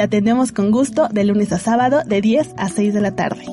Te 0.00 0.04
atendemos 0.04 0.50
con 0.50 0.70
gusto 0.70 1.08
de 1.12 1.24
lunes 1.24 1.52
a 1.52 1.58
sábado 1.58 2.00
de 2.06 2.22
10 2.22 2.54
a 2.56 2.70
6 2.70 2.94
de 2.94 3.00
la 3.02 3.16
tarde. 3.16 3.44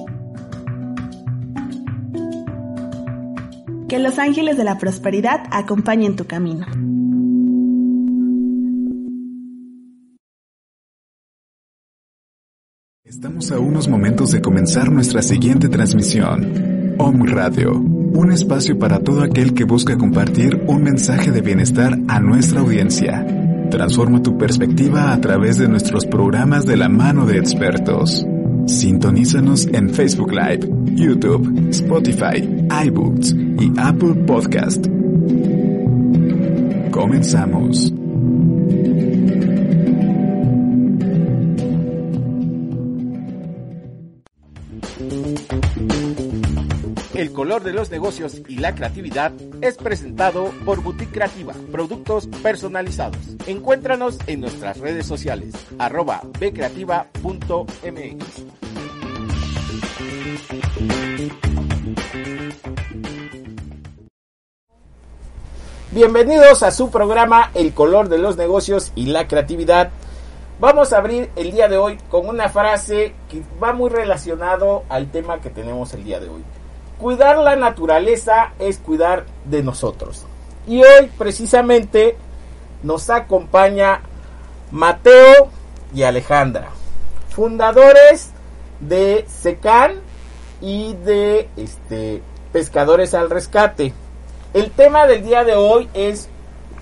Que 3.90 4.00
los 4.00 4.18
ángeles 4.18 4.56
de 4.56 4.64
la 4.64 4.78
prosperidad 4.78 5.42
acompañen 5.52 6.16
tu 6.16 6.24
camino. 6.26 6.66
Estamos 13.04 13.52
a 13.52 13.60
unos 13.60 13.90
momentos 13.90 14.32
de 14.32 14.42
comenzar 14.42 14.90
nuestra 14.90 15.22
siguiente 15.22 15.68
transmisión. 15.68 16.96
Om 16.98 17.26
Radio, 17.26 17.74
un 17.74 18.32
espacio 18.32 18.80
para 18.80 19.00
todo 19.00 19.22
aquel 19.22 19.54
que 19.54 19.66
busca 19.66 19.98
compartir 19.98 20.64
un 20.66 20.82
mensaje 20.82 21.30
de 21.30 21.42
bienestar 21.42 22.00
a 22.08 22.22
nuestra 22.22 22.62
audiencia. 22.62 23.47
Transforma 23.70 24.24
tu 24.24 24.38
perspectiva 24.38 25.12
a 25.14 25.20
través 25.20 25.58
de 25.58 25.68
nuestros 25.68 26.06
programas 26.06 26.66
de 26.66 26.78
la 26.78 26.90
mano 26.90 27.26
de 27.26 27.38
expertos. 27.38 28.26
Sintonízanos 28.66 29.68
en 29.68 29.90
Facebook 29.90 30.32
Live, 30.32 30.68
YouTube, 30.96 31.70
Spotify, 31.70 32.48
iBooks 32.86 33.34
y 33.34 33.72
Apple 33.78 34.16
Podcast. 34.26 34.88
Comenzamos. 36.92 37.97
El 47.18 47.34
color 47.34 47.64
de 47.64 47.74
los 47.74 47.90
negocios 47.90 48.44
y 48.48 48.58
la 48.58 48.76
creatividad 48.76 49.32
es 49.62 49.78
presentado 49.78 50.52
por 50.64 50.84
Boutique 50.84 51.14
Creativa, 51.14 51.56
productos 51.72 52.28
personalizados. 52.44 53.18
Encuéntranos 53.48 54.20
en 54.28 54.42
nuestras 54.42 54.78
redes 54.78 55.08
sociales, 55.08 55.56
arroba 55.80 56.22
bcreativa.mx. 56.40 57.16
Bienvenidos 65.90 66.62
a 66.62 66.70
su 66.70 66.92
programa 66.92 67.50
El 67.56 67.74
color 67.74 68.10
de 68.10 68.20
los 68.20 68.38
negocios 68.38 68.92
y 68.94 69.08
la 69.08 69.28
creatividad. 69.28 69.90
Vamos 70.60 70.94
a 70.94 70.98
abrir 71.00 71.32
el 71.36 71.50
día 71.50 71.68
de 71.68 71.80
hoy 71.80 71.98
con 72.12 72.30
una 72.30 72.50
frase 72.50 73.16
que 73.28 73.42
va 73.62 73.74
muy 73.74 73.90
relacionado 73.90 74.84
al 74.88 75.10
tema 75.10 75.42
que 75.42 75.50
tenemos 75.50 75.96
el 75.96 76.04
día 76.04 76.20
de 76.20 76.30
hoy. 76.30 76.44
Cuidar 77.00 77.38
la 77.38 77.56
naturaleza 77.56 78.54
es 78.58 78.80
cuidar 78.80 79.26
de 79.46 79.62
nosotros. 79.62 80.26
Y 80.66 80.82
hoy 80.82 81.12
precisamente 81.18 82.18
nos 82.84 83.10
acompaña 83.10 84.02
Mateo 84.72 85.50
y 85.94 86.04
Alejandra, 86.04 86.70
fundadores 87.30 88.32
de 88.80 89.26
SECAN 89.28 89.94
y 90.60 90.94
de 90.96 91.50
este, 91.56 92.22
Pescadores 92.52 93.14
al 93.14 93.30
Rescate. 93.30 93.94
El 94.54 94.72
tema 94.72 95.06
del 95.06 95.24
día 95.24 95.44
de 95.44 95.56
hoy 95.56 95.90
es 95.94 96.30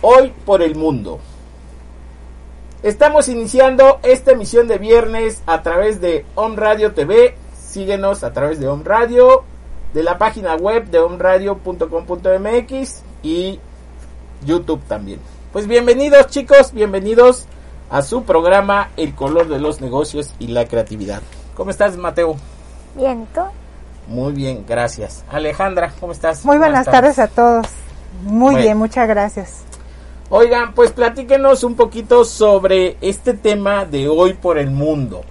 Hoy 0.02 0.34
por 0.46 0.62
el 0.62 0.75
Mundo. 0.75 1.20
Estamos 2.84 3.28
iniciando 3.30 4.00
esta 4.04 4.31
emisión 4.31 4.68
de 4.68 4.78
viernes 4.78 5.42
a 5.46 5.62
través 5.64 6.02
de 6.02 6.25
Home 6.36 6.56
Radio 6.56 6.94
TV. 6.94 7.36
Síguenos 7.59 8.24
a 8.24 8.31
través 8.31 8.59
de 8.59 8.68
Home 8.68 8.84
Radio, 8.86 9.44
de 9.95 10.03
la 10.03 10.17
página 10.17 10.56
web 10.56 10.88
de 10.88 11.00
homeradio.com.mx 11.00 13.01
y 13.23 13.61
YouTube 14.45 14.81
también. 14.89 15.22
Pues 15.53 15.67
bienvenidos 15.67 16.28
chicos, 16.28 16.73
bienvenidos 16.73 17.45
a 17.89 18.01
su 18.01 18.23
programa 18.23 18.89
El 18.97 19.16
color 19.16 19.47
de 19.47 19.57
los 19.57 19.79
negocios 19.79 20.33
y 20.38 20.47
la 20.47 20.66
creatividad. 20.66 21.22
¿Cómo 21.56 21.72
estás 21.72 21.95
Mateo? 21.95 22.35
Bien, 22.95 23.25
¿tú? 23.33 23.39
Muy 24.07 24.33
bien, 24.33 24.66
gracias. 24.67 25.23
Alejandra, 25.29 25.94
¿cómo 26.01 26.12
estás? 26.12 26.44
Muy 26.44 26.57
buenas 26.57 26.85
tardes 26.85 27.17
a 27.17 27.29
todos. 27.29 27.66
Muy 28.22 28.51
bueno. 28.51 28.59
bien, 28.59 28.77
muchas 28.77 29.07
gracias. 29.07 29.62
Oigan, 30.29 30.73
pues 30.73 30.91
platíquenos 30.91 31.63
un 31.63 31.75
poquito 31.75 32.25
sobre 32.25 32.97
este 33.00 33.33
tema 33.33 33.85
de 33.85 34.09
hoy 34.09 34.33
por 34.33 34.57
el 34.57 34.72
mundo. 34.72 35.22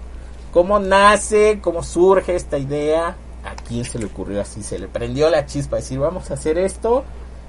¿Cómo 0.55 0.79
nace? 0.79 1.59
¿Cómo 1.61 1.83
surge 1.83 2.35
esta 2.35 2.57
idea? 2.57 3.15
¿A 3.45 3.55
quién 3.57 3.85
se 3.85 3.99
le 3.99 4.07
ocurrió 4.07 4.41
así? 4.41 4.63
Se 4.63 4.79
le 4.79 4.89
prendió 4.89 5.29
la 5.31 5.47
chispa 5.47 5.77
decir, 5.77 5.99
vamos 5.99 6.31
a 6.31 6.35
hacer 6.35 6.59
esto 6.59 7.05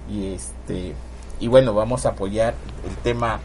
y 0.09 0.33
este 0.33 0.93
y 1.39 1.47
bueno, 1.47 1.73
vamos 1.73 2.05
a 2.05 2.09
apoyar 2.09 2.53
el 2.87 2.95
tema 2.97 3.39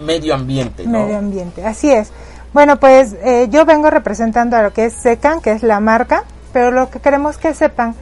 medio 0.00 0.34
ambiente. 0.34 0.86
Medio 0.86 1.18
ambiente, 1.18 1.64
así 1.64 1.90
es. 1.90 2.10
Bueno, 2.52 2.80
pues 2.80 3.14
eh, 3.22 3.48
yo 3.50 3.64
vengo 3.64 3.90
representando 3.90 4.56
a 4.56 4.62
lo 4.62 4.72
que 4.72 4.86
es 4.86 4.94
SECAN, 4.94 5.40
que 5.40 5.52
es 5.52 5.62
la 5.62 5.80
marca, 5.80 6.24
pero 6.52 6.70
lo 6.70 6.90
que 6.90 7.00
queremos 7.00 7.36
que 7.36 7.54
sepan 7.54 7.94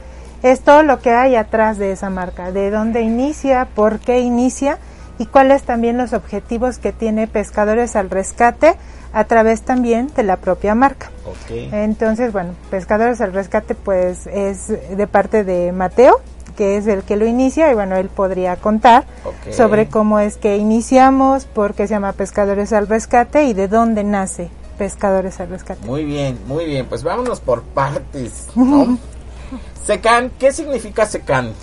es 0.43 0.61
todo 0.61 0.83
lo 0.83 0.99
que 0.99 1.11
hay 1.11 1.35
atrás 1.35 1.77
de 1.77 1.91
esa 1.91 2.09
marca, 2.09 2.51
de 2.51 2.71
dónde 2.71 3.01
inicia, 3.01 3.67
por 3.75 3.99
qué 3.99 4.19
inicia 4.19 4.77
y 5.19 5.25
cuáles 5.25 5.63
también 5.63 5.97
los 5.97 6.13
objetivos 6.13 6.77
que 6.77 6.91
tiene 6.91 7.27
Pescadores 7.27 7.95
al 7.95 8.09
Rescate 8.09 8.75
a 9.13 9.23
través 9.25 9.61
también 9.61 10.09
de 10.15 10.23
la 10.23 10.37
propia 10.37 10.75
marca. 10.75 11.11
Okay. 11.43 11.69
Entonces, 11.71 12.31
bueno, 12.31 12.53
Pescadores 12.69 13.21
al 13.21 13.33
Rescate 13.33 13.75
pues 13.75 14.27
es 14.27 14.67
de 14.67 15.07
parte 15.07 15.43
de 15.43 15.71
Mateo, 15.71 16.19
que 16.55 16.77
es 16.77 16.87
el 16.87 17.03
que 17.03 17.15
lo 17.15 17.25
inicia 17.25 17.71
y 17.71 17.75
bueno, 17.75 17.95
él 17.95 18.09
podría 18.09 18.55
contar 18.55 19.05
okay. 19.23 19.53
sobre 19.53 19.87
cómo 19.87 20.19
es 20.19 20.37
que 20.37 20.57
iniciamos, 20.57 21.45
por 21.45 21.73
qué 21.73 21.87
se 21.87 21.93
llama 21.93 22.13
Pescadores 22.13 22.73
al 22.73 22.87
Rescate 22.87 23.43
y 23.43 23.53
de 23.53 23.67
dónde 23.67 24.03
nace 24.03 24.49
Pescadores 24.77 25.39
al 25.39 25.49
Rescate. 25.49 25.85
Muy 25.85 26.03
bien, 26.03 26.39
muy 26.47 26.65
bien, 26.65 26.85
pues 26.87 27.03
vámonos 27.03 27.39
por 27.39 27.63
partes, 27.63 28.47
¿no? 28.55 28.97
Secan, 29.85 30.31
¿qué 30.37 30.51
significa 30.51 31.05
Secan? 31.05 31.53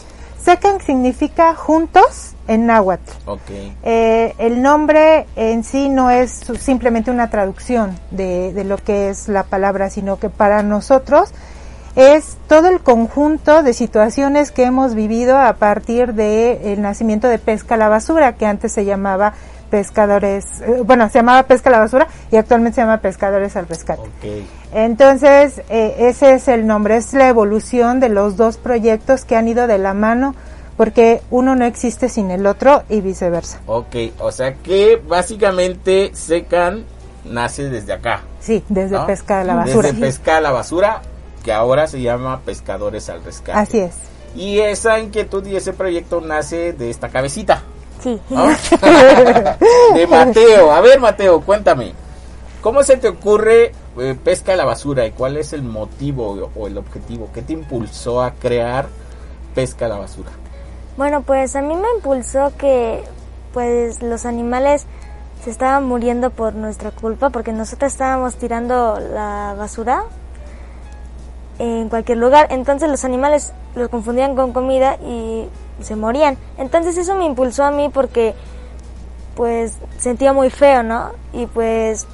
Secan 0.42 0.80
significa 0.80 1.54
juntos 1.54 2.33
en 2.48 2.66
náhuatl. 2.66 3.10
Okay. 3.26 3.76
Eh, 3.82 4.34
el 4.38 4.62
nombre 4.62 5.26
en 5.36 5.64
sí 5.64 5.88
no 5.88 6.10
es 6.10 6.30
simplemente 6.58 7.10
una 7.10 7.30
traducción 7.30 7.98
de, 8.10 8.52
de, 8.52 8.64
lo 8.64 8.76
que 8.76 9.10
es 9.10 9.28
la 9.28 9.44
palabra, 9.44 9.90
sino 9.90 10.18
que 10.18 10.30
para 10.30 10.62
nosotros 10.62 11.32
es 11.96 12.36
todo 12.48 12.68
el 12.68 12.80
conjunto 12.80 13.62
de 13.62 13.72
situaciones 13.72 14.50
que 14.50 14.64
hemos 14.64 14.94
vivido 14.94 15.38
a 15.38 15.54
partir 15.54 16.14
del 16.14 16.60
de 16.62 16.76
nacimiento 16.76 17.28
de 17.28 17.38
Pesca 17.38 17.76
a 17.76 17.78
la 17.78 17.88
Basura, 17.88 18.34
que 18.34 18.46
antes 18.46 18.72
se 18.72 18.84
llamaba 18.84 19.34
pescadores, 19.74 20.60
eh, 20.60 20.82
bueno, 20.84 21.08
se 21.08 21.18
llamaba 21.18 21.42
pesca 21.44 21.68
a 21.68 21.72
la 21.72 21.78
basura 21.80 22.06
y 22.30 22.36
actualmente 22.36 22.76
se 22.76 22.82
llama 22.82 22.98
pescadores 22.98 23.56
al 23.56 23.66
rescate. 23.66 24.02
Okay. 24.18 24.46
Entonces, 24.72 25.62
eh, 25.68 25.96
ese 25.98 26.34
es 26.34 26.46
el 26.46 26.64
nombre, 26.64 26.96
es 26.96 27.12
la 27.12 27.26
evolución 27.26 27.98
de 27.98 28.08
los 28.08 28.36
dos 28.36 28.56
proyectos 28.56 29.24
que 29.24 29.34
han 29.34 29.48
ido 29.48 29.66
de 29.66 29.78
la 29.78 29.92
mano 29.92 30.36
porque 30.76 31.22
uno 31.30 31.54
no 31.54 31.64
existe 31.64 32.08
sin 32.08 32.30
el 32.30 32.46
otro 32.46 32.82
y 32.88 33.00
viceversa. 33.00 33.60
Ok, 33.66 33.96
o 34.18 34.32
sea 34.32 34.54
que 34.54 35.00
básicamente 35.06 36.10
Secan 36.14 36.84
nace 37.24 37.70
desde 37.70 37.92
acá. 37.92 38.22
Sí, 38.40 38.62
desde 38.68 38.96
¿no? 38.96 39.06
pesca 39.06 39.40
a 39.40 39.44
la 39.44 39.54
basura. 39.54 39.88
Desde 39.88 40.00
pesca 40.00 40.36
a 40.36 40.40
la 40.40 40.50
basura, 40.50 41.02
que 41.42 41.52
ahora 41.52 41.86
se 41.86 42.00
llama 42.00 42.40
pescadores 42.40 43.08
al 43.08 43.24
rescate. 43.24 43.58
Así 43.58 43.78
es. 43.78 43.94
Y 44.34 44.58
esa 44.58 44.98
inquietud 44.98 45.46
y 45.46 45.56
ese 45.56 45.72
proyecto 45.72 46.20
nace 46.20 46.72
de 46.72 46.90
esta 46.90 47.08
cabecita. 47.08 47.62
Sí. 48.02 48.20
de 49.94 50.06
Mateo. 50.06 50.72
A 50.72 50.80
ver, 50.80 51.00
Mateo, 51.00 51.40
cuéntame. 51.40 51.92
¿Cómo 52.60 52.82
se 52.82 52.96
te 52.96 53.08
ocurre 53.08 53.72
eh, 53.98 54.16
pesca 54.22 54.54
a 54.54 54.56
la 54.56 54.64
basura 54.64 55.06
y 55.06 55.12
cuál 55.12 55.36
es 55.36 55.52
el 55.52 55.62
motivo 55.62 56.50
o 56.56 56.66
el 56.66 56.78
objetivo? 56.78 57.30
¿Qué 57.32 57.42
te 57.42 57.52
impulsó 57.52 58.22
a 58.22 58.32
crear 58.32 58.88
pesca 59.54 59.86
a 59.86 59.90
la 59.90 59.98
basura? 59.98 60.30
Bueno, 60.96 61.22
pues 61.22 61.56
a 61.56 61.60
mí 61.60 61.74
me 61.74 61.88
impulsó 61.96 62.52
que 62.56 63.02
pues 63.52 64.00
los 64.02 64.26
animales 64.26 64.86
se 65.42 65.50
estaban 65.50 65.84
muriendo 65.84 66.30
por 66.30 66.54
nuestra 66.54 66.92
culpa 66.92 67.30
porque 67.30 67.52
nosotros 67.52 67.92
estábamos 67.92 68.36
tirando 68.36 68.98
la 69.00 69.54
basura 69.58 70.04
en 71.58 71.88
cualquier 71.88 72.18
lugar. 72.18 72.46
Entonces 72.50 72.88
los 72.88 73.04
animales 73.04 73.52
los 73.74 73.88
confundían 73.88 74.36
con 74.36 74.52
comida 74.52 74.96
y 74.96 75.48
se 75.80 75.96
morían. 75.96 76.38
Entonces 76.58 76.96
eso 76.96 77.14
me 77.16 77.24
impulsó 77.24 77.64
a 77.64 77.72
mí 77.72 77.88
porque 77.92 78.34
pues 79.34 79.78
sentía 79.98 80.32
muy 80.32 80.48
feo, 80.48 80.84
¿no? 80.84 81.10
Y 81.32 81.46
pues 81.46 82.06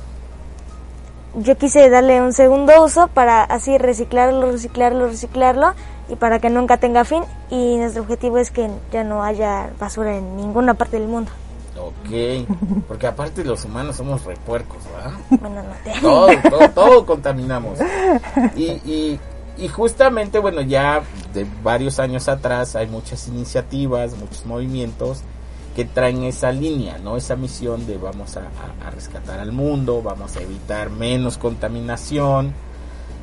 yo 1.35 1.57
quise 1.57 1.91
darle 1.91 2.21
un 2.23 2.33
segundo 2.33 2.83
uso 2.83 3.09
para 3.09 3.45
así 3.45 3.77
reciclarlo, 3.77 4.51
reciclarlo, 4.51 5.07
reciclarlo 5.07 5.75
y 6.11 6.17
para 6.17 6.39
que 6.41 6.51
nunca 6.51 6.77
tenga 6.79 7.05
fin 7.05 7.23
y 7.51 7.77
nuestro 7.77 8.03
objetivo 8.03 8.39
es 8.39 8.51
que 8.51 8.69
ya 8.93 9.05
no 9.05 9.23
haya 9.23 9.71
basura 9.79 10.17
en 10.17 10.37
ninguna 10.37 10.75
parte 10.75 10.99
del 10.99 11.09
mundo. 11.09 11.31
Ok, 11.79 12.47
porque 12.89 13.07
aparte 13.07 13.45
los 13.45 13.65
humanos 13.65 13.97
somos 13.97 14.25
repuercos, 14.25 14.79
¿verdad? 14.93 15.19
Bueno, 15.41 15.63
no 15.63 15.75
te... 15.85 16.01
Todo, 16.01 16.29
todo, 16.51 16.71
todo 16.71 17.07
contaminamos. 17.07 17.79
Y, 18.57 18.65
y, 18.85 19.21
y 19.57 19.69
justamente, 19.69 20.39
bueno, 20.41 20.61
ya 20.61 21.03
de 21.33 21.47
varios 21.63 21.99
años 21.99 22.29
atrás 22.29 22.77
hay 22.77 22.87
muchas 22.87 23.29
iniciativas, 23.29 24.17
muchos 24.19 24.45
movimientos 24.45 25.23
que 25.75 25.85
traen 25.85 26.25
esa 26.25 26.51
línea, 26.53 26.99
¿no? 26.99 27.17
Esa 27.17 27.37
misión 27.37 27.87
de 27.87 27.97
vamos 27.97 28.37
a, 28.37 28.41
a- 28.41 28.89
a 28.89 28.91
rescatar 28.91 29.39
al 29.39 29.53
mundo, 29.53 30.03
vamos 30.03 30.37
a 30.37 30.41
evitar 30.43 30.91
menos 30.91 31.39
contaminación 31.39 32.53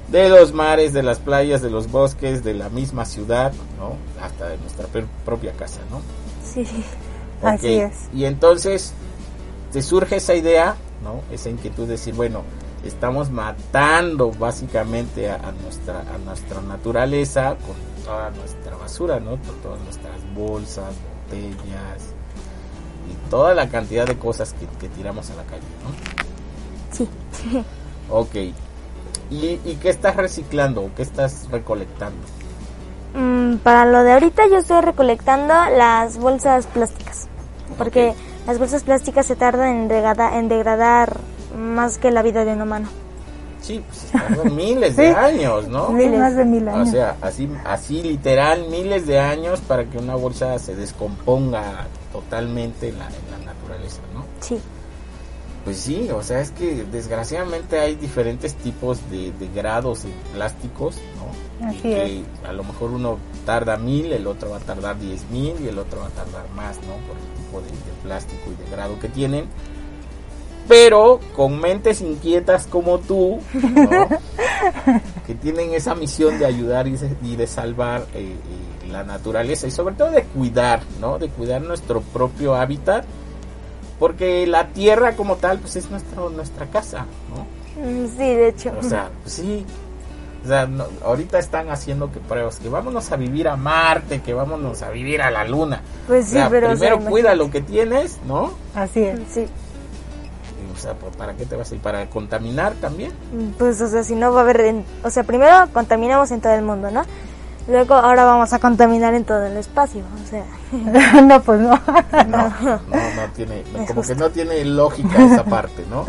de 0.07 0.30
los 0.30 0.54
mares, 0.54 0.94
de 0.94 1.04
las 1.04 1.19
playas, 1.19 1.62
de 1.62 1.69
los 1.69 1.92
bosques, 1.92 2.44
de 2.44 2.54
la 2.54 2.69
misma 2.69 3.06
ciudad, 3.06 3.51
¿no? 3.77 3.95
Hasta 4.24 4.50
de 4.50 4.57
nuestra 4.57 4.88
propia 5.25 5.51
casa, 5.54 5.81
¿no? 5.92 6.01
Sí, 6.44 6.65
Así 7.44 7.75
es. 7.75 8.09
Y 8.13 8.25
entonces 8.25 8.94
te 9.71 9.81
surge 9.81 10.15
esa 10.18 10.33
idea, 10.33 10.75
¿no? 11.04 11.21
Esa 11.33 11.50
inquietud 11.50 11.83
de 11.83 11.94
decir, 11.94 12.15
bueno, 12.15 12.44
estamos 12.83 13.30
matando 13.30 14.31
básicamente 14.31 15.30
a, 15.30 15.36
a 15.36 15.51
nuestra 15.51 16.01
a 16.01 16.18
nuestra 16.19 16.62
naturaleza 16.62 17.57
con 17.57 17.75
toda 18.06 18.31
nuestra 18.31 18.77
basura, 18.77 19.19
¿no? 19.19 19.31
Con 19.31 19.62
todas 19.62 19.81
nuestras 19.81 20.33
bolsas, 20.33 20.95
botellas 21.25 22.13
y 23.09 23.30
toda 23.30 23.54
la 23.54 23.69
cantidad 23.69 24.07
de 24.07 24.18
cosas 24.18 24.54
que, 24.54 24.65
que 24.80 24.89
tiramos 24.89 25.30
a 25.30 25.36
la 25.36 25.44
calle, 25.44 25.62
¿no? 25.83 26.95
sí. 26.95 27.07
Ok. 28.09 28.36
¿Y, 29.30 29.60
y 29.66 29.78
qué 29.82 29.90
estás 29.90 30.16
reciclando 30.16 30.82
o 30.84 30.90
qué 30.96 31.02
estás 31.04 31.48
recolectando? 31.52 32.18
Mm, 33.14 33.58
para 33.58 33.86
lo 33.86 34.04
de 34.04 34.14
ahorita 34.14 34.48
yo 34.48 34.58
estoy 34.58 34.82
recolectando 34.82 35.54
las 35.78 36.18
bolsas 36.18 36.66
plásticas. 36.68 37.28
Porque 37.78 38.14
las 38.46 38.60
bolsas 38.60 38.84
plásticas 38.84 39.26
se 39.26 39.36
tardan 39.36 39.70
en, 39.70 39.88
degradar, 39.88 40.34
en 40.34 40.48
degradar 40.48 41.18
más 41.58 41.98
que 41.98 42.12
la 42.12 42.22
vida 42.22 42.46
de 42.46 42.54
un 42.54 42.62
humano. 42.62 42.88
Sí, 43.62 43.84
pues 44.22 44.46
miles 44.54 44.96
de 44.96 45.10
Sí. 45.10 45.16
años, 45.18 45.68
¿no? 45.68 45.88
Sí, 45.98 46.08
más 46.10 46.36
de 46.36 46.46
mil 46.46 46.68
O 46.68 46.72
años. 46.76 46.90
sea, 46.92 47.16
así, 47.22 47.50
así 47.66 48.02
literal, 48.04 48.66
miles 48.70 49.08
de 49.08 49.20
años 49.20 49.60
para 49.62 49.84
que 49.86 49.98
una 49.98 50.16
bolsa 50.16 50.58
se 50.60 50.76
descomponga 50.76 51.88
totalmente 52.14 52.90
en 52.90 53.00
la, 53.00 53.08
en 53.08 53.32
la 53.46 53.52
naturaleza, 53.54 54.00
¿no? 54.14 54.24
Sí. 54.40 54.60
Pues 55.68 55.80
sí, 55.80 56.10
o 56.12 56.24
sea, 56.24 56.40
es 56.40 56.52
que 56.52 56.86
desgraciadamente 56.90 57.78
hay 57.78 57.96
diferentes 57.96 58.56
tipos 58.56 59.02
de, 59.12 59.34
de 59.34 59.50
grados 59.54 60.06
en 60.06 60.14
plásticos, 60.34 60.96
¿no? 61.18 61.68
Así 61.68 61.80
y 61.80 61.81
que 61.81 62.24
a 62.48 62.54
lo 62.54 62.64
mejor 62.64 62.92
uno 62.92 63.18
tarda 63.46 63.75
mil, 63.75 64.14
el 64.14 64.28
otro 64.28 64.52
va 64.52 64.58
a 64.58 64.62
tardar 64.62 64.98
diez 64.98 65.30
mil 65.30 65.56
y 65.62 65.68
el 65.68 65.78
otro 65.78 66.00
va 66.00 66.06
a 66.06 66.12
tardar 66.12 66.50
más, 66.56 66.78
¿no? 66.78 66.94
Por 67.06 67.18
el 67.18 67.44
tipo 67.44 67.60
de, 67.60 67.68
de 67.68 68.02
plástico 68.02 68.44
y 68.50 68.64
de 68.64 68.72
grado 68.72 68.98
que 68.98 69.10
tienen. 69.10 69.48
Pero 70.69 71.19
con 71.36 71.60
mentes 71.60 72.00
inquietas 72.00 72.66
como 72.66 73.00
tú, 73.00 73.42
¿no? 73.54 74.08
que 75.28 75.36
tienen 75.36 75.74
esa 75.74 75.96
misión 75.96 76.40
de 76.40 76.46
ayudar 76.46 76.88
y 76.88 76.96
de, 76.96 77.18
y 77.24 77.36
de 77.36 77.46
salvar 77.46 78.06
eh, 78.14 78.38
eh, 78.84 78.88
la 78.88 79.04
naturaleza 79.04 79.68
y 79.68 79.72
sobre 79.72 79.96
todo 79.96 80.12
de 80.12 80.24
cuidar, 80.24 80.80
¿no? 81.02 81.19
De 81.19 81.28
cuidar 81.28 81.62
nuestro 81.62 82.00
propio 82.00 82.56
hábitat, 82.56 83.04
porque 84.00 84.46
la 84.48 84.68
tierra 84.68 85.16
como 85.16 85.36
tal, 85.38 85.60
pues 85.60 85.76
es 85.76 85.90
nuestro, 85.90 86.30
nuestra 86.30 86.66
casa, 86.68 87.06
¿no? 87.36 87.44
Mm, 87.84 88.08
Sí, 88.08 88.18
de 88.18 88.48
hecho. 88.50 88.74
O 88.80 88.84
sea, 88.84 89.10
pues 89.24 89.36
sí. 89.36 89.66
O 90.44 90.48
sea, 90.48 90.66
no- 90.66 90.86
ahorita 91.04 91.40
están 91.40 91.70
haciendo 91.70 92.12
que 92.12 92.20
pruebas, 92.20 92.58
que 92.60 92.70
vámonos 92.70 93.12
a 93.12 93.16
vivir 93.18 93.48
a 93.48 93.56
Marte, 93.58 94.22
que 94.22 94.34
vámonos 94.34 94.82
a 94.82 94.90
vivir 94.92 95.22
a 95.22 95.30
la 95.32 95.44
Luna. 95.44 95.82
Pues 96.08 96.26
O 96.26 96.28
sí, 96.28 96.34
sea, 96.34 96.50
pero... 96.50 96.68
o 96.68 96.76
sea, 96.76 96.90
primero 96.96 97.10
cuida 97.10 97.36
lo 97.36 97.50
que 97.52 97.62
tienes, 97.62 98.20
¿no? 98.26 98.52
Así 98.76 99.02
es. 99.04 99.20
Sí. 99.32 99.42
Y, 99.42 100.74
O 100.74 100.80
sea, 100.80 100.94
pues, 100.94 101.16
¿para 101.18 101.34
qué 101.34 101.46
te 101.46 101.56
vas 101.56 101.72
a 101.72 101.76
ir? 101.76 101.82
¿Para 101.82 102.06
contaminar 102.10 102.74
también? 102.76 103.12
Pues, 103.58 103.82
o 103.82 103.88
sea, 103.88 104.04
si 104.04 104.16
no 104.16 104.32
va 104.32 104.40
a 104.42 104.44
haber... 104.44 104.62
en- 104.62 104.86
O 105.04 105.10
sea, 105.10 105.24
primero 105.24 105.68
contaminamos 105.74 106.32
en 106.32 106.40
todo 106.40 106.54
el 106.54 106.62
mundo, 106.62 106.92
¿no? 106.92 107.02
Luego 107.68 107.96
ahora 107.96 108.24
vamos 108.24 108.54
a 108.54 108.60
contaminar 108.60 109.14
en 109.14 109.25
todo 109.25 109.46
el 109.46 109.58
espacio. 109.58 110.04
O 110.24 110.28
sea, 110.30 110.46
no, 111.22 111.42
pues 111.42 111.60
no. 111.60 111.72
No, 112.28 112.50
no, 112.62 112.80
no 112.88 113.31
tiene, 113.36 113.64
no, 113.74 113.86
como 113.86 114.02
que 114.02 114.16
no 114.16 114.30
tiene 114.30 114.64
lógica 114.66 115.24
esa 115.24 115.44
parte, 115.44 115.86
¿no? 115.90 116.06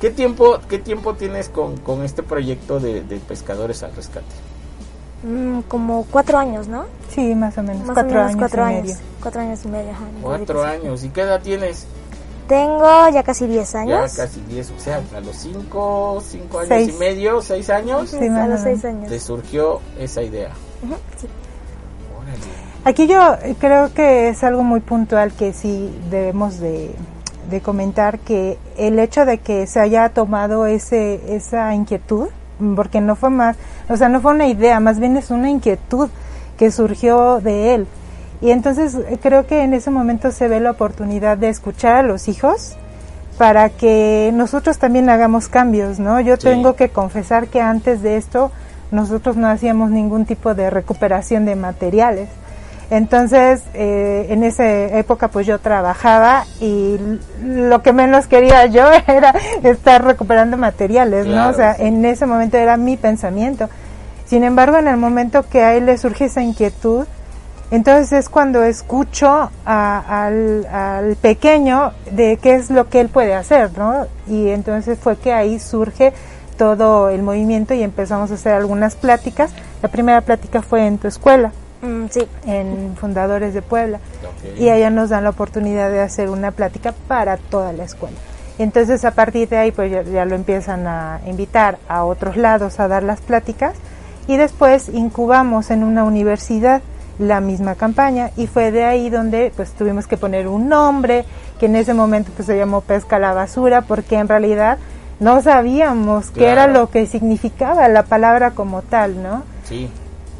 ¿Qué 0.00 0.10
tiempo, 0.10 0.58
qué 0.68 0.78
tiempo 0.78 1.14
tienes 1.14 1.48
con, 1.48 1.76
con 1.78 2.04
este 2.04 2.22
proyecto 2.22 2.80
de, 2.80 3.02
de 3.02 3.16
pescadores 3.16 3.82
al 3.82 3.94
rescate? 3.94 4.26
mm, 5.22 5.60
como 5.62 6.06
cuatro 6.10 6.38
años, 6.38 6.68
¿no? 6.68 6.86
Sí, 7.10 7.34
más 7.34 7.56
o 7.58 7.62
menos. 7.62 7.86
Más 7.86 7.94
cuatro 7.94 8.20
o 8.20 8.24
menos 8.24 8.36
años 8.36 8.38
cuatro 8.38 8.62
y 8.62 8.64
años. 8.64 8.82
medio. 8.84 8.96
Cuatro 9.20 9.40
años 9.40 9.64
y 9.64 9.68
medio. 9.68 9.92
Cuatro 10.22 10.64
años. 10.64 11.04
¿Y 11.04 11.08
qué 11.10 11.22
edad 11.22 11.40
tienes? 11.42 11.86
Tengo 12.50 13.08
ya 13.10 13.22
casi 13.22 13.46
diez 13.46 13.72
Ya 13.72 13.78
años. 13.80 14.12
casi 14.16 14.40
diez, 14.48 14.70
o 14.72 14.80
sea, 14.80 15.00
a 15.16 15.20
los 15.20 15.36
cinco, 15.36 16.20
cinco 16.26 16.58
años 16.58 16.68
Seis. 16.68 16.88
y 16.94 16.98
medio, 16.98 17.40
seis 17.42 17.70
años, 17.70 18.10
Sí, 18.10 18.26
a 18.26 18.30
más 18.30 18.48
los 18.48 18.60
o 18.60 18.62
seis 18.64 18.82
menos. 18.82 18.98
años. 18.98 19.08
te 19.08 19.20
surgió 19.20 19.80
esa 20.00 20.20
idea. 20.22 20.50
Ujú, 20.82 20.94
sí. 21.16 21.28
Órale. 22.20 22.38
Aquí 22.84 23.06
yo 23.06 23.36
creo 23.60 23.94
que 23.94 24.30
es 24.30 24.42
algo 24.42 24.64
muy 24.64 24.80
puntual 24.80 25.30
que 25.32 25.52
sí 25.52 25.96
debemos 26.10 26.58
de, 26.58 26.90
de 27.50 27.60
comentar 27.60 28.18
que 28.18 28.58
el 28.76 28.98
hecho 28.98 29.24
de 29.26 29.38
que 29.38 29.68
se 29.68 29.78
haya 29.78 30.08
tomado 30.08 30.66
ese 30.66 31.20
esa 31.36 31.72
inquietud, 31.72 32.30
porque 32.74 33.00
no 33.00 33.14
fue 33.14 33.30
más, 33.30 33.56
o 33.88 33.96
sea, 33.96 34.08
no 34.08 34.20
fue 34.20 34.32
una 34.34 34.48
idea, 34.48 34.80
más 34.80 34.98
bien 34.98 35.16
es 35.16 35.30
una 35.30 35.48
inquietud 35.50 36.08
que 36.58 36.72
surgió 36.72 37.40
de 37.40 37.74
él. 37.76 37.86
Y 38.40 38.50
entonces 38.50 38.94
eh, 38.94 39.18
creo 39.22 39.46
que 39.46 39.62
en 39.62 39.74
ese 39.74 39.90
momento 39.90 40.30
se 40.30 40.48
ve 40.48 40.60
la 40.60 40.70
oportunidad 40.70 41.36
de 41.36 41.48
escuchar 41.48 41.96
a 41.96 42.02
los 42.02 42.28
hijos 42.28 42.76
para 43.38 43.68
que 43.70 44.30
nosotros 44.34 44.78
también 44.78 45.08
hagamos 45.10 45.48
cambios, 45.48 45.98
¿no? 45.98 46.20
Yo 46.20 46.36
Sí. 46.36 46.44
tengo 46.44 46.74
que 46.76 46.88
confesar 46.90 47.48
que 47.48 47.60
antes 47.60 48.02
de 48.02 48.16
esto 48.16 48.50
nosotros 48.90 49.36
no 49.36 49.48
hacíamos 49.48 49.90
ningún 49.90 50.26
tipo 50.26 50.54
de 50.54 50.68
recuperación 50.70 51.44
de 51.44 51.54
materiales. 51.56 52.28
Entonces, 52.90 53.62
eh, 53.72 54.26
en 54.30 54.42
esa 54.42 54.66
época 54.68 55.28
pues 55.28 55.46
yo 55.46 55.60
trabajaba 55.60 56.44
y 56.60 56.98
lo 57.44 57.82
que 57.82 57.92
menos 57.92 58.26
quería 58.26 58.66
yo 58.66 58.82
era 59.06 59.32
estar 59.62 60.04
recuperando 60.04 60.56
materiales, 60.56 61.26
¿no? 61.26 61.48
O 61.50 61.52
sea, 61.52 61.74
sí. 61.74 61.84
en 61.84 62.04
ese 62.04 62.26
momento 62.26 62.56
era 62.56 62.76
mi 62.76 62.96
pensamiento. 62.96 63.68
Sin 64.26 64.42
embargo, 64.44 64.76
en 64.78 64.88
el 64.88 64.96
momento 64.96 65.44
que 65.48 65.62
a 65.62 65.74
él 65.74 65.86
le 65.86 65.98
surge 65.98 66.24
esa 66.26 66.42
inquietud, 66.42 67.06
entonces 67.70 68.12
es 68.12 68.28
cuando 68.28 68.62
escucho 68.64 69.50
a- 69.64 70.26
al, 70.26 70.66
al 70.66 71.16
pequeño 71.16 71.92
de 72.10 72.38
qué 72.42 72.54
es 72.56 72.70
lo 72.70 72.88
que 72.88 73.00
él 73.00 73.08
puede 73.08 73.34
hacer, 73.34 73.70
¿no? 73.78 74.06
Y 74.26 74.48
entonces 74.50 74.98
fue 74.98 75.16
que 75.16 75.32
ahí 75.32 75.58
surge 75.58 76.12
todo 76.58 77.08
el 77.08 77.22
movimiento 77.22 77.72
y 77.74 77.82
empezamos 77.82 78.30
a 78.30 78.34
hacer 78.34 78.52
algunas 78.54 78.94
pláticas. 78.96 79.50
La 79.82 79.88
primera 79.88 80.20
plática 80.20 80.62
fue 80.62 80.86
en 80.86 80.98
tu 80.98 81.08
escuela, 81.08 81.52
Mm, 81.82 82.06
sí. 82.10 82.28
en 82.46 82.94
Fundadores 82.96 83.54
de 83.54 83.62
Puebla, 83.62 83.98
Ok. 83.98 84.58
y 84.60 84.68
allá 84.68 84.90
nos 84.90 85.08
dan 85.08 85.24
la 85.24 85.30
oportunidad 85.30 85.90
de 85.90 86.00
hacer 86.00 86.28
una 86.28 86.50
plática 86.50 86.92
para 87.08 87.38
toda 87.38 87.72
la 87.72 87.84
escuela. 87.84 88.16
Entonces 88.58 89.06
a 89.06 89.12
partir 89.12 89.48
de 89.48 89.56
ahí 89.56 89.70
pues 89.72 89.90
ya, 89.90 90.02
ya 90.02 90.26
lo 90.26 90.34
empiezan 90.34 90.86
a 90.86 91.20
invitar 91.26 91.78
a 91.88 92.04
otros 92.04 92.36
lados 92.36 92.78
a 92.78 92.88
dar 92.88 93.02
las 93.02 93.22
pláticas 93.22 93.72
y 94.26 94.36
después 94.36 94.90
incubamos 94.90 95.70
en 95.70 95.82
una 95.82 96.04
universidad 96.04 96.82
la 97.20 97.40
misma 97.40 97.74
campaña 97.74 98.30
y 98.36 98.46
fue 98.46 98.72
de 98.72 98.84
ahí 98.84 99.10
donde 99.10 99.52
pues 99.54 99.72
tuvimos 99.72 100.06
que 100.06 100.16
poner 100.16 100.48
un 100.48 100.68
nombre 100.68 101.26
que 101.58 101.66
en 101.66 101.76
ese 101.76 101.92
momento 101.92 102.32
pues 102.34 102.46
se 102.46 102.56
llamó 102.56 102.80
pesca 102.80 103.16
a 103.16 103.18
la 103.18 103.34
basura 103.34 103.82
porque 103.82 104.16
en 104.16 104.26
realidad 104.26 104.78
no 105.20 105.42
sabíamos 105.42 106.30
qué 106.30 106.48
era 106.48 106.66
lo 106.66 106.88
que 106.88 107.06
significaba 107.06 107.86
la 107.88 108.04
palabra 108.04 108.52
como 108.52 108.80
tal, 108.80 109.22
¿no? 109.22 109.42
Sí. 109.64 109.90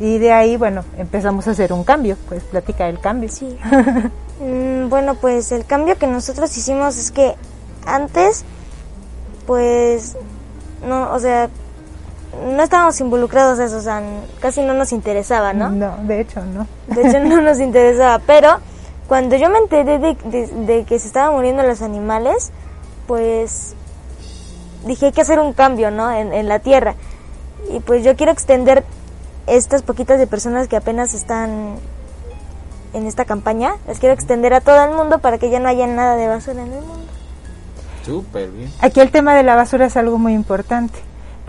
Y 0.00 0.16
de 0.16 0.32
ahí, 0.32 0.56
bueno, 0.56 0.82
empezamos 0.96 1.46
a 1.46 1.50
hacer 1.50 1.74
un 1.74 1.84
cambio, 1.84 2.16
pues 2.26 2.42
plática 2.44 2.86
del 2.86 2.98
cambio. 2.98 3.28
Sí. 3.28 3.56
Mm, 4.42 4.88
bueno, 4.88 5.16
pues 5.16 5.52
el 5.52 5.66
cambio 5.66 5.98
que 5.98 6.06
nosotros 6.06 6.56
hicimos 6.56 6.96
es 6.96 7.10
que 7.10 7.34
antes, 7.84 8.46
pues, 9.46 10.16
no, 10.88 11.12
o 11.12 11.18
sea, 11.18 11.50
no 12.54 12.62
estábamos 12.62 13.00
involucrados 13.00 13.58
en 13.58 13.66
eso, 13.66 13.76
o 13.78 13.80
sea, 13.80 14.02
casi 14.40 14.62
no 14.62 14.74
nos 14.74 14.92
interesaba, 14.92 15.52
¿no? 15.52 15.70
No, 15.70 15.96
de 16.04 16.20
hecho 16.20 16.42
no. 16.44 16.66
De 16.86 17.08
hecho 17.08 17.18
no 17.20 17.40
nos 17.42 17.58
interesaba, 17.60 18.20
pero 18.26 18.58
cuando 19.08 19.36
yo 19.36 19.48
me 19.50 19.58
enteré 19.58 19.98
de, 19.98 20.16
de- 20.24 20.46
de 20.46 20.84
que 20.84 20.98
se 20.98 21.06
estaban 21.08 21.34
muriendo 21.34 21.62
los 21.64 21.82
animales, 21.82 22.50
pues 23.06 23.74
dije 24.86 25.06
hay 25.06 25.12
que 25.12 25.20
hacer 25.22 25.38
un 25.40 25.52
cambio, 25.52 25.90
¿no? 25.90 26.10
En, 26.12 26.32
en 26.32 26.48
la 26.48 26.60
tierra. 26.60 26.94
Y 27.72 27.80
pues 27.80 28.04
yo 28.04 28.16
quiero 28.16 28.32
extender 28.32 28.84
estas 29.46 29.82
poquitas 29.82 30.18
de 30.18 30.26
personas 30.26 30.68
que 30.68 30.76
apenas 30.76 31.12
están 31.14 31.74
en 32.92 33.06
esta 33.06 33.24
campaña, 33.24 33.74
las 33.86 33.98
quiero 33.98 34.14
extender 34.14 34.54
a 34.54 34.60
todo 34.60 34.82
el 34.84 34.92
mundo 34.96 35.18
para 35.18 35.38
que 35.38 35.50
ya 35.50 35.58
no 35.60 35.68
haya 35.68 35.86
nada 35.86 36.16
de 36.16 36.26
basura 36.28 36.62
en 36.62 36.72
el 36.72 36.80
mundo. 36.80 37.04
Súper 38.04 38.50
bien. 38.50 38.72
Aquí 38.80 39.00
el 39.00 39.10
tema 39.10 39.34
de 39.34 39.42
la 39.42 39.54
basura 39.56 39.86
es 39.86 39.96
algo 39.96 40.18
muy 40.18 40.32
importante, 40.32 40.98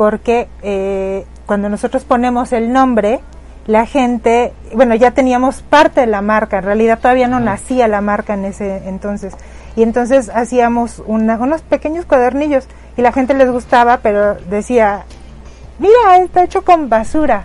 porque 0.01 0.47
eh, 0.63 1.25
cuando 1.45 1.69
nosotros 1.69 2.05
ponemos 2.05 2.53
el 2.53 2.73
nombre, 2.73 3.19
la 3.67 3.85
gente, 3.85 4.51
bueno, 4.73 4.95
ya 4.95 5.11
teníamos 5.11 5.61
parte 5.61 6.01
de 6.01 6.07
la 6.07 6.23
marca, 6.23 6.57
en 6.57 6.63
realidad 6.63 6.97
todavía 6.97 7.27
no 7.27 7.39
nacía 7.39 7.87
la 7.87 8.01
marca 8.01 8.33
en 8.33 8.45
ese 8.45 8.77
entonces, 8.89 9.35
y 9.75 9.83
entonces 9.83 10.31
hacíamos 10.33 11.03
una- 11.05 11.35
unos 11.37 11.61
pequeños 11.61 12.05
cuadernillos 12.07 12.65
y 12.97 13.03
la 13.03 13.11
gente 13.11 13.35
les 13.35 13.51
gustaba, 13.51 13.97
pero 13.97 14.33
decía, 14.49 15.03
mira, 15.77 16.17
está 16.17 16.45
hecho 16.45 16.63
con 16.63 16.89
basura. 16.89 17.43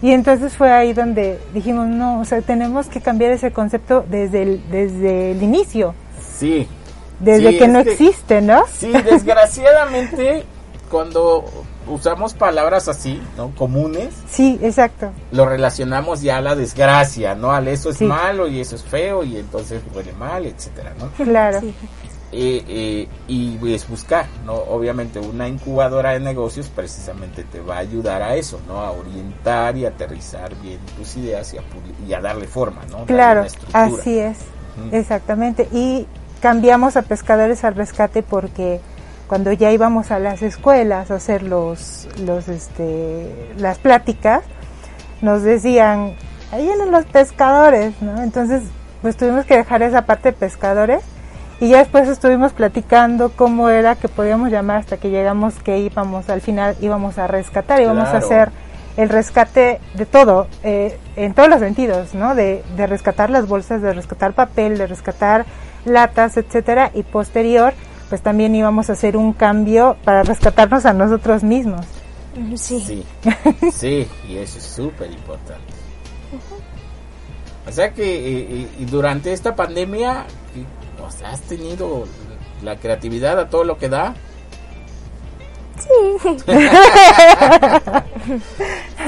Y 0.00 0.12
entonces 0.12 0.56
fue 0.56 0.70
ahí 0.70 0.92
donde 0.92 1.40
dijimos, 1.52 1.88
no, 1.88 2.20
o 2.20 2.24
sea, 2.24 2.40
tenemos 2.40 2.86
que 2.86 3.00
cambiar 3.00 3.32
ese 3.32 3.50
concepto 3.50 4.04
desde 4.08 4.42
el, 4.42 4.70
desde 4.70 5.32
el 5.32 5.42
inicio, 5.42 5.92
Sí. 6.38 6.68
desde 7.18 7.50
Sí, 7.50 7.58
que 7.58 7.66
no 7.66 7.80
existe, 7.80 8.40
¿no? 8.42 8.62
Sí, 8.72 8.92
desgraciadamente, 9.10 10.44
cuando 10.88 11.44
usamos 11.88 12.34
palabras 12.34 12.88
así, 12.88 13.20
¿no? 13.36 13.50
Comunes, 13.56 14.14
Sí, 14.28 14.58
exacto. 14.62 15.10
lo 15.32 15.46
relacionamos 15.46 16.22
ya 16.22 16.36
a 16.38 16.40
la 16.40 16.54
desgracia, 16.54 17.34
¿no? 17.34 17.52
Al 17.52 17.68
eso 17.68 17.90
es 17.90 17.96
Sí. 17.98 18.04
malo 18.04 18.46
y 18.48 18.60
eso 18.60 18.76
es 18.76 18.82
feo 18.82 19.24
y 19.24 19.36
entonces 19.38 19.82
huele 19.94 20.12
mal, 20.12 20.46
etcétera, 20.46 20.92
¿no? 20.98 21.08
Claro. 21.24 21.60
Sí. 21.60 21.74
Eh, 22.32 22.62
eh, 22.68 23.08
y 23.26 23.74
es 23.74 23.88
buscar, 23.88 24.26
¿no? 24.46 24.54
Obviamente 24.54 25.18
una 25.18 25.48
incubadora 25.48 26.10
de 26.12 26.20
negocios 26.20 26.68
precisamente 26.68 27.42
te 27.42 27.58
va 27.60 27.76
a 27.76 27.78
ayudar 27.78 28.22
a 28.22 28.36
eso, 28.36 28.60
¿no? 28.68 28.80
A 28.82 28.92
orientar 28.92 29.76
y 29.76 29.84
aterrizar 29.84 30.54
bien 30.62 30.78
tus 30.96 31.16
ideas 31.16 31.52
y 31.54 31.58
a, 31.58 31.62
puli- 31.62 32.08
y 32.08 32.12
a 32.14 32.20
darle 32.20 32.46
forma, 32.46 32.82
¿no? 32.88 33.04
Claro, 33.06 33.46
así 33.72 34.16
es, 34.16 34.38
exactamente. 34.92 35.68
Y 35.72 36.06
cambiamos 36.40 36.96
a 36.96 37.02
pescadores 37.02 37.64
al 37.64 37.74
rescate 37.74 38.22
porque 38.22 38.80
cuando 39.30 39.52
ya 39.52 39.70
íbamos 39.70 40.10
a 40.10 40.18
las 40.18 40.42
escuelas 40.42 41.12
a 41.12 41.14
hacer 41.14 41.44
los, 41.44 42.08
los, 42.26 42.48
este, 42.48 43.32
las 43.58 43.78
pláticas, 43.78 44.42
nos 45.22 45.44
decían, 45.44 46.14
ahí 46.50 46.64
vienen 46.64 46.90
los 46.90 47.04
pescadores, 47.04 47.92
¿no? 48.02 48.20
Entonces, 48.24 48.64
pues 49.02 49.16
tuvimos 49.16 49.46
que 49.46 49.56
dejar 49.56 49.82
esa 49.84 50.02
parte 50.02 50.30
de 50.30 50.32
pescadores 50.32 51.04
y 51.60 51.68
ya 51.68 51.78
después 51.78 52.08
estuvimos 52.08 52.52
platicando 52.54 53.30
cómo 53.30 53.68
era 53.68 53.94
que 53.94 54.08
podíamos 54.08 54.50
llamar 54.50 54.78
hasta 54.78 54.96
que 54.96 55.10
llegamos 55.10 55.54
que 55.62 55.78
íbamos, 55.78 56.28
al 56.28 56.40
final 56.40 56.74
íbamos 56.80 57.16
a 57.16 57.28
rescatar, 57.28 57.80
íbamos 57.80 58.08
a 58.08 58.18
Claro. 58.18 58.26
hacer 58.26 58.50
el 58.96 59.10
rescate 59.10 59.78
de 59.94 60.06
todo, 60.06 60.48
eh, 60.64 60.98
en 61.14 61.34
todos 61.34 61.48
los 61.48 61.60
sentidos, 61.60 62.14
¿no? 62.16 62.34
De, 62.34 62.64
de 62.76 62.86
rescatar 62.88 63.30
las 63.30 63.46
bolsas, 63.46 63.80
de 63.80 63.92
rescatar 63.92 64.32
papel, 64.32 64.76
de 64.76 64.88
rescatar 64.88 65.46
latas, 65.84 66.36
etcétera, 66.36 66.90
y 66.94 67.04
posterior, 67.04 67.74
pues 68.10 68.20
también 68.20 68.54
íbamos 68.54 68.90
a 68.90 68.92
hacer 68.92 69.16
un 69.16 69.32
cambio 69.32 69.96
para 70.04 70.22
rescatarnos 70.24 70.84
a 70.84 70.92
nosotros 70.92 71.42
mismos. 71.42 71.86
Sí. 72.56 72.80
Sí, 72.80 73.04
sí, 73.72 74.08
y 74.28 74.36
eso 74.36 74.58
es 74.58 74.64
súper 74.64 75.10
importante. 75.10 75.72
O 77.66 77.72
sea 77.72 77.92
que 77.92 78.02
eh, 78.02 78.46
eh, 78.50 78.68
y 78.80 78.84
durante 78.84 79.32
esta 79.32 79.54
pandemia, 79.54 80.26
o 81.06 81.10
sea, 81.10 81.30
has 81.30 81.40
tenido 81.42 82.04
la 82.62 82.76
creatividad 82.76 83.38
a 83.38 83.48
todo 83.48 83.64
lo 83.64 83.78
que 83.78 83.88
da. 83.88 84.14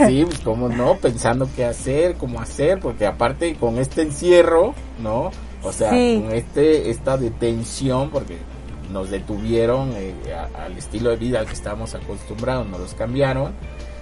Sí, 0.06 0.24
pues 0.24 0.38
cómo 0.40 0.68
no, 0.70 0.96
pensando 0.96 1.46
qué 1.54 1.66
hacer, 1.66 2.14
cómo 2.16 2.40
hacer, 2.40 2.80
porque 2.80 3.04
aparte 3.06 3.54
con 3.56 3.76
este 3.78 4.00
encierro, 4.02 4.74
¿no? 5.02 5.30
O 5.62 5.70
sea, 5.72 5.90
Sí. 5.90 6.22
con 6.24 6.34
este 6.34 6.90
esta 6.90 7.16
detención, 7.18 8.08
porque 8.10 8.38
nos 8.92 9.10
detuvieron 9.10 9.92
eh, 9.96 10.14
a- 10.34 10.64
al 10.64 10.76
estilo 10.76 11.10
de 11.10 11.16
vida 11.16 11.40
al 11.40 11.46
que 11.46 11.52
estábamos 11.54 11.94
acostumbrados, 11.94 12.66
nos 12.68 12.80
los 12.80 12.94
cambiaron, 12.94 13.52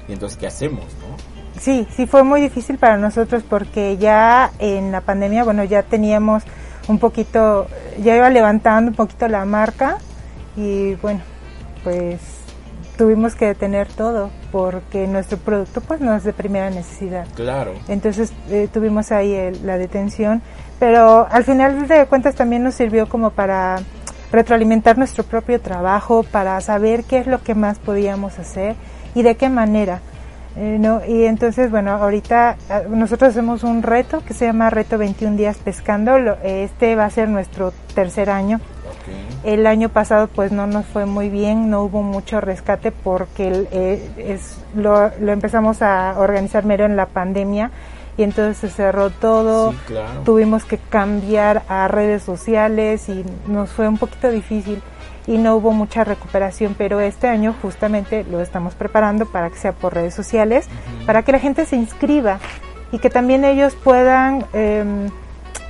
y 0.08 0.12
entonces 0.12 0.36
¿qué 0.38 0.46
hacemos, 0.46 0.84
no? 0.84 1.16
Sí, 1.60 1.86
sí 1.94 2.06
fue 2.06 2.22
muy 2.22 2.40
difícil 2.40 2.78
para 2.78 2.96
nosotros 2.96 3.42
porque 3.48 3.96
ya 3.98 4.50
en 4.58 4.92
la 4.92 5.00
pandemia, 5.02 5.44
bueno, 5.44 5.64
ya 5.64 5.82
teníamos 5.82 6.42
un 6.88 6.98
poquito, 6.98 7.66
ya 8.02 8.16
iba 8.16 8.30
levantando 8.30 8.90
un 8.90 8.96
poquito 8.96 9.28
la 9.28 9.44
marca 9.44 9.98
y 10.56 10.94
bueno, 10.96 11.20
pues 11.84 12.18
tuvimos 12.96 13.34
que 13.34 13.46
detener 13.46 13.88
todo 13.88 14.30
porque 14.52 15.06
nuestro 15.06 15.38
producto 15.38 15.80
pues 15.80 16.00
no 16.00 16.14
es 16.14 16.24
de 16.24 16.32
primera 16.32 16.70
necesidad. 16.70 17.26
Claro. 17.34 17.72
Entonces 17.88 18.32
eh, 18.50 18.68
tuvimos 18.72 19.10
ahí 19.12 19.32
el- 19.32 19.64
la 19.66 19.78
detención, 19.78 20.42
pero 20.78 21.26
al 21.30 21.44
final 21.44 21.86
de 21.88 22.06
cuentas 22.06 22.34
también 22.34 22.62
nos 22.62 22.74
sirvió 22.74 23.08
como 23.08 23.30
para 23.30 23.78
retroalimentar 24.32 24.98
nuestro 24.98 25.24
propio 25.24 25.60
trabajo, 25.60 26.22
para 26.22 26.60
saber 26.60 27.04
qué 27.04 27.18
es 27.18 27.26
lo 27.26 27.42
que 27.42 27.54
más 27.54 27.78
podíamos 27.78 28.38
hacer 28.38 28.76
y 29.14 29.22
de 29.22 29.36
qué 29.36 29.48
manera. 29.48 30.00
eh, 30.56 30.78
¿no? 30.80 31.00
Y 31.06 31.24
entonces, 31.26 31.70
bueno, 31.70 31.92
ahorita 31.92 32.56
ah, 32.68 32.82
nosotros 32.88 33.30
hacemos 33.30 33.62
un 33.62 33.82
reto 33.82 34.22
que 34.24 34.34
se 34.34 34.46
llama 34.46 34.68
Reto 34.70 34.98
21 34.98 35.36
días 35.36 35.56
pescando. 35.58 36.16
Este 36.42 36.96
va 36.96 37.04
a 37.04 37.10
ser 37.10 37.28
nuestro 37.28 37.72
tercer 37.94 38.30
año. 38.30 38.60
El 39.44 39.66
año 39.66 39.88
pasado 39.88 40.28
pues 40.28 40.52
no 40.52 40.66
nos 40.66 40.84
fue 40.86 41.06
muy 41.06 41.28
bien, 41.28 41.70
no 41.70 41.82
hubo 41.82 42.02
mucho 42.02 42.40
rescate 42.40 42.92
porque 42.92 43.66
eh, 43.72 44.10
es, 44.18 44.58
lo, 44.74 45.10
lo 45.20 45.32
empezamos 45.32 45.82
a 45.82 46.14
organizar 46.18 46.64
mero 46.64 46.84
en 46.84 46.96
la 46.96 47.06
pandemia 47.06 47.70
y 48.20 48.22
entonces 48.22 48.58
se 48.58 48.68
cerró 48.68 49.08
todo, 49.08 49.72
Sí, 49.72 49.78
claro. 49.86 50.20
tuvimos 50.26 50.66
que 50.66 50.76
cambiar 50.76 51.62
a 51.68 51.88
redes 51.88 52.22
sociales 52.22 53.08
y 53.08 53.24
nos 53.46 53.70
fue 53.70 53.88
un 53.88 53.96
poquito 53.96 54.30
difícil 54.30 54.82
y 55.26 55.38
no 55.38 55.56
hubo 55.56 55.72
mucha 55.72 56.04
recuperación, 56.04 56.74
pero 56.76 57.00
este 57.00 57.28
año 57.28 57.54
justamente 57.62 58.24
lo 58.30 58.42
estamos 58.42 58.74
preparando 58.74 59.24
para 59.24 59.48
que 59.48 59.56
sea 59.56 59.72
por 59.72 59.94
redes 59.94 60.12
sociales, 60.14 60.68
para 61.06 61.22
que 61.22 61.32
la 61.32 61.38
gente 61.38 61.64
se 61.64 61.76
inscriba 61.76 62.40
y 62.92 62.98
que 62.98 63.08
también 63.08 63.42
ellos 63.44 63.74
puedan 63.74 64.44
em, 64.52 65.08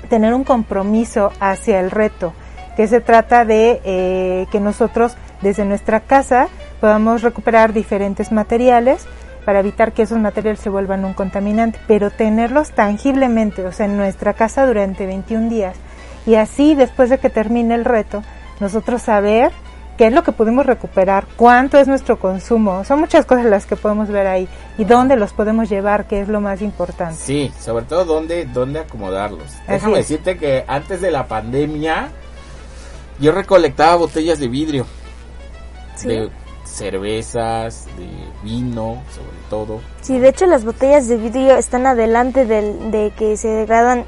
tener 0.09 0.35
un 0.35 0.43
compromiso 0.43 1.31
hacia 1.39 1.79
el 1.79 1.93
reto, 1.93 2.33
que 2.77 2.89
se 2.89 3.01
trata 3.01 3.45
de 3.45 3.81
eh, 3.85 4.47
que 4.51 4.59
nosotros 4.59 5.17
desde 5.41 5.65
nuestra 5.65 6.01
casa 6.01 6.49
podamos 6.81 7.23
recuperar 7.23 7.73
diferentes 7.73 8.33
materiales 8.33 9.07
para 9.45 9.61
evitar 9.61 9.93
que 9.93 10.03
esos 10.03 10.19
materiales 10.19 10.61
se 10.61 10.69
vuelvan 10.71 11.05
un 11.05 11.15
contaminante, 11.15 11.79
pero 11.87 12.11
tenerlos 12.11 12.71
tangiblemente, 12.73 13.65
o 13.65 13.73
sea, 13.73 13.87
en 13.87 13.97
nuestra 13.97 14.35
casa 14.35 14.67
durante 14.67 15.07
21 15.07 15.49
días. 15.49 15.77
Y 16.27 16.35
así, 16.35 16.75
después 16.75 17.11
de 17.11 17.19
que 17.19 17.31
termine 17.31 17.75
el 17.75 17.85
reto, 17.85 18.23
nosotros 18.61 19.03
saber 19.03 19.53
qué 19.97 20.07
es 20.07 20.13
lo 20.13 20.23
que 20.23 20.33
pudimos 20.33 20.65
recuperar, 20.67 21.27
cuánto 21.37 21.79
es 21.79 21.87
nuestro 21.89 22.19
consumo. 22.19 22.85
Son 22.85 23.01
muchas 23.01 23.27
cosas 23.27 23.45
las 23.47 23.67
que 23.67 23.77
podemos 23.77 24.09
ver 24.09 24.27
ahí 24.27 24.49
y 24.79 24.85
dónde 24.85 25.17
los 25.17 25.33
podemos 25.33 25.69
llevar, 25.69 26.07
que 26.07 26.21
es 26.21 26.29
lo 26.29 26.41
más 26.41 26.63
importante. 26.63 27.17
Sí, 27.21 27.53
sobre 27.61 27.85
todo 27.85 28.05
dónde, 28.07 28.47
dónde 28.47 28.81
acomodarlos. 28.81 29.45
Así 29.45 29.63
Déjame 29.69 29.93
es. 30.01 30.09
decirte 30.09 30.39
que 30.39 30.65
antes 30.69 31.01
de 31.03 31.11
la 31.11 31.27
pandemia 31.27 32.09
yo 33.19 33.33
recolectaba 33.33 33.97
botellas 33.97 34.39
de 34.39 34.49
vidrio, 34.49 34.87
Sí. 35.97 36.09
de 36.09 36.31
cervezas, 36.71 37.87
de 37.97 38.09
vino, 38.43 39.03
sobre 39.11 39.37
todo. 39.49 39.81
Sí, 40.01 40.19
de 40.19 40.29
hecho 40.29 40.47
las 40.47 40.65
botellas 40.65 41.09
de 41.09 41.17
vidrio 41.17 41.57
están 41.57 41.87
adelante 41.87 42.47
del, 42.47 42.91
de 42.91 43.13
que 43.17 43.37
se 43.37 43.49
degradan 43.49 44.05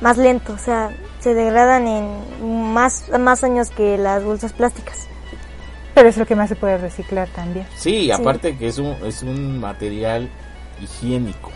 más 0.00 0.16
lento, 0.16 0.54
o 0.54 0.58
sea, 0.58 0.90
se 1.20 1.34
degradan 1.34 1.86
en 1.86 2.72
más, 2.72 3.10
más 3.18 3.44
años 3.44 3.70
que 3.70 3.98
las 3.98 4.24
bolsas 4.24 4.52
plásticas. 4.52 5.06
Pero 5.94 6.08
es 6.08 6.16
lo 6.16 6.24
que 6.24 6.36
más 6.36 6.48
se 6.48 6.56
puede 6.56 6.78
reciclar 6.78 7.28
también. 7.28 7.66
Sí, 7.76 8.10
aparte 8.10 8.56
que 8.56 8.68
es 8.68 8.78
un, 8.78 8.96
es 9.04 9.22
un 9.22 9.58
material 9.58 10.30
higiénico. 10.80 11.50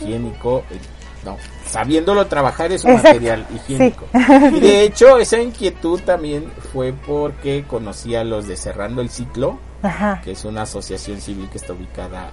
Higiénico, 0.00 0.60
eh, 0.70 0.78
no, 1.24 1.36
sabiéndolo 1.74 2.26
trabajar 2.26 2.70
es 2.72 2.84
un 2.84 2.92
Exacto, 2.92 3.08
material 3.08 3.46
higiénico. 3.54 4.04
Y 4.56 4.60
de 4.60 4.82
hecho, 4.84 5.18
esa 5.18 5.40
inquietud 5.40 6.00
también 6.00 6.50
fue 6.72 6.92
porque 6.92 7.64
conocí 7.66 8.14
a 8.14 8.22
los 8.22 8.46
de 8.46 8.56
Cerrando 8.56 9.02
el 9.02 9.10
Ciclo, 9.10 9.58
Ajá. 9.82 10.20
que 10.22 10.30
es 10.32 10.44
una 10.44 10.62
asociación 10.62 11.20
civil 11.20 11.48
que 11.50 11.58
está 11.58 11.72
ubicada 11.72 12.30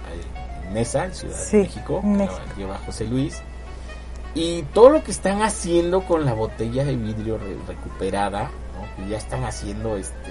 en 0.66 0.74
Nesa, 0.74 1.04
en 1.06 1.14
Ciudad 1.14 1.36
Sí, 1.36 1.56
de 1.58 1.62
México, 1.64 2.00
México. 2.02 2.40
lleva 2.56 2.78
José 2.86 3.04
Luis. 3.06 3.42
Y 4.34 4.62
todo 4.72 4.88
lo 4.90 5.02
que 5.04 5.10
están 5.10 5.42
haciendo 5.42 6.02
con 6.02 6.24
la 6.24 6.32
botella 6.34 6.84
de 6.84 6.94
vidrio 6.96 7.36
re- 7.36 7.56
recuperada, 7.68 8.44
¿no? 8.44 9.04
que 9.04 9.10
ya 9.10 9.18
están 9.18 9.44
haciendo 9.44 9.96
este 9.98 10.30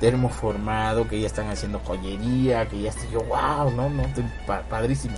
termoformado, 0.00 1.08
que 1.08 1.20
ya 1.20 1.26
están 1.26 1.48
haciendo 1.50 1.78
joyería, 1.80 2.66
que 2.68 2.80
ya 2.80 2.90
estoy 2.90 3.08
yo, 3.12 3.20
wow, 3.24 3.70
no, 3.70 3.88
no, 3.90 4.04
padrísimo. 4.70 5.14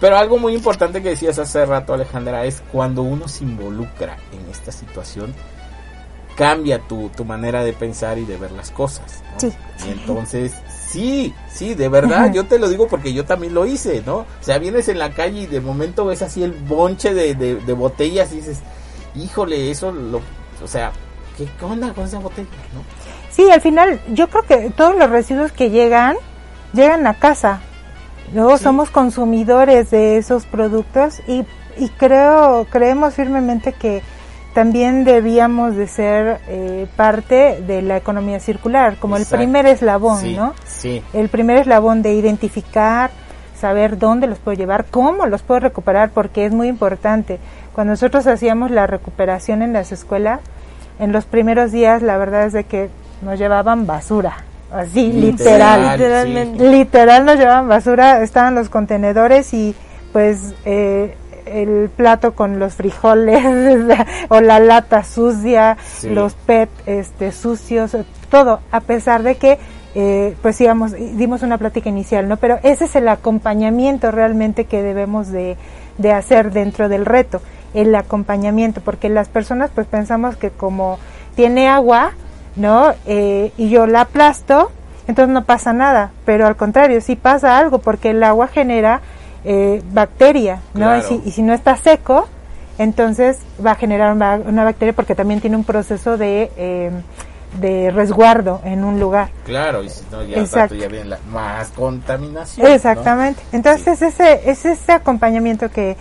Pero 0.00 0.16
algo 0.16 0.38
muy 0.38 0.54
importante 0.54 1.02
que 1.02 1.10
decías 1.10 1.38
hace 1.38 1.64
rato, 1.66 1.94
Alejandra, 1.94 2.44
es 2.44 2.62
cuando 2.72 3.02
uno 3.02 3.28
se 3.28 3.44
involucra 3.44 4.16
en 4.32 4.50
esta 4.50 4.72
situación, 4.72 5.34
cambia 6.36 6.78
tu, 6.80 7.08
tu 7.10 7.24
manera 7.24 7.64
de 7.64 7.72
pensar 7.72 8.18
y 8.18 8.24
de 8.24 8.36
ver 8.36 8.52
las 8.52 8.70
cosas. 8.70 9.22
¿no? 9.32 9.40
Sí. 9.40 9.52
Y 9.86 9.90
entonces, 9.92 10.52
sí, 10.88 11.34
sí, 11.52 11.74
de 11.74 11.88
verdad, 11.88 12.32
yo 12.32 12.44
te 12.44 12.58
lo 12.58 12.68
digo 12.68 12.86
porque 12.88 13.12
yo 13.12 13.24
también 13.24 13.54
lo 13.54 13.66
hice, 13.66 14.02
¿no? 14.04 14.18
O 14.18 14.26
sea, 14.40 14.58
vienes 14.58 14.88
en 14.88 14.98
la 14.98 15.10
calle 15.10 15.42
y 15.42 15.46
de 15.46 15.60
momento 15.60 16.04
ves 16.06 16.22
así 16.22 16.42
el 16.42 16.52
bonche 16.52 17.14
de, 17.14 17.34
de, 17.34 17.56
de 17.56 17.72
botellas 17.72 18.32
y 18.32 18.36
dices, 18.36 18.60
híjole, 19.14 19.70
eso 19.70 19.92
lo, 19.92 20.20
o 20.62 20.68
sea, 20.68 20.92
¿qué 21.36 21.48
onda 21.64 21.92
con 21.92 22.04
esa 22.04 22.18
botella, 22.18 22.48
no? 22.74 22.82
Sí, 23.30 23.50
al 23.50 23.60
final 23.60 24.00
yo 24.08 24.28
creo 24.28 24.42
que 24.44 24.70
todos 24.70 24.96
los 24.96 25.10
residuos 25.10 25.52
que 25.52 25.70
llegan, 25.70 26.16
llegan 26.72 27.06
a 27.06 27.14
casa. 27.14 27.60
Luego 28.34 28.56
Sí. 28.58 28.64
somos 28.64 28.90
consumidores 28.90 29.90
de 29.90 30.16
esos 30.18 30.46
productos 30.46 31.20
y, 31.26 31.44
y 31.78 31.88
creo, 31.90 32.66
creemos 32.70 33.14
firmemente 33.14 33.72
que 33.72 34.02
también 34.54 35.04
debíamos 35.04 35.76
de 35.76 35.86
ser 35.86 36.40
eh, 36.48 36.86
parte 36.96 37.60
de 37.66 37.82
la 37.82 37.98
economía 37.98 38.40
circular, 38.40 38.96
como 38.96 39.16
Exacto. 39.16 39.34
el 39.36 39.40
primer 39.40 39.66
eslabón, 39.66 40.18
sí, 40.18 40.34
¿no? 40.34 40.54
Sí, 40.64 41.02
El 41.12 41.28
primer 41.28 41.58
eslabón 41.58 42.00
de 42.02 42.14
identificar, 42.14 43.10
saber 43.58 43.98
dónde 43.98 44.26
los 44.26 44.38
puedo 44.38 44.56
llevar, 44.56 44.86
cómo 44.86 45.26
los 45.26 45.42
puedo 45.42 45.60
recuperar, 45.60 46.10
porque 46.10 46.46
es 46.46 46.52
muy 46.52 46.68
importante. 46.68 47.38
Cuando 47.74 47.92
nosotros 47.92 48.26
hacíamos 48.26 48.70
la 48.70 48.86
recuperación 48.86 49.60
en 49.60 49.74
las 49.74 49.92
escuelas, 49.92 50.40
en 50.98 51.12
los 51.12 51.26
primeros 51.26 51.70
días 51.70 52.00
la 52.00 52.16
verdad 52.16 52.44
es 52.46 52.54
de 52.54 52.64
que 52.64 52.88
nos 53.20 53.38
llevaban 53.38 53.86
basura, 53.86 54.36
así 54.72 55.12
Literal, 55.12 55.92
literal. 55.92 56.26
literalmente. 56.32 56.68
Literal 56.70 57.24
nos 57.24 57.36
llevaban 57.38 57.68
basura, 57.68 58.22
estaban 58.22 58.54
los 58.54 58.68
contenedores 58.68 59.52
y 59.54 59.74
pues 60.12 60.54
eh, 60.64 61.14
el 61.46 61.90
plato 61.94 62.34
con 62.34 62.58
los 62.58 62.74
frijoles 62.74 63.44
o 64.28 64.40
la 64.40 64.58
lata 64.60 65.04
sucia, 65.04 65.76
Sí. 65.98 66.08
los 66.10 66.34
PET 66.34 66.68
este, 66.86 67.32
sucios, 67.32 67.96
todo, 68.30 68.60
a 68.72 68.80
pesar 68.80 69.22
de 69.22 69.36
que 69.36 69.58
eh, 69.94 70.36
pues 70.42 70.60
íbamos, 70.60 70.92
dimos 70.92 71.42
una 71.42 71.56
plática 71.56 71.88
inicial, 71.88 72.28
¿no? 72.28 72.36
Pero 72.36 72.58
ese 72.62 72.84
es 72.84 72.96
el 72.96 73.08
acompañamiento 73.08 74.10
realmente 74.10 74.64
que 74.64 74.82
debemos 74.82 75.28
de, 75.28 75.56
de 75.98 76.12
hacer 76.12 76.50
dentro 76.52 76.88
del 76.90 77.06
reto, 77.06 77.40
el 77.72 77.94
acompañamiento, 77.94 78.80
porque 78.82 79.08
las 79.08 79.28
personas 79.28 79.70
pues 79.74 79.86
pensamos 79.86 80.36
que 80.36 80.50
como 80.50 80.98
tiene 81.34 81.68
agua, 81.68 82.12
¿no? 82.56 82.94
Eh, 83.06 83.52
y 83.56 83.68
yo 83.68 83.86
la 83.86 84.02
aplasto, 84.02 84.70
entonces 85.06 85.32
no 85.32 85.44
pasa 85.44 85.72
nada, 85.72 86.10
pero 86.24 86.46
al 86.46 86.56
contrario, 86.56 87.00
sí 87.00 87.14
pasa 87.16 87.58
algo, 87.58 87.78
porque 87.78 88.10
el 88.10 88.22
agua 88.22 88.48
genera 88.48 89.00
eh, 89.44 89.82
bacteria, 89.92 90.60
¿no? 90.74 90.86
Claro. 90.86 90.98
Y, 90.98 91.02
si, 91.02 91.22
y 91.24 91.30
si 91.30 91.42
no 91.42 91.52
está 91.52 91.76
seco, 91.76 92.28
entonces 92.78 93.38
va 93.64 93.72
a 93.72 93.74
generar 93.76 94.12
una, 94.12 94.36
una 94.36 94.64
bacteria 94.64 94.92
porque 94.94 95.14
también 95.14 95.40
tiene 95.40 95.56
un 95.56 95.64
proceso 95.64 96.16
de, 96.16 96.50
eh, 96.56 96.90
de 97.60 97.90
resguardo 97.90 98.60
en 98.64 98.84
un 98.84 99.00
lugar. 99.00 99.30
claro, 99.44 99.82
y 99.82 99.88
si 99.88 100.02
no, 100.10 100.22
ya, 100.24 100.38
Exacto. 100.40 100.74
ya 100.74 100.88
viene 100.88 101.06
la, 101.06 101.18
más 101.30 101.68
contaminación. 101.68 102.66
¿no? 102.66 102.74
Exactamente. 102.74 103.42
Entonces 103.52 104.02
ese 104.02 104.50
es 104.50 104.66
ese 104.66 104.92
acompañamiento 104.92 105.70
que, 105.70 105.96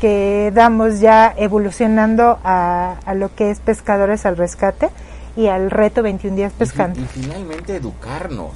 que 0.00 0.52
damos 0.54 1.00
ya 1.00 1.32
evolucionando 1.36 2.38
a, 2.44 2.96
a 3.04 3.14
lo 3.14 3.34
que 3.34 3.50
es 3.50 3.60
pescadores 3.60 4.26
al 4.26 4.36
rescate 4.36 4.90
y 5.36 5.46
al 5.46 5.70
reto 5.70 6.02
21 6.02 6.36
días 6.36 6.52
pescando. 6.52 7.00
Y, 7.00 7.04
finalmente 7.04 7.76
educarnos. 7.76 8.52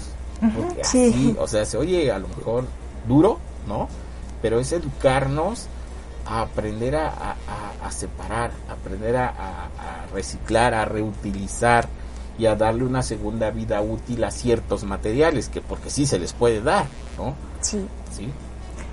Porque 0.56 0.84
Sí. 0.84 1.08
así, 1.10 1.36
o 1.38 1.46
sea, 1.46 1.64
se 1.64 1.76
oye 1.78 2.10
a 2.12 2.18
lo 2.18 2.28
mejor 2.28 2.64
duro, 3.08 3.38
¿no? 3.66 3.88
Pero 4.42 4.60
es 4.60 4.72
educarnos 4.72 5.68
a 6.26 6.42
aprender 6.42 6.96
a, 6.96 7.08
a- 7.08 7.36
a- 7.86 7.90
separar, 7.90 8.50
aprender 8.70 9.16
a, 9.16 9.28
a- 9.28 10.06
reciclar, 10.12 10.74
a 10.74 10.84
reutilizar 10.84 11.86
y 12.38 12.46
a 12.46 12.56
darle 12.56 12.84
una 12.84 13.02
segunda 13.02 13.50
vida 13.50 13.80
útil 13.80 14.24
a 14.24 14.30
ciertos 14.30 14.84
materiales, 14.84 15.48
que 15.48 15.60
porque 15.60 15.88
sí 15.90 16.04
se 16.06 16.18
les 16.18 16.32
puede 16.32 16.60
dar, 16.60 16.86
¿no? 17.16 17.34
Sí. 17.60 17.86
Sí. 18.10 18.28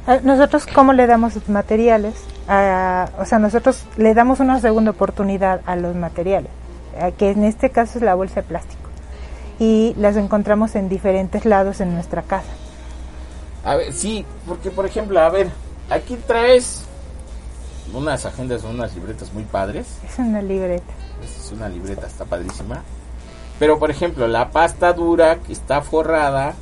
Eh, 0.08 0.19
Nosotros, 0.23 0.65
¿cómo 0.67 0.93
le 0.93 1.08
damos 1.08 1.36
los 1.36 1.47
materiales? 1.49 2.13
Ah, 2.47 3.10
o 3.19 3.25
sea, 3.25 3.39
nosotros 3.39 3.84
le 3.97 4.13
damos 4.13 4.39
una 4.39 4.60
segunda 4.60 4.91
oportunidad 4.91 5.62
a 5.65 5.75
los 5.75 5.95
materiales, 5.95 6.51
que 7.17 7.32
en 7.32 7.43
este 7.43 7.69
caso 7.69 7.97
es 7.99 8.04
la 8.04 8.15
bolsa 8.15 8.36
de 8.36 8.43
plástico. 8.43 8.82
Y 9.60 9.93
las 9.97 10.15
encontramos 10.17 10.75
en 10.75 10.89
diferentes 10.89 11.45
lados 11.45 11.82
en 11.82 11.93
nuestra 11.93 12.23
casa. 12.23 12.49
A 13.63 13.75
ver, 13.75 13.93
sí, 13.93 14.25
porque 14.47 14.71
por 14.71 14.86
ejemplo, 14.86 15.19
a 15.19 15.30
ver, 15.30 15.49
aquí 15.89 16.15
traes 16.15 16.84
unas 17.93 18.25
agendas, 18.25 18.63
unas 18.63 18.95
libretas 18.95 19.32
muy 19.34 19.43
padres. 19.43 19.88
Es 20.08 20.17
una 20.17 20.41
libreta. 20.41 20.91
Es 21.23 21.51
una 21.51 21.69
libreta, 21.69 22.08
está 22.08 22.25
padrísima. 22.25 22.82
Pero 23.60 23.77
por 23.77 23.91
ejemplo, 23.91 24.27
la 24.27 24.49
pasta 24.49 24.93
dura 24.93 25.36
que 25.38 25.54
está 25.54 25.82
forrada 25.82 26.56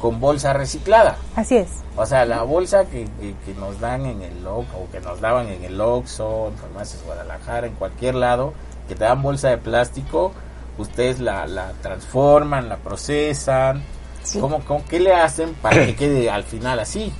con 0.00 0.20
bolsa 0.20 0.52
reciclada. 0.52 1.16
Así 1.34 1.56
es. 1.56 1.68
O 1.96 2.04
sea, 2.06 2.24
la 2.26 2.42
bolsa 2.42 2.84
que, 2.84 3.06
que- 3.18 3.34
que 3.44 3.54
nos 3.58 3.80
dan 3.80 4.04
en 4.06 4.20
el 4.22 4.46
Ox- 4.46 4.68
o 4.76 4.88
que 4.92 5.00
nos 5.00 5.20
daban 5.20 5.48
en 5.48 5.64
el 5.64 5.80
Oxxo, 5.80 6.48
en 6.48 6.54
Farmacias 6.58 7.02
Guadalajara, 7.04 7.66
en 7.66 7.72
cualquier 7.74 8.14
lado, 8.14 8.52
que 8.88 8.94
te 8.94 9.04
dan 9.04 9.22
bolsa 9.22 9.48
de 9.50 9.58
plástico, 9.58 10.32
ustedes 10.78 11.20
la, 11.20 11.46
la 11.46 11.72
transforman, 11.82 12.68
la 12.68 12.76
procesan. 12.76 13.82
Sí. 14.22 14.40
¿Cómo, 14.40 14.60
cómo- 14.60 14.84
qué 14.88 14.98
le 15.00 15.14
hacen 15.14 15.54
para 15.54 15.86
que 15.86 15.94
quede 15.94 16.30
al 16.30 16.44
final 16.44 16.78
así? 16.80 17.12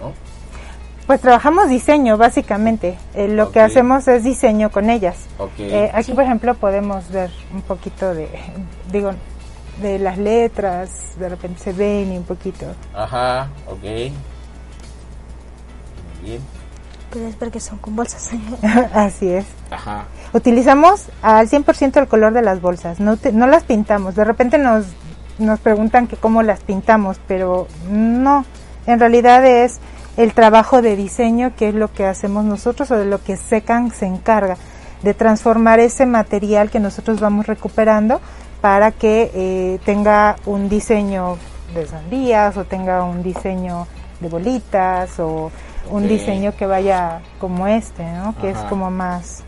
¿No? 0.00 0.12
Pues 1.06 1.20
trabajamos 1.22 1.68
diseño, 1.70 2.16
básicamente. 2.18 2.98
Eh, 3.14 3.28
lo 3.28 3.50
que 3.50 3.60
hacemos 3.60 4.06
es 4.08 4.24
diseño 4.24 4.70
con 4.70 4.90
ellas. 4.90 5.16
Eh, 5.58 5.90
aquí, 5.94 6.12
por 6.12 6.24
ejemplo, 6.24 6.54
podemos 6.54 7.08
ver 7.10 7.30
un 7.54 7.62
poquito 7.62 8.14
de, 8.14 8.28
digo, 8.92 9.12
de 9.80 9.98
las 9.98 10.18
letras, 10.18 10.90
de 11.18 11.28
repente 11.30 11.62
se 11.62 11.72
ven 11.72 12.12
y 12.12 12.16
un 12.18 12.24
poquito. 12.24 12.66
Ajá, 12.94 13.48
ok. 13.66 13.82
Muy 13.82 14.12
bien. 16.22 16.42
Pero 17.12 17.26
es 17.26 17.36
porque 17.36 17.60
son 17.60 17.78
con 17.78 17.96
bolsas. 17.96 18.30
Así 18.94 19.28
es. 19.30 19.46
Ajá. 19.70 20.04
Utilizamos 20.32 21.06
al 21.22 21.48
100% 21.48 21.96
el 22.00 22.06
color 22.08 22.32
de 22.32 22.42
las 22.42 22.60
bolsas, 22.60 23.00
no, 23.00 23.16
te- 23.16 23.32
no 23.32 23.46
las 23.46 23.64
pintamos. 23.64 24.14
De 24.14 24.24
repente 24.24 24.58
nos, 24.58 24.84
nos 25.38 25.58
preguntan 25.60 26.06
que 26.06 26.16
cómo 26.16 26.42
las 26.42 26.60
pintamos, 26.60 27.18
pero 27.26 27.66
no. 27.90 28.44
En 28.86 28.98
realidad 29.00 29.44
es 29.46 29.78
el 30.16 30.32
trabajo 30.34 30.82
de 30.82 30.96
diseño 30.96 31.52
que 31.56 31.68
es 31.68 31.74
lo 31.74 31.92
que 31.92 32.04
hacemos 32.06 32.44
nosotros 32.44 32.90
o 32.90 32.96
de 32.96 33.04
lo 33.06 33.22
que 33.22 33.36
Secan 33.36 33.90
se 33.90 34.06
encarga 34.06 34.56
de 35.02 35.14
transformar 35.14 35.78
ese 35.78 36.06
material 36.06 36.70
que 36.70 36.80
nosotros 36.80 37.20
vamos 37.20 37.46
recuperando 37.46 38.20
para 38.60 38.90
que 38.90 39.30
eh, 39.32 39.78
tenga 39.84 40.36
un 40.44 40.68
diseño 40.68 41.36
de 41.72 41.86
sandías 41.86 42.56
o 42.56 42.64
tenga 42.64 43.04
un 43.04 43.22
diseño 43.22 43.86
de 44.18 44.28
bolitas 44.28 45.20
o 45.20 45.52
un 45.90 46.08
diseño 46.08 46.54
que 46.56 46.66
vaya 46.66 47.20
como 47.40 47.66
este, 47.66 48.04
¿no? 48.04 48.34
Que 48.40 48.50
es 48.50 48.58
como 48.68 48.90
más 48.90 49.42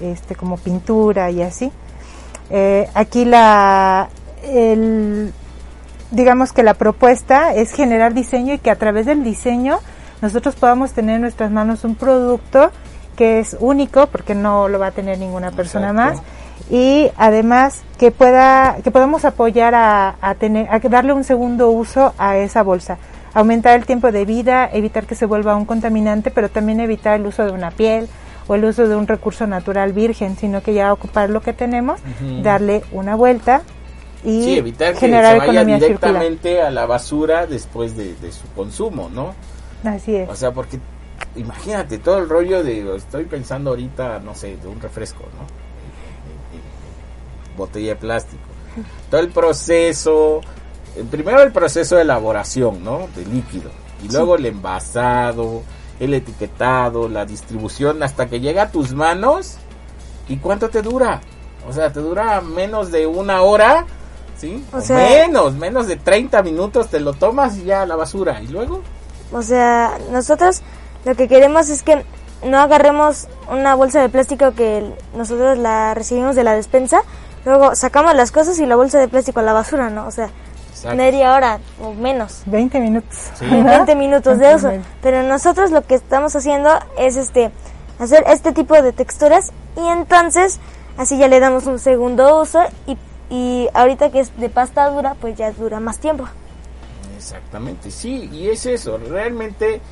este 0.00 0.34
como 0.34 0.56
pintura 0.56 1.30
y 1.30 1.42
así. 1.42 1.72
Eh, 2.50 2.88
aquí 2.94 3.24
la 3.24 4.08
el, 4.44 5.32
digamos 6.10 6.52
que 6.52 6.62
la 6.62 6.74
propuesta 6.74 7.54
es 7.54 7.72
generar 7.72 8.14
diseño 8.14 8.54
y 8.54 8.58
que 8.58 8.70
a 8.70 8.76
través 8.76 9.06
del 9.06 9.22
diseño 9.22 9.78
nosotros 10.22 10.56
podamos 10.56 10.92
tener 10.92 11.16
en 11.16 11.22
nuestras 11.22 11.50
manos 11.50 11.84
un 11.84 11.94
producto 11.94 12.70
que 13.16 13.38
es 13.38 13.56
único 13.60 14.06
porque 14.06 14.34
no 14.34 14.68
lo 14.68 14.78
va 14.78 14.88
a 14.88 14.90
tener 14.92 15.18
ninguna 15.18 15.50
persona 15.50 15.90
Exacto. 15.90 16.22
más 16.22 16.70
y 16.70 17.10
además 17.16 17.82
que 17.98 18.10
pueda 18.10 18.76
que 18.82 18.90
podamos 18.90 19.24
apoyar 19.24 19.74
a, 19.74 20.16
a 20.20 20.34
tener 20.34 20.68
a 20.70 20.78
darle 20.78 21.12
un 21.12 21.24
segundo 21.24 21.70
uso 21.70 22.14
a 22.18 22.36
esa 22.36 22.62
bolsa 22.62 22.98
aumentar 23.34 23.78
el 23.78 23.86
tiempo 23.86 24.12
de 24.12 24.24
vida 24.24 24.68
evitar 24.72 25.06
que 25.06 25.14
se 25.14 25.26
vuelva 25.26 25.56
un 25.56 25.64
contaminante 25.64 26.30
pero 26.30 26.48
también 26.48 26.80
evitar 26.80 27.18
el 27.18 27.26
uso 27.26 27.44
de 27.44 27.52
una 27.52 27.70
piel 27.70 28.08
o 28.48 28.54
el 28.54 28.64
uso 28.64 28.88
de 28.88 28.96
un 28.96 29.06
recurso 29.06 29.46
natural 29.46 29.92
virgen 29.92 30.36
sino 30.36 30.62
que 30.62 30.74
ya 30.74 30.92
ocupar 30.92 31.30
lo 31.30 31.40
que 31.40 31.52
tenemos 31.52 32.00
darle 32.42 32.82
una 32.92 33.14
vuelta 33.14 33.62
y 34.22 34.42
Sí, 34.42 34.58
evitar 34.58 34.92
que 34.92 35.00
generar 35.00 35.32
se 35.32 35.38
vaya 35.38 35.52
economía 35.52 35.78
circular 35.78 36.00
directamente 36.00 36.62
a 36.62 36.70
la 36.70 36.86
basura 36.86 37.46
después 37.46 37.96
de, 37.96 38.14
de 38.16 38.32
su 38.32 38.46
consumo, 38.54 39.08
¿no? 39.12 39.34
así 39.82 40.14
es 40.14 40.28
O 40.28 40.34
sea, 40.34 40.52
porque 40.52 40.78
imagínate 41.36 41.98
todo 41.98 42.18
el 42.18 42.28
rollo 42.28 42.62
de, 42.62 42.96
estoy 42.96 43.24
pensando 43.24 43.70
ahorita, 43.70 44.20
no 44.20 44.34
sé, 44.34 44.56
de 44.56 44.68
un 44.68 44.80
refresco, 44.80 45.20
¿no? 45.20 45.46
Botella 47.56 47.90
de 47.90 47.96
plástico. 47.96 48.42
Todo 49.10 49.20
el 49.20 49.28
proceso, 49.28 50.40
primero 51.10 51.42
el 51.42 51.52
proceso 51.52 51.96
de 51.96 52.02
elaboración, 52.02 52.82
¿no? 52.84 53.08
De 53.14 53.24
líquido. 53.26 53.70
Y 54.02 54.08
luego 54.10 54.36
el 54.36 54.46
envasado, 54.46 55.62
el 55.98 56.14
etiquetado, 56.14 57.08
la 57.08 57.24
distribución, 57.26 58.02
hasta 58.02 58.26
que 58.26 58.40
llega 58.40 58.62
a 58.64 58.70
tus 58.70 58.94
manos. 58.94 59.56
¿Y 60.28 60.36
cuánto 60.38 60.68
te 60.68 60.80
dura? 60.82 61.20
O 61.68 61.72
sea, 61.72 61.92
te 61.92 62.00
dura 62.00 62.40
menos 62.40 62.90
de 62.90 63.06
una 63.06 63.42
hora, 63.42 63.84
¿sí? 64.38 64.64
O 64.72 64.78
O 64.78 64.80
sea- 64.80 64.96
menos, 64.96 65.54
menos 65.54 65.86
de 65.86 65.96
30 65.96 66.42
minutos 66.42 66.88
te 66.88 67.00
lo 67.00 67.12
tomas 67.12 67.56
y 67.58 67.64
ya 67.64 67.82
a 67.82 67.86
la 67.86 67.96
basura. 67.96 68.40
¿Y 68.40 68.46
luego? 68.48 68.80
O 69.32 69.42
sea, 69.42 69.98
nosotros 70.10 70.62
lo 71.04 71.14
que 71.14 71.28
queremos 71.28 71.68
es 71.68 71.82
que 71.82 72.04
no 72.44 72.58
agarremos 72.58 73.28
una 73.50 73.74
bolsa 73.74 74.00
de 74.00 74.08
plástico 74.08 74.52
que 74.52 74.94
nosotros 75.14 75.58
la 75.58 75.92
recibimos 75.94 76.34
de 76.36 76.44
la 76.44 76.54
despensa, 76.54 77.02
luego 77.44 77.74
sacamos 77.74 78.14
las 78.14 78.32
cosas 78.32 78.58
y 78.58 78.66
la 78.66 78.76
bolsa 78.76 78.98
de 78.98 79.08
plástico 79.08 79.40
a 79.40 79.42
la 79.42 79.52
basura, 79.52 79.90
¿no? 79.90 80.06
O 80.06 80.10
sea, 80.10 80.30
Exacto. 80.80 80.96
media 80.96 81.34
hora 81.34 81.60
o 81.82 81.92
menos. 81.92 82.42
20 82.46 82.80
minutos. 82.80 83.30
Sí. 83.38 83.46
20 83.50 83.94
minutos 83.96 84.38
de 84.38 84.54
uso. 84.54 84.72
Pero 85.02 85.22
nosotros 85.22 85.70
lo 85.70 85.82
que 85.86 85.94
estamos 85.94 86.34
haciendo 86.34 86.70
es 86.98 87.16
este 87.16 87.50
hacer 87.98 88.24
este 88.28 88.52
tipo 88.52 88.80
de 88.80 88.92
texturas 88.92 89.52
y 89.76 89.86
entonces 89.86 90.58
así 90.96 91.18
ya 91.18 91.28
le 91.28 91.38
damos 91.38 91.66
un 91.66 91.78
segundo 91.78 92.40
uso 92.40 92.60
y, 92.86 92.96
y 93.28 93.68
ahorita 93.74 94.10
que 94.10 94.20
es 94.20 94.36
de 94.38 94.48
pasta 94.48 94.88
dura, 94.88 95.16
pues 95.20 95.36
ya 95.36 95.52
dura 95.52 95.80
más 95.80 95.98
tiempo. 95.98 96.26
Exactamente, 97.16 97.90
sí, 97.90 98.30
y 98.32 98.48
es 98.48 98.64
eso, 98.64 98.96
realmente 98.96 99.82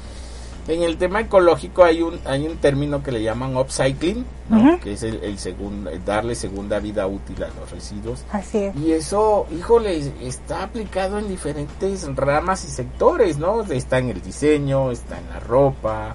en 0.69 0.83
el 0.83 0.99
tema 0.99 1.21
ecológico 1.21 1.83
hay 1.83 2.03
un 2.03 2.21
hay 2.25 2.47
un 2.47 2.59
término 2.59 3.03
que 3.03 3.11
le 3.11 3.23
llaman 3.23 3.57
upcycling, 3.57 4.25
que 4.83 4.93
es 4.93 5.03
el, 5.03 5.23
el 5.25 5.39
segundo, 5.39 5.91
el 5.91 6.05
darle 6.05 6.35
segunda 6.35 6.79
vida 6.79 7.07
útil 7.07 7.43
a 7.43 7.49
los 7.59 7.71
residuos. 7.71 8.25
Así 8.31 8.59
es. 8.59 8.77
Y 8.77 8.93
eso, 8.93 9.47
híjole, 9.51 10.13
está 10.23 10.63
aplicado 10.63 11.19
en 11.19 11.29
diferentes 11.29 12.07
ramas 12.15 12.65
y 12.65 12.69
sectores, 12.69 13.39
¿no? 13.39 13.63
Está 13.63 13.99
en 13.99 14.11
el 14.11 14.23
diseño, 14.23 14.91
está 14.91 15.19
en 15.19 15.29
la 15.31 15.41
ropa, 15.41 16.15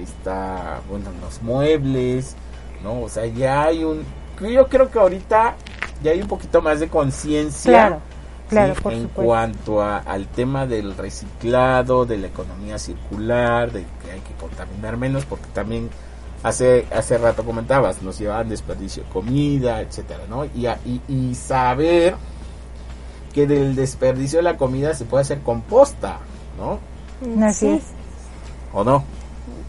está, 0.00 0.80
bueno, 0.88 1.10
en 1.10 1.20
los 1.20 1.42
muebles, 1.42 2.36
¿no? 2.82 3.02
O 3.02 3.08
sea, 3.08 3.26
ya 3.26 3.64
hay 3.64 3.84
un... 3.84 4.04
Yo 4.40 4.68
creo 4.68 4.88
que 4.90 4.98
ahorita 4.98 5.56
ya 6.02 6.12
hay 6.12 6.22
un 6.22 6.28
poquito 6.28 6.62
más 6.62 6.78
de 6.80 6.88
conciencia. 6.88 7.72
Claro, 7.72 8.00
claro, 8.48 8.74
¿sí? 8.74 8.80
por 8.82 8.92
en 8.92 9.02
supuesto. 9.02 9.22
cuanto 9.24 9.82
a- 9.82 9.98
al 9.98 10.26
tema 10.28 10.66
del 10.66 10.96
reciclado, 10.96 12.04
de 12.06 12.18
la 12.18 12.26
economía 12.28 12.78
circular, 12.78 13.70
de 13.72 13.84
que 14.02 14.10
hay 14.12 14.20
que 14.20 14.34
contaminar 14.40 14.96
menos, 14.96 15.24
porque 15.24 15.46
también 15.52 15.90
hace 16.42 16.86
hace 16.94 17.18
rato 17.18 17.44
comentabas, 17.44 18.00
nos 18.02 18.18
llevaban 18.18 18.48
desperdicio 18.48 19.02
de 19.04 19.08
comida, 19.10 19.80
etcétera, 19.80 20.20
¿no? 20.28 20.44
Y, 20.44 20.66
a- 20.66 20.78
y, 20.86 21.00
y 21.08 21.34
saber 21.34 22.14
que 23.32 23.46
del 23.46 23.74
desperdicio 23.76 24.38
de 24.38 24.42
la 24.44 24.56
comida 24.56 24.94
se 24.94 25.04
puede 25.04 25.22
hacer 25.22 25.40
composta, 25.40 26.18
¿no? 26.58 26.78
Así 27.44 27.66
sí, 27.66 27.72
es. 27.74 27.82
¿O 28.72 28.84
no? 28.84 29.02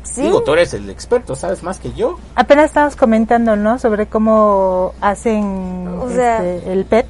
sí. 0.04 0.22
Digo, 0.22 0.42
tú 0.44 0.54
eres 0.54 0.74
el 0.74 0.90
experto, 0.90 1.36
sabes 1.36 1.62
más 1.64 1.80
que 1.80 1.92
yo. 1.94 2.18
Apenas 2.36 2.66
estábamos 2.66 2.96
comentando, 2.96 3.56
¿no? 3.56 3.78
Sobre 3.80 4.08
cómo 4.08 4.94
hacen 5.02 5.88
O 6.00 6.10
sea- 6.10 6.44
este, 6.46 6.72
el 6.72 6.86
PET. 6.86 7.08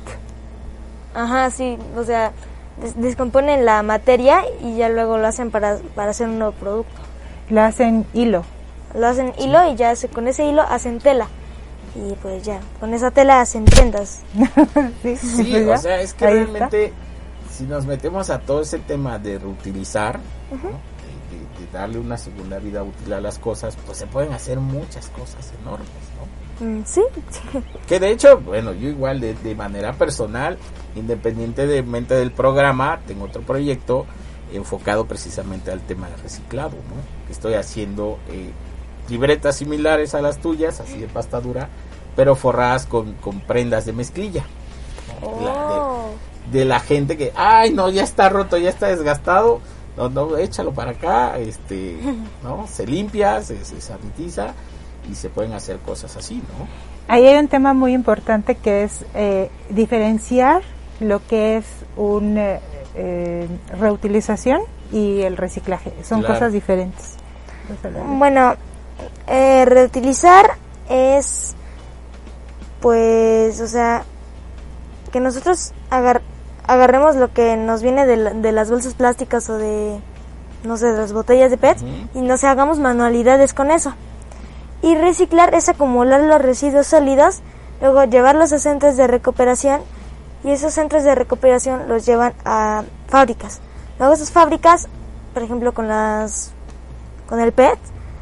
Ajá, 1.19 1.49
sí, 1.51 1.77
o 1.97 2.03
sea, 2.03 2.31
des- 2.81 2.95
descomponen 2.99 3.65
la 3.65 3.83
materia 3.83 4.41
y 4.61 4.77
ya 4.77 4.89
luego 4.89 5.17
lo 5.17 5.27
hacen 5.27 5.51
para, 5.51 5.77
para 5.95 6.11
hacer 6.11 6.27
un 6.27 6.39
nuevo 6.39 6.53
producto. 6.53 7.01
Lo 7.49 7.61
hacen 7.61 8.05
hilo. 8.13 8.43
Lo 8.93 9.07
hacen 9.07 9.33
hilo 9.39 9.69
y 9.71 9.75
ya 9.75 9.95
se, 9.95 10.07
con 10.07 10.27
ese 10.27 10.45
hilo 10.45 10.61
hacen 10.61 10.99
tela. 10.99 11.27
Y 11.95 12.13
pues 12.21 12.43
ya, 12.43 12.59
con 12.79 12.93
esa 12.93 13.11
tela 13.11 13.41
hacen 13.41 13.65
prendas. 13.65 14.21
sí, 15.03 15.15
Sí, 15.17 15.43
pues 15.51 15.65
ya, 15.65 15.73
o 15.73 15.77
sea, 15.77 16.01
es 16.01 16.13
que 16.13 16.25
ahí 16.25 16.37
está. 16.37 16.45
realmente 16.51 16.93
si 17.51 17.63
nos 17.65 17.85
metemos 17.85 18.29
a 18.29 18.39
todo 18.39 18.61
ese 18.61 18.79
tema 18.79 19.19
de 19.19 19.39
reutilizar, 19.39 20.19
¿no? 20.51 20.57
de, 20.57 20.69
de- 20.69 21.65
de 21.65 21.71
darle 21.73 21.99
una 21.99 22.17
segunda 22.17 22.57
vida 22.59 22.83
útil 22.83 23.11
a 23.13 23.19
las 23.19 23.37
cosas, 23.39 23.75
pues 23.85 23.97
se 23.97 24.07
pueden 24.07 24.31
hacer 24.33 24.59
muchas 24.59 25.07
cosas 25.09 25.51
enormes, 25.61 25.87
¿no? 25.89 26.08
Sí, 26.85 27.01
Que 27.87 27.99
de 27.99 28.11
hecho, 28.11 28.37
bueno, 28.39 28.73
yo 28.73 28.89
igual 28.89 29.19
de, 29.19 29.33
de 29.35 29.55
manera 29.55 29.93
personal, 29.93 30.57
independientemente 30.95 32.15
del 32.15 32.31
programa, 32.31 32.99
tengo 33.07 33.25
otro 33.25 33.41
proyecto 33.41 34.05
enfocado 34.53 35.05
precisamente 35.05 35.71
al 35.71 35.81
tema 35.81 36.09
del 36.09 36.19
reciclado, 36.19 36.71
¿no? 36.71 37.25
Que 37.27 37.33
estoy 37.33 37.53
haciendo 37.55 38.17
eh, 38.29 38.51
libretas 39.09 39.57
similares 39.57 40.15
a 40.15 40.21
las 40.21 40.39
tuyas, 40.39 40.79
así 40.79 40.97
de 40.99 41.07
pasta 41.07 41.39
dura, 41.41 41.69
pero 42.15 42.35
forradas 42.35 42.85
con, 42.85 43.13
con 43.15 43.41
prendas 43.41 43.85
de 43.85 43.93
mezclilla. 43.93 44.41
de- 44.41 44.47
Oh. 45.21 46.11
de 46.51 46.65
la 46.65 46.79
gente 46.79 47.17
que, 47.17 47.31
ay, 47.35 47.71
no, 47.73 47.89
ya 47.89 48.03
está 48.03 48.29
roto, 48.29 48.57
ya 48.57 48.69
está 48.69 48.87
desgastado, 48.87 49.59
no, 49.97 50.09
no, 50.09 50.37
échalo 50.37 50.71
para 50.73 50.91
acá, 50.91 51.37
este, 51.37 51.99
¿no? 52.43 52.65
Se 52.67 52.87
limpia, 52.87 53.41
se, 53.43 53.63
se 53.65 53.79
sanitiza 53.81 54.53
y 55.09 55.15
se 55.15 55.29
pueden 55.29 55.53
hacer 55.53 55.77
cosas 55.79 56.15
así, 56.17 56.35
¿no? 56.37 56.67
Ahí 57.07 57.25
hay 57.27 57.37
un 57.37 57.47
tema 57.47 57.73
muy 57.73 57.93
importante 57.93 58.55
que 58.55 58.83
es 58.83 59.05
eh, 59.15 59.49
diferenciar 59.69 60.61
lo 60.99 61.25
que 61.25 61.57
es 61.57 61.65
una 61.97 62.59
reutilización 63.79 64.61
y 64.91 65.21
el 65.21 65.37
reciclaje. 65.37 65.93
Son 66.03 66.19
Claro. 66.19 66.33
cosas 66.35 66.53
diferentes. 66.53 67.15
Bueno, 68.17 68.55
eh, 69.27 69.63
reutilizar 69.65 70.51
es, 70.89 71.55
pues, 72.81 73.59
o 73.61 73.67
sea, 73.67 74.03
que 75.11 75.19
nosotros 75.19 75.71
agar- 75.89 76.21
agarremos 76.67 77.15
lo 77.15 77.31
que 77.33 77.55
nos 77.57 77.81
viene 77.81 78.05
de, 78.05 78.17
la- 78.17 78.33
de 78.33 78.51
las 78.51 78.69
bolsas 78.69 78.93
plásticas 78.93 79.49
o 79.49 79.57
de, 79.57 79.99
no 80.63 80.77
sé, 80.77 80.87
de 80.87 80.97
las 80.97 81.13
botellas 81.13 81.51
de 81.51 81.57
PET 81.57 81.77
y 82.13 82.21
nos 82.21 82.43
hagamos 82.43 82.79
manualidades 82.79 83.53
con 83.53 83.71
eso. 83.71 83.93
Y 84.81 84.95
reciclar 84.95 85.53
es 85.53 85.67
acumular 85.69 86.21
los 86.21 86.41
residuos 86.41 86.87
sólidos, 86.87 87.41
luego 87.81 88.03
llevarlos 88.05 88.53
a 88.53 88.59
centros 88.59 88.95
de 88.97 89.07
recuperación 89.07 89.81
y 90.43 90.51
esos 90.51 90.73
centros 90.73 91.03
de 91.03 91.15
recuperación 91.15 91.89
los 91.89 92.05
llevan 92.05 92.33
a 92.45 92.83
fábricas. 93.07 93.59
Luego 93.99 94.13
esas 94.13 94.31
fábricas, 94.31 94.87
por 95.33 95.43
ejemplo, 95.43 95.73
con 95.73 95.87
las 95.87 96.51
con 97.27 97.39
el 97.41 97.51
PET 97.51 97.77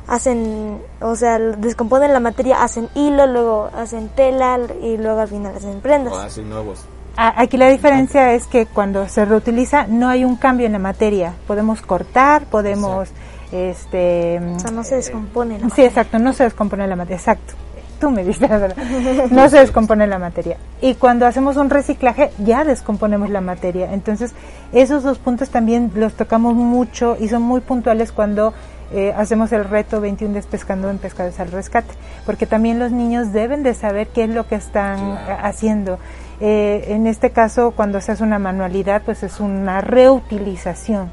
hacen, 0.07 0.81
o 1.01 1.15
sea, 1.15 1.37
descomponen 1.37 2.13
la 2.13 2.19
materia, 2.19 2.63
hacen 2.63 2.89
hilo, 2.95 3.27
luego 3.27 3.69
hacen 3.77 4.09
tela 4.09 4.57
y 4.81 4.97
luego 4.97 5.19
al 5.21 5.27
final 5.27 5.55
hacen 5.55 5.79
prendas. 5.81 6.13
O 6.13 6.17
hacen 6.17 6.49
nuevos. 6.49 6.79
A- 7.17 7.41
Aquí 7.41 7.57
la 7.57 7.69
diferencia 7.69 8.33
es 8.33 8.45
que 8.45 8.65
cuando 8.65 9.07
se 9.09 9.25
reutiliza 9.25 9.85
no 9.87 10.07
hay 10.07 10.23
un 10.23 10.35
cambio 10.37 10.65
en 10.65 10.73
la 10.73 10.79
materia. 10.79 11.33
Podemos 11.45 11.81
cortar, 11.81 12.45
podemos, 12.45 13.09
este, 13.51 14.39
O 14.55 14.59
sea, 14.59 14.71
no 14.71 14.83
se 14.83 14.95
descompone. 14.95 15.59
la 15.59 15.69
Sí, 15.69 15.83
exacto, 15.83 16.19
no 16.19 16.33
se 16.33 16.43
descompone 16.43 16.87
la 16.87 16.95
materia, 16.95 17.17
exacto. 17.17 17.53
Tú 17.99 18.11
me 18.11 18.23
diste 18.23 18.47
la 18.47 18.57
verdad. 18.59 18.77
No 19.31 19.49
se 19.49 19.57
descompone 19.57 20.05
la 20.05 20.19
materia. 20.19 20.57
Y 20.81 20.93
cuando 20.95 21.25
hacemos 21.25 21.57
un 21.57 21.69
reciclaje, 21.71 22.29
ya 22.37 22.63
descomponemos 22.63 23.29
la 23.31 23.41
materia. 23.41 23.91
Entonces, 23.91 24.33
esos 24.71 25.01
dos 25.03 25.17
puntos 25.17 25.49
también 25.49 25.91
los 25.95 26.13
tocamos 26.13 26.53
mucho 26.53 27.17
y 27.19 27.27
son 27.29 27.41
muy 27.41 27.59
puntuales 27.61 28.11
cuando 28.11 28.53
eh, 28.93 29.13
hacemos 29.17 29.51
el 29.51 29.65
reto 29.65 29.99
21 29.99 30.33
días 30.33 30.45
pescando 30.45 30.91
en 30.91 30.99
Pescadores 30.99 31.39
al 31.39 31.51
Rescate. 31.51 31.91
Porque 32.25 32.45
también 32.45 32.77
los 32.77 32.91
niños 32.91 33.33
deben 33.33 33.63
de 33.63 33.73
saber 33.73 34.07
qué 34.09 34.25
es 34.25 34.29
lo 34.29 34.45
que 34.47 34.55
están 34.55 34.97
Claro. 35.25 35.39
haciendo. 35.41 35.99
Eh, 36.39 36.85
en 36.89 37.07
este 37.07 37.31
caso, 37.31 37.71
cuando 37.71 37.99
se 37.99 38.11
hace 38.11 38.21
una 38.23 38.37
manualidad, 38.37 39.01
pues 39.03 39.23
es 39.23 39.39
una 39.39 39.81
reutilización. 39.81 41.09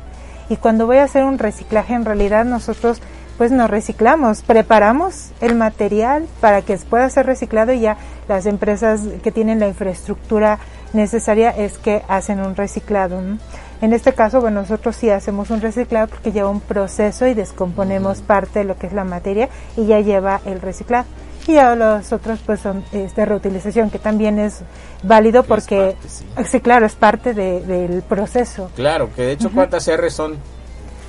Y 0.49 0.57
cuando 0.57 0.87
voy 0.87 0.99
a 0.99 1.05
hacer 1.05 1.25
un 1.25 1.39
reciclaje, 1.39 1.95
en 1.95 2.05
realidad 2.05 2.45
nosotros 2.45 3.01
pues 3.39 3.51
nos 3.51 3.69
reciclamos, 3.69 4.43
preparamos 4.43 5.33
el 5.41 5.57
material 5.57 6.27
para 6.41 6.63
que 6.63 6.77
pueda 6.79 7.11
ser 7.11 7.27
reciclado 7.27 7.73
y 7.73 7.81
ya 7.81 7.97
las 8.29 8.47
empresas 8.47 9.01
que 9.23 9.33
tienen 9.33 9.59
la 9.59 9.67
infraestructura 9.67 10.59
necesaria 10.93 11.51
es 11.51 11.79
que 11.79 12.03
hacen 12.07 12.41
un 12.41 12.55
reciclado. 12.55 13.21
¿no? 13.21 13.39
En 13.81 13.93
este 13.93 14.13
caso, 14.13 14.41
bueno, 14.41 14.61
nosotros 14.61 14.97
sí 14.97 15.11
hacemos 15.11 15.51
un 15.51 15.61
reciclado 15.61 16.09
porque 16.09 16.33
lleva 16.33 16.49
un 16.49 16.61
proceso 16.61 17.27
y 17.27 17.35
descomponemos 17.35 18.23
parte 18.23 18.61
de 18.61 18.65
lo 18.65 18.77
que 18.77 18.87
es 18.87 18.93
la 18.93 19.05
materia 19.05 19.49
y 19.77 19.87
ya 19.87 20.01
lleva 20.01 20.41
el 20.47 20.61
reciclado. 20.61 21.07
Y 21.47 21.55
ya 21.55 21.75
los 21.75 22.11
otros 22.13 22.41
pues 22.47 22.61
son 22.61 22.83
este, 22.93 23.25
reutilización, 23.27 23.91
que 23.91 23.99
también 23.99 24.39
es 24.39 24.61
válido 25.03 25.43
es 25.43 25.47
porque, 25.47 25.97
parte, 26.35 26.49
sí. 26.51 26.61
claro, 26.61 26.87
es 26.87 26.95
parte 26.95 27.35
de- 27.35 27.61
del 27.61 28.03
proceso. 28.03 28.71
Claro, 28.75 29.11
que 29.15 29.23
de 29.23 29.33
hecho, 29.33 29.51
¿cuántas 29.53 29.87
R 29.87 30.09
son? 30.11 30.37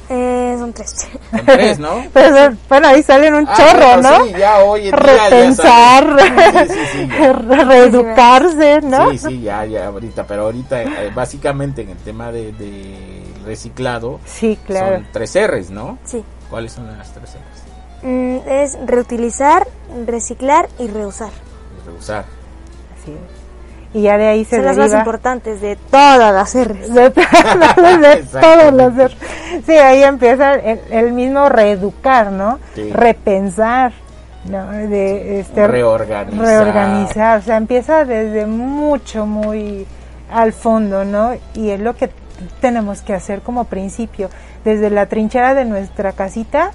Eh, 0.08 0.56
son 0.60 0.72
tres. 0.72 1.08
Son 1.32 1.46
tres, 1.46 1.80
¿no? 1.80 2.04
Pero, 2.14 2.56
bueno, 2.70 2.88
ahí 2.90 3.02
salen 3.02 3.34
un 3.34 3.48
Ah, 3.48 3.56
chorro, 3.58 3.86
bueno, 4.02 4.02
¿no? 4.20 4.26
Sí, 4.26 4.34
ya 4.38 4.60
hoy 4.60 4.90
en 4.90 4.96
día 4.96 5.16
ya 5.16 5.24
Repensar, 5.30 6.20
saben. 6.20 6.68
Sí, 6.68 6.74
sí, 6.74 6.80
sí, 6.92 7.08
ya. 7.08 7.34
reeducarse, 7.66 8.82
¿no? 8.82 9.12
Sí, 9.12 9.18
sí, 9.18 9.42
ya, 9.42 9.66
ya, 9.66 9.88
ahorita, 9.88 10.28
pero 10.28 10.44
ahorita, 10.44 10.84
eh, 10.84 11.12
básicamente 11.16 11.82
en 11.82 11.90
el 11.90 11.98
tema 11.98 12.32
de, 12.32 12.52
de 12.52 13.24
reciclado, 13.46 14.20
Sí, 14.26 14.60
claro. 14.68 14.98
son 14.98 15.08
tres 15.12 15.36
R's, 15.48 15.70
¿no? 15.72 15.98
Sí. 16.04 16.24
¿Cuáles 16.50 16.74
son 16.74 16.86
las 16.98 17.12
tres 17.14 17.32
R's? 17.32 17.75
Mm, 18.06 18.38
es 18.48 18.78
reutilizar, 18.86 19.68
reciclar 20.06 20.68
y 20.80 20.88
reusar. 20.88 21.32
Reusar. 21.86 22.26
Así 23.02 23.12
es. 23.12 23.46
y 23.96 24.02
ya 24.04 24.18
de 24.18 24.28
ahí 24.28 24.46
se 24.46 24.58
Son 24.58 24.66
las 24.66 24.78
más 24.78 24.94
importantes 24.94 25.60
de 25.62 25.76
todas 25.90 26.34
las 26.34 26.54
R's. 26.54 26.94
de, 26.94 27.02
de 27.02 27.08
Exactamente. 27.08 28.24
todos 28.42 28.74
los 28.74 28.94
er- 28.94 29.16
sí 29.66 29.72
ahí 29.74 30.04
empieza 30.04 30.54
el, 30.56 30.80
el 30.92 31.14
mismo 31.14 31.48
reeducar 31.50 32.32
no 32.32 32.60
Sí. 32.76 32.92
repensar 32.92 33.94
no 34.50 34.70
de 34.72 35.40
este 35.40 35.66
Reorganizar. 35.68 36.46
reorganizar 36.46 37.40
o 37.40 37.42
sea 37.42 37.58
empieza 37.58 38.06
desde 38.06 38.46
mucho 38.46 39.26
muy 39.26 39.88
al 40.32 40.52
fondo 40.54 41.06
no 41.06 41.32
y 41.54 41.70
es 41.70 41.80
lo 41.80 41.96
que 41.96 42.10
tenemos 42.62 43.02
que 43.02 43.14
hacer 43.14 43.42
como 43.42 43.64
principio 43.64 44.30
desde 44.66 44.90
la 44.90 45.06
trinchera 45.08 45.54
de 45.54 45.64
nuestra 45.66 46.12
casita 46.12 46.72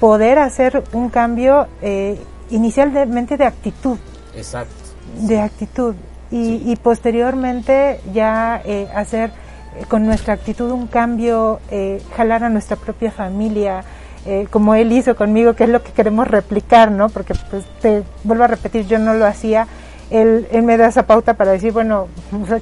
poder 0.00 0.38
hacer 0.38 0.82
un 0.92 1.08
cambio 1.10 1.66
eh, 1.82 2.18
inicialmente 2.50 3.36
de 3.36 3.44
actitud 3.44 3.98
Exacto. 4.34 4.72
de 5.20 5.40
actitud 5.40 5.94
y, 6.30 6.62
y 6.70 6.76
posteriormente 6.76 8.00
ya 8.12 8.60
eh, 8.64 8.88
hacer 8.94 9.30
eh, 9.78 9.84
con 9.88 10.04
nuestra 10.06 10.34
actitud 10.34 10.70
un 10.70 10.86
cambio, 10.88 11.60
eh, 11.70 12.02
jalar 12.16 12.44
a 12.44 12.48
nuestra 12.48 12.76
propia 12.76 13.10
familia, 13.10 13.84
eh, 14.26 14.46
como 14.50 14.74
él 14.74 14.90
hizo 14.92 15.14
conmigo, 15.14 15.54
que 15.54 15.64
es 15.64 15.70
lo 15.70 15.82
que 15.82 15.92
queremos 15.92 16.26
replicar, 16.28 16.90
¿no? 16.90 17.08
Porque 17.08 17.34
pues 17.50 17.64
te 17.80 18.02
vuelvo 18.24 18.44
a 18.44 18.48
repetir, 18.48 18.86
yo 18.86 18.98
no 18.98 19.14
lo 19.14 19.24
hacía, 19.24 19.68
él, 20.10 20.48
él 20.50 20.62
me 20.64 20.76
da 20.76 20.88
esa 20.88 21.06
pauta 21.06 21.34
para 21.34 21.52
decir, 21.52 21.72
bueno, 21.72 22.08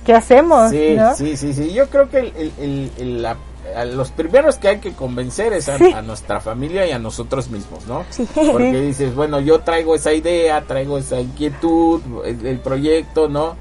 ¿qué 0.05 0.13
hacemos? 0.15 0.71
Sí, 0.71 0.95
¿no? 0.97 1.15
sí, 1.15 1.37
sí, 1.37 1.53
sí. 1.55 1.73
Yo 1.73 1.89
creo 1.89 2.09
que 2.11 2.19
el, 2.19 2.33
el- 2.37 2.53
el- 2.59 2.91
el- 2.99 3.23
la- 3.23 3.37
a 3.77 3.85
los 3.85 4.11
primeros 4.11 4.57
que 4.57 4.69
hay 4.69 4.79
que 4.79 4.93
convencer 4.93 5.53
es 5.53 5.69
a, 5.69 5.79
Sí. 5.79 5.93
a 5.93 6.03
nuestra 6.03 6.41
familia 6.41 6.87
y 6.87 6.93
a 6.93 6.99
nosotros 6.99 7.49
mismos, 7.51 7.87
¿no? 7.87 8.05
Sí. 8.11 8.27
Porque 8.35 8.81
dices, 8.81 9.15
bueno, 9.15 9.41
yo 9.41 9.61
traigo 9.61 9.95
esa 9.95 10.13
idea, 10.13 10.61
traigo 10.63 10.99
esa 10.99 11.21
inquietud, 11.21 12.01
el, 12.25 12.47
el 12.47 12.59
proyecto, 12.61 13.29
¿no? 13.29 13.57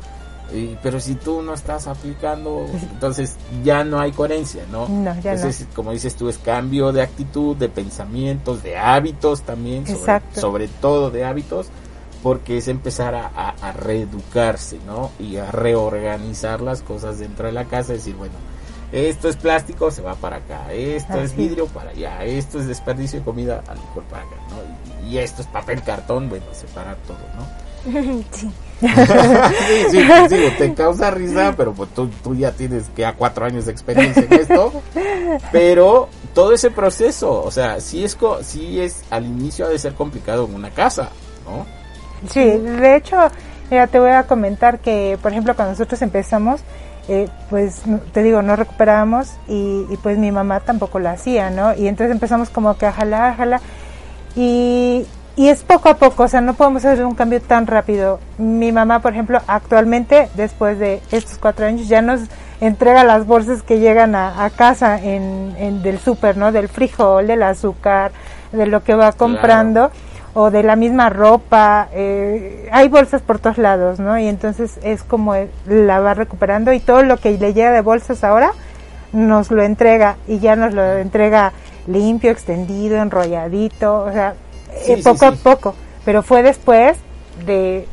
Y- 0.54 0.78
pero 0.84 1.00
si 1.00 1.16
tú 1.16 1.42
no 1.42 1.54
estás 1.54 1.88
aplicando, 1.88 2.66
entonces 2.92 3.38
ya 3.64 3.84
no 3.84 4.00
hay 4.00 4.12
coherencia, 4.12 4.64
¿no? 4.72 4.88
No, 4.88 5.20
ya 5.22 5.34
entonces, 5.34 5.68
como 5.74 5.92
dices 5.92 6.16
tú, 6.16 6.30
es 6.30 6.38
cambio 6.38 6.92
de 6.92 7.02
actitud, 7.02 7.56
de 7.56 7.70
pensamientos, 7.70 8.62
de 8.62 8.78
hábitos 8.78 9.42
también, 9.42 9.86
sobre, 10.36 10.68
todo 10.68 11.10
de 11.10 11.24
hábitos, 11.26 11.68
porque 12.22 12.58
es 12.58 12.68
empezar 12.68 13.16
a, 13.16 13.28
a- 13.36 13.56
a 13.62 13.72
reeducarse, 13.72 14.78
¿no? 14.86 15.10
Y 15.20 15.38
a 15.38 15.50
reorganizar 15.50 16.62
las 16.62 16.82
cosas 16.82 17.20
dentro 17.20 17.48
de 17.48 17.52
la 17.54 17.66
casa, 17.66 17.94
decir, 17.94 18.16
bueno, 18.16 18.36
esto 18.94 19.28
es 19.28 19.36
plástico, 19.36 19.92
se 19.92 20.02
va 20.02 20.16
para 20.16 20.38
acá, 20.38 20.72
esto 20.72 21.20
es 21.20 21.36
vidrio 21.36 21.66
para 21.68 21.90
allá, 21.90 22.24
esto 22.24 22.60
es 22.60 22.68
desperdicio 22.68 23.20
de 23.20 23.26
comida, 23.26 23.64
a 23.68 23.74
lo 23.76 23.82
mejor 23.82 24.04
para 24.04 24.24
acá, 24.24 24.36
¿no? 24.50 25.08
Y, 25.08 25.14
y 25.16 25.18
esto 25.18 25.42
es 25.42 25.48
papel 25.50 25.82
cartón, 25.84 26.30
bueno, 26.30 26.46
separar 26.54 26.96
todo, 27.08 27.18
¿no? 27.36 27.64
sí. 28.32 28.50
sí, 28.82 28.88
sí, 29.92 30.36
digo, 30.36 30.50
te 30.58 30.74
causa 30.74 31.12
risa, 31.12 31.54
pero 31.58 31.74
pues 31.74 31.90
tú, 31.94 32.08
tú 32.24 32.36
ya 32.36 32.52
tienes 32.52 32.84
que 32.96 33.06
a 33.06 33.14
cuatro 33.14 33.46
años 33.46 33.66
de 33.66 33.72
experiencia 33.72 34.24
en 34.24 34.34
esto, 34.34 34.82
pero 35.52 36.10
todo 36.34 36.54
ese 36.54 36.70
proceso, 36.72 37.42
o 37.44 37.52
sea, 37.52 37.80
sí 37.80 38.04
es, 38.04 38.16
co- 38.16 38.40
sí 38.44 38.80
es 38.80 39.04
al 39.10 39.26
inicio 39.26 39.66
ha 39.66 39.70
de 39.70 39.80
ser 39.80 39.94
complicado 39.94 40.46
en 40.46 40.56
una 40.56 40.70
casa, 40.70 41.10
¿no? 41.46 41.66
Sí, 42.30 42.44
de 42.44 42.96
hecho, 42.96 43.18
mira, 43.70 43.88
te 43.88 44.00
voy 44.00 44.12
a 44.12 44.24
comentar 44.24 44.80
que, 44.80 45.18
por 45.22 45.32
ejemplo, 45.32 45.56
cuando 45.56 45.72
nosotros 45.74 46.02
empezamos, 46.02 46.62
eh, 47.08 47.28
pues 47.50 47.82
te 48.14 48.24
digo, 48.24 48.42
no 48.42 48.56
recuperábamos 48.56 49.34
y, 49.48 49.86
y, 49.90 49.98
pues 50.02 50.18
mi 50.18 50.32
mamá 50.32 50.60
tampoco 50.62 51.00
lo 51.00 51.10
hacía, 51.10 51.50
¿no? 51.50 51.74
Y 51.76 51.88
entonces 51.88 52.12
empezamos 52.14 52.50
como 52.50 52.78
que 52.78 52.86
a 52.86 52.92
jalar, 52.94 53.32
a 53.32 53.36
jalar. 53.36 53.62
Y, 54.36 55.06
y 55.36 55.50
es 55.50 55.64
poco 55.64 55.90
a 55.90 55.96
poco, 55.98 56.24
o 56.24 56.28
sea, 56.28 56.42
no 56.42 56.54
podemos 56.54 56.86
hacer 56.86 57.06
un 57.06 57.16
cambio 57.16 57.42
tan 57.42 57.68
rápido. 57.68 58.20
Mi 58.38 58.72
mamá, 58.72 59.00
por 59.00 59.14
ejemplo, 59.14 59.40
actualmente, 59.48 60.30
después 60.36 60.80
de 60.80 61.02
estos 61.12 61.38
cuatro 61.38 61.66
años, 61.66 61.88
ya 61.88 62.02
nos 62.02 62.22
entrega 62.62 63.04
las 63.04 63.26
bolsas 63.26 63.62
que 63.64 63.80
llegan 63.80 64.16
a, 64.16 64.46
a 64.46 64.50
casa 64.50 64.98
en, 65.00 65.56
en- 65.58 65.82
del 65.84 66.00
súper, 66.00 66.38
¿no? 66.38 66.52
Del 66.52 66.70
frijol, 66.70 67.28
del 67.28 67.44
azúcar, 67.44 68.12
de 68.52 68.66
lo 68.68 68.84
que 68.84 68.94
va 68.96 69.12
comprando 69.12 69.92
o 70.34 70.50
de 70.52 70.64
la 70.64 70.76
misma 70.76 71.10
ropa, 71.10 71.90
eh, 71.94 72.68
hay 72.72 72.88
bolsas 72.90 73.22
por 73.22 73.40
todos 73.40 73.58
lados, 73.58 74.00
¿no? 74.00 74.18
Y 74.18 74.28
entonces 74.28 74.80
es 74.84 75.04
como 75.04 75.36
la 75.68 76.00
va 76.00 76.14
recuperando 76.16 76.74
y 76.74 76.80
todo 76.80 77.04
lo 77.04 77.18
que 77.18 77.38
le 77.38 77.54
llega 77.54 77.72
de 77.72 77.82
bolsas 77.82 78.24
ahora 78.24 78.52
nos 79.12 79.52
lo 79.52 79.62
entrega 79.62 80.18
y 80.28 80.40
ya 80.40 80.56
nos 80.56 80.74
lo 80.74 80.84
entrega 80.98 81.54
limpio, 81.88 82.32
extendido, 82.32 82.98
enrolladito, 82.98 84.06
o 84.06 84.12
sea, 84.12 84.34
Sí, 84.82 84.94
eh, 84.94 84.98
sí, 84.98 85.04
poco 85.04 85.26
a 85.28 85.32
poco, 85.34 85.76
pero 86.04 86.24
fue 86.24 86.42
después 86.42 86.98
de 87.46 87.88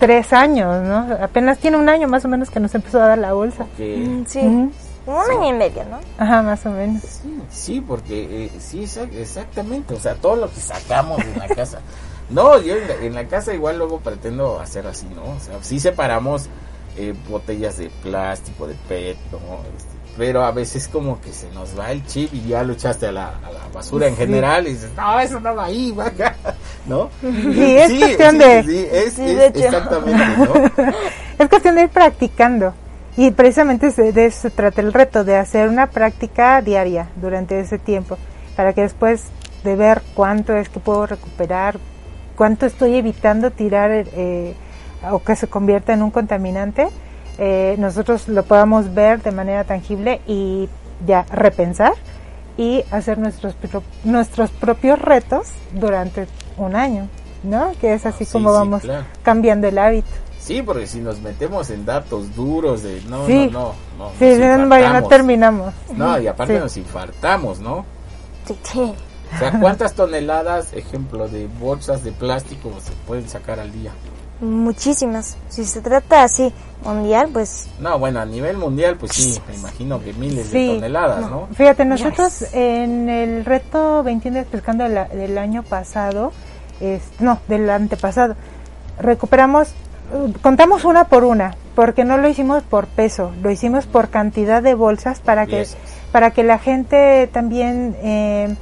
tres 0.00 0.32
años, 0.32 0.82
¿no? 0.82 1.06
Apenas 1.22 1.58
tiene 1.58 1.76
un 1.76 1.88
año 1.88 2.08
más 2.08 2.24
o 2.24 2.28
menos 2.28 2.50
que 2.50 2.58
nos 2.58 2.74
empezó 2.74 3.00
a 3.00 3.06
dar 3.06 3.18
la 3.18 3.32
bolsa. 3.32 3.66
Que, 3.76 3.96
Mm, 3.96 4.26
Sí. 4.26 4.70
Un 5.06 5.30
año 5.30 5.48
y 5.50 5.52
medio, 5.52 5.84
¿no? 5.84 6.00
Ajá, 6.18 6.42
más 6.42 6.66
o 6.66 6.70
menos. 6.70 7.02
sí, 7.02 7.40
sí, 7.50 7.80
porque 7.80 8.46
eh, 8.46 8.50
sí, 8.58 8.80
exac- 8.82 9.14
exactamente, 9.14 9.94
o 9.94 10.00
sea, 10.00 10.14
todo 10.16 10.36
lo 10.36 10.50
que 10.52 10.60
sacamos 10.60 11.18
de 11.18 11.36
la 11.36 11.46
casa. 11.48 11.78
No, 12.28 12.60
yo 12.60 12.74
en 12.76 12.88
la, 12.88 12.94
en 12.96 13.14
la 13.14 13.24
casa 13.28 13.54
igual 13.54 13.78
luego 13.78 14.00
pretendo 14.00 14.58
hacer 14.58 14.84
así, 14.86 15.06
¿no? 15.14 15.22
O 15.22 15.38
sea, 15.40 15.54
sí 15.62 15.78
separamos 15.78 16.46
eh, 16.96 17.14
botellas 17.28 17.76
de 17.78 17.88
plástico, 18.02 18.66
de 18.66 18.74
PET, 18.88 19.16
¿no? 19.30 19.38
Este, 19.76 19.94
pero 20.16 20.42
a 20.44 20.50
veces 20.50 20.88
como 20.88 21.20
que 21.20 21.30
se 21.32 21.48
nos 21.52 21.78
va 21.78 21.92
el 21.92 22.04
chip 22.06 22.32
y 22.34 22.48
ya 22.48 22.64
lo 22.64 22.72
echaste 22.72 23.06
a 23.06 23.12
la, 23.12 23.28
a 23.44 23.52
la 23.52 23.60
basura 23.72 24.08
en 24.08 24.16
general 24.16 24.66
y 24.66 24.72
dices, 24.72 24.90
no, 24.96 25.20
eso 25.20 25.38
no 25.38 25.54
va 25.54 25.66
ahí, 25.66 25.92
va 25.92 26.06
acá, 26.06 26.34
¿no? 26.86 27.10
Sí, 27.20 27.76
es 27.76 27.92
cuestión 27.98 28.38
de- 28.38 28.62
Sí, 28.64 28.88
es, 28.90 29.12
Sí, 29.14 29.22
es 29.22 29.36
de 29.36 29.46
hecho. 29.46 29.58
exactamente, 29.66 30.24
¿no? 30.38 30.92
Es 31.38 31.48
cuestión 31.50 31.74
de 31.76 31.82
ir 31.82 31.90
practicando. 31.90 32.72
Y 33.16 33.30
precisamente 33.30 33.90
de 33.90 34.26
eso 34.26 34.42
se 34.42 34.50
trata 34.50 34.80
el 34.82 34.92
reto, 34.92 35.24
de 35.24 35.36
hacer 35.36 35.68
una 35.68 35.86
práctica 35.88 36.60
diaria 36.60 37.08
durante 37.16 37.58
ese 37.60 37.78
tiempo, 37.78 38.18
para 38.56 38.72
que 38.74 38.82
después 38.82 39.24
de 39.64 39.74
ver 39.74 40.02
cuánto 40.14 40.54
es 40.54 40.68
que 40.68 40.80
puedo 40.80 41.06
recuperar, 41.06 41.78
cuánto 42.36 42.66
estoy 42.66 42.96
evitando 42.96 43.50
tirar 43.50 43.90
eh, 43.92 44.54
o 45.10 45.20
que 45.20 45.34
se 45.34 45.46
convierta 45.48 45.94
en 45.94 46.02
un 46.02 46.10
contaminante, 46.10 46.88
eh, 47.38 47.76
nosotros 47.78 48.28
lo 48.28 48.44
podamos 48.44 48.94
ver 48.94 49.22
de 49.22 49.30
manera 49.32 49.64
tangible 49.64 50.20
y 50.26 50.68
ya 51.06 51.24
repensar 51.30 51.92
y 52.58 52.84
hacer 52.90 53.18
nuestros, 53.18 53.54
nuestros 54.04 54.50
propios 54.50 54.98
retos 55.00 55.48
durante 55.72 56.26
un 56.56 56.74
año, 56.76 57.08
¿no? 57.42 57.72
Que 57.80 57.94
es 57.94 58.06
así 58.06 58.24
Sí, 58.24 58.32
como 58.32 58.50
sí, 58.50 58.56
vamos 58.56 58.82
claro. 58.82 59.04
cambiando 59.22 59.68
el 59.68 59.78
hábito. 59.78 60.08
Sí, 60.46 60.62
porque 60.62 60.86
si 60.86 61.00
nos 61.00 61.20
metemos 61.20 61.70
en 61.70 61.84
datos 61.84 62.34
duros 62.36 62.82
de 62.84 63.00
no, 63.08 63.26
Sí. 63.26 63.48
no, 63.52 63.72
no, 63.98 64.04
no. 64.04 64.10
Sí, 64.18 64.36
no, 64.38 64.68
vaya, 64.68 65.00
no 65.00 65.08
terminamos. 65.08 65.74
No, 65.96 66.18
y 66.20 66.28
aparte 66.28 66.54
Sí. 66.54 66.60
nos 66.60 66.76
infartamos, 66.76 67.58
¿no? 67.58 67.84
Sí, 68.46 68.56
sí. 68.62 68.94
O 69.34 69.38
sea, 69.40 69.58
¿cuántas 69.60 69.94
toneladas, 69.94 70.72
ejemplo, 70.72 71.26
de 71.26 71.48
bolsas 71.58 72.04
de 72.04 72.12
plástico 72.12 72.70
se 72.80 72.92
pueden 73.08 73.28
sacar 73.28 73.58
al 73.58 73.72
día? 73.72 73.90
Muchísimas. 74.40 75.36
Si 75.48 75.64
se 75.64 75.80
trata 75.80 76.22
así 76.22 76.52
mundial, 76.84 77.30
pues 77.32 77.66
No, 77.80 77.98
bueno, 77.98 78.20
a 78.20 78.24
nivel 78.24 78.56
mundial, 78.56 78.96
pues 78.96 79.12
sí, 79.12 79.40
me 79.48 79.54
imagino 79.56 80.00
que 80.00 80.12
miles 80.12 80.46
Sí. 80.46 80.68
de 80.68 80.74
toneladas, 80.74 81.28
¿no? 81.28 81.48
Fíjate, 81.54 81.84
nosotros 81.84 82.44
en 82.52 83.08
el 83.08 83.44
reto 83.44 84.02
21 84.04 84.34
días 84.36 84.46
pescando 84.48 84.84
del, 84.84 85.08
del 85.08 85.38
año 85.38 85.64
pasado, 85.64 86.32
es, 86.80 87.02
no, 87.18 87.40
del 87.48 87.68
antepasado, 87.68 88.36
recuperamos, 89.00 89.68
contamos 90.42 90.84
una 90.84 91.04
por 91.04 91.24
una, 91.24 91.54
porque 91.74 92.04
no 92.04 92.16
lo 92.18 92.28
hicimos 92.28 92.62
por 92.62 92.86
peso, 92.86 93.32
lo 93.42 93.50
hicimos 93.50 93.86
por 93.86 94.08
cantidad 94.08 94.62
de 94.62 94.74
bolsas 94.74 95.20
para 95.20 95.46
que, 95.46 95.62
para 96.12 96.30
que 96.30 96.42
la 96.44 96.58
gente 96.58 97.28
también 97.32 97.96
eh, 98.02 98.54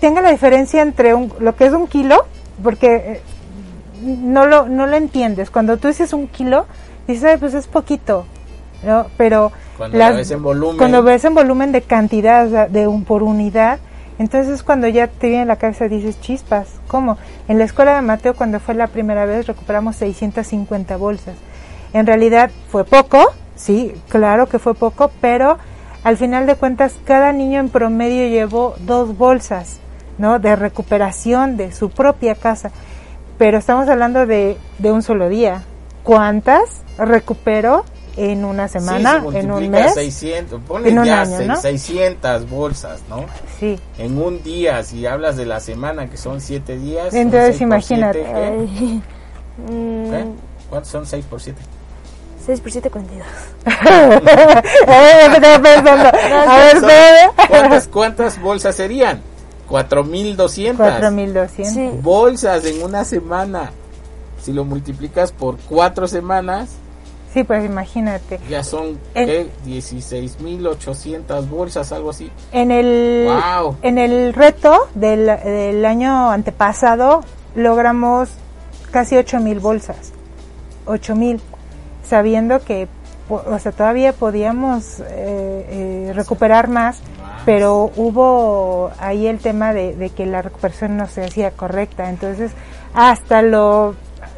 tenga 0.00 0.20
la 0.20 0.30
diferencia 0.30 0.82
entre 0.82 1.14
un- 1.14 1.32
lo 1.40 1.56
que 1.56 1.66
es 1.66 1.72
un 1.72 1.86
kilo, 1.86 2.24
porque 2.62 2.94
eh, 2.96 3.20
no 4.02 4.46
lo, 4.46 4.68
no 4.68 4.86
lo 4.86 4.96
entiendes. 4.96 5.50
Cuando 5.50 5.76
tú 5.76 5.88
dices 5.88 6.12
un 6.12 6.28
kilo, 6.28 6.66
dices, 7.06 7.24
"Ay, 7.24 7.36
pues 7.36 7.54
es 7.54 7.66
poquito, 7.66 8.24
¿no? 8.84 9.06
Pero 9.16 9.52
Cuando 9.76 9.98
las- 9.98 10.10
lo 10.12 10.16
ves 10.16 10.30
en 10.30 10.42
volumen. 10.42 10.78
cuando 10.78 11.02
ves 11.02 11.24
en 11.24 11.34
volumen 11.34 11.72
de 11.72 11.82
cantidad, 11.82 12.68
de 12.68 12.86
un 12.86 13.04
por 13.04 13.22
unidad, 13.22 13.78
entonces 14.18 14.62
cuando 14.62 14.88
ya 14.88 15.06
te 15.06 15.28
viene 15.28 15.42
a 15.42 15.46
la 15.46 15.56
cabeza 15.56 15.88
dices, 15.88 16.20
chispas, 16.20 16.68
¿cómo? 16.88 17.18
En 17.46 17.58
la 17.58 17.64
escuela 17.64 17.94
de 17.94 18.02
Mateo, 18.02 18.34
cuando 18.34 18.58
fue 18.58 18.74
la 18.74 18.88
primera 18.88 19.24
vez, 19.24 19.46
recuperamos 19.46 19.96
650 19.96 20.96
bolsas. 20.96 21.36
En 21.92 22.06
realidad 22.06 22.50
fue 22.68 22.84
poco, 22.84 23.32
sí, 23.54 23.94
claro 24.08 24.46
que 24.48 24.58
fue 24.58 24.74
poco, 24.74 25.10
pero 25.20 25.58
al 26.04 26.16
final 26.16 26.46
de 26.46 26.56
cuentas 26.56 26.96
cada 27.04 27.32
niño 27.32 27.60
en 27.60 27.68
promedio 27.68 28.28
llevó 28.28 28.74
dos 28.80 29.16
bolsas, 29.16 29.78
¿no? 30.18 30.38
De 30.38 30.56
recuperación 30.56 31.56
de 31.56 31.72
su 31.72 31.90
propia 31.90 32.34
casa. 32.34 32.70
Pero 33.38 33.58
estamos 33.58 33.88
hablando 33.88 34.26
de, 34.26 34.58
de 34.78 34.92
un 34.92 35.02
solo 35.02 35.28
día. 35.28 35.62
¿Cuántas 36.02 36.82
recupero 36.98 37.84
en 38.18 38.44
una 38.44 38.66
Sí, 38.68 38.72
semana, 38.80 39.24
si 39.30 39.36
en 39.38 39.50
un 39.52 39.70
mes? 39.70 39.94
600, 39.94 40.60
ponle 40.66 40.90
en 40.90 40.98
un 40.98 41.04
ya 41.04 41.22
año, 41.22 41.36
seis- 41.36 41.48
¿no? 41.48 41.56
600 41.56 42.50
bolsas, 42.50 43.00
¿no? 43.08 43.24
Sí. 43.60 43.78
En 43.98 44.20
un 44.20 44.42
día, 44.42 44.82
si 44.84 45.06
hablas 45.06 45.36
de 45.36 45.46
la 45.46 45.60
semana, 45.60 46.08
que 46.10 46.16
son 46.16 46.40
7 46.40 46.76
días. 46.78 47.14
Entonces, 47.14 47.56
seis 47.56 47.58
por 47.58 47.66
imagínate. 47.66 48.24
siete, 48.24 48.32
¿qué? 48.32 48.44
ay, 48.44 49.02
mm, 49.72 50.10
¿Qué? 50.10 50.24
¿Cuántos 50.70 50.90
son 50.92 51.06
6 51.06 51.24
por 51.26 51.40
7? 51.40 51.60
6 52.44 52.60
por 52.60 52.72
7, 52.72 52.90
42. 52.90 53.26
Eh, 54.86 55.28
me 55.28 55.34
estaba 55.36 55.62
pensando. 55.62 56.08
A 56.50 56.56
ver. 56.56 57.30
¿Cuántas, 57.48 57.88
¿Cuántas 57.92 58.40
bolsas 58.40 58.74
serían? 58.74 59.20
4.200. 59.68 60.76
4200. 60.76 61.74
Sí. 61.74 61.90
Bolsas 62.02 62.64
en 62.64 62.82
una 62.82 63.04
semana. 63.04 63.70
Si 64.42 64.52
lo 64.52 64.64
multiplicas 64.64 65.30
por 65.32 65.58
4 65.68 66.08
semanas, 66.08 66.70
Sí, 67.32 67.44
pues 67.44 67.64
imagínate. 67.64 68.40
ya 68.48 68.62
son 68.64 68.98
¿qué? 69.14 69.48
16.800 69.66 71.48
bolsas, 71.48 71.92
algo 71.92 72.10
así. 72.10 72.30
En 72.52 72.70
el, 72.70 73.28
Wow. 73.28 73.76
en 73.82 73.98
el 73.98 74.32
reto 74.32 74.88
del, 74.94 75.26
del 75.26 75.84
año 75.84 76.30
antepasado 76.30 77.20
logramos 77.54 78.30
casi 78.90 79.16
8000 79.16 79.60
bolsas. 79.60 80.12
8000. 80.86 81.40
Sabiendo 82.02 82.60
que 82.64 82.88
o 83.28 83.58
sea, 83.58 83.72
todavía 83.72 84.14
podíamos 84.14 85.00
eh, 85.00 85.04
eh, 85.10 86.12
recuperar 86.14 86.68
más, 86.68 87.00
pero 87.44 87.90
hubo 87.96 88.90
ahí 88.98 89.26
el 89.26 89.38
tema 89.38 89.74
de, 89.74 89.94
de 89.94 90.08
que 90.08 90.24
la 90.24 90.40
recuperación 90.40 90.96
no 90.96 91.06
se 91.08 91.24
hacía 91.26 91.50
correcta. 91.50 92.08
Entonces, 92.08 92.52
hasta 92.94 93.42
lo, 93.42 93.94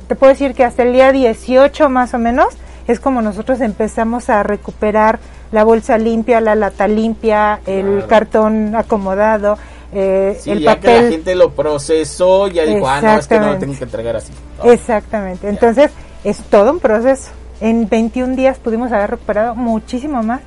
te 0.08 0.16
puedo 0.16 0.32
decir 0.32 0.54
que 0.54 0.64
hasta 0.64 0.82
el 0.82 0.92
día 0.92 1.12
18 1.12 1.88
más 1.88 2.14
o 2.14 2.18
menos, 2.18 2.48
es 2.90 3.00
como 3.00 3.22
nosotros 3.22 3.60
empezamos 3.60 4.28
a 4.30 4.42
recuperar 4.42 5.18
la 5.52 5.64
bolsa 5.64 5.98
limpia, 5.98 6.40
la 6.40 6.54
lata 6.54 6.86
limpia, 6.88 7.60
el 7.66 7.86
Claro. 7.86 8.08
cartón 8.08 8.74
acomodado, 8.76 9.58
eh, 9.92 10.36
Sí, 10.40 10.50
el 10.52 10.60
ya 10.60 10.78
que 10.78 10.86
la 10.86 10.92
papel. 10.94 11.10
gente 11.10 11.34
lo 11.34 11.50
procesó, 11.50 12.48
ya 12.48 12.64
dijo, 12.64 12.88
ah, 12.88 13.00
no, 13.00 13.18
es 13.18 13.26
que 13.26 13.38
no 13.40 13.46
lo 13.52 13.58
tengo 13.58 13.76
que 13.76 13.84
entregar 13.84 14.16
así. 14.16 14.32
Exactamente. 14.64 15.48
Entonces, 15.48 15.90
es 16.24 16.38
todo 16.44 16.70
un 16.72 16.78
proceso. 16.80 17.30
En 17.60 17.88
21 17.88 18.36
días 18.36 18.58
pudimos 18.58 18.92
haber 18.92 19.10
recuperado 19.10 19.54
muchísimo 19.54 20.22
más, 20.22 20.40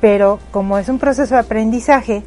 pero 0.00 0.38
como 0.50 0.78
es 0.78 0.88
un 0.88 0.98
proceso 0.98 1.34
de 1.34 1.40
aprendizaje, 1.40 2.22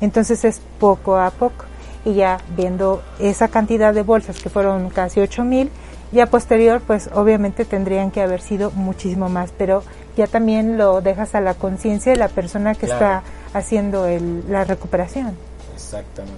entonces 0.00 0.44
es 0.44 0.60
poco 0.78 1.16
a 1.18 1.30
poco. 1.30 1.64
Y 2.04 2.14
ya 2.14 2.38
viendo 2.56 3.02
esa 3.18 3.48
cantidad 3.48 3.92
de 3.92 4.02
bolsas 4.02 4.40
que 4.40 4.48
fueron 4.48 4.88
casi 4.90 5.20
8 5.20 5.44
mil, 5.44 5.70
ya 6.12 6.26
posterior, 6.26 6.80
pues 6.86 7.10
obviamente 7.14 7.64
tendrían 7.64 8.10
que 8.10 8.22
haber 8.22 8.40
sido 8.40 8.70
muchísimo 8.72 9.28
más, 9.28 9.50
pero 9.56 9.82
ya 10.16 10.26
también 10.26 10.78
lo 10.78 11.00
dejas 11.00 11.34
a 11.34 11.40
la 11.40 11.54
conciencia 11.54 12.12
de 12.12 12.18
la 12.18 12.28
persona 12.28 12.74
que 12.74 12.86
Claro. 12.86 12.94
está 12.94 13.22
haciendo 13.58 14.06
el- 14.06 14.44
la 14.48 14.64
recuperación. 14.64 15.36
Exactamente. 15.74 16.36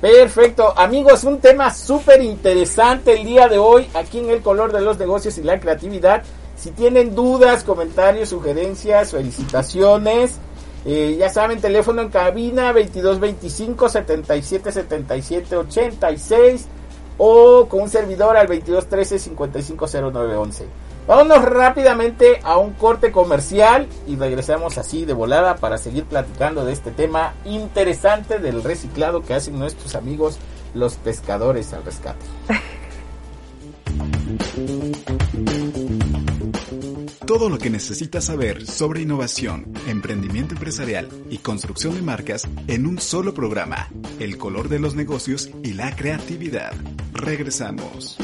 Perfecto, 0.00 0.72
amigos, 0.78 1.24
un 1.24 1.40
tema 1.40 1.72
súper 1.74 2.22
interesante 2.22 3.12
el 3.20 3.26
día 3.26 3.48
de 3.48 3.58
hoy 3.58 3.86
aquí 3.94 4.18
en 4.18 4.30
el 4.30 4.40
color 4.40 4.72
de 4.72 4.80
los 4.80 4.98
negocios 4.98 5.36
y 5.36 5.42
la 5.42 5.60
creatividad. 5.60 6.22
Si 6.56 6.70
tienen 6.70 7.14
dudas, 7.14 7.64
comentarios, 7.64 8.30
sugerencias, 8.30 9.10
felicitaciones, 9.10 10.36
eh, 10.86 11.16
ya 11.18 11.28
saben, 11.28 11.60
teléfono 11.60 12.00
en 12.00 12.08
cabina 12.08 12.72
2225 12.72 13.88
77 13.90 14.72
77 14.72 15.56
86 15.56 16.66
o 17.22 17.68
con 17.68 17.82
un 17.82 17.90
servidor 17.90 18.38
al 18.38 18.46
2213 18.46 19.18
550911. 19.18 20.66
Vámonos 21.06 21.44
rápidamente 21.44 22.40
a 22.42 22.56
un 22.56 22.72
corte 22.72 23.12
comercial 23.12 23.86
y 24.06 24.16
regresamos 24.16 24.78
así 24.78 25.04
de 25.04 25.12
volada 25.12 25.56
para 25.56 25.76
seguir 25.76 26.04
platicando 26.04 26.64
de 26.64 26.72
este 26.72 26.90
tema 26.90 27.34
interesante 27.44 28.38
del 28.38 28.64
reciclado 28.64 29.20
que 29.20 29.34
hacen 29.34 29.58
nuestros 29.58 29.94
amigos 29.96 30.38
los 30.72 30.94
pescadores 30.94 31.74
al 31.74 31.84
rescate. 31.84 32.24
Todo 37.26 37.50
lo 37.50 37.58
que 37.58 37.68
necesitas 37.68 38.24
saber 38.24 38.66
sobre 38.66 39.02
innovación, 39.02 39.72
emprendimiento 39.86 40.54
empresarial 40.54 41.08
y 41.28 41.38
construcción 41.38 41.94
de 41.94 42.02
marcas 42.02 42.48
en 42.66 42.86
un 42.86 42.98
solo 42.98 43.34
programa. 43.34 43.90
El 44.18 44.38
color 44.38 44.70
de 44.70 44.78
los 44.78 44.94
negocios 44.94 45.50
y 45.62 45.74
la 45.74 45.94
creatividad. 45.94 46.72
Regresamos. 47.12 48.16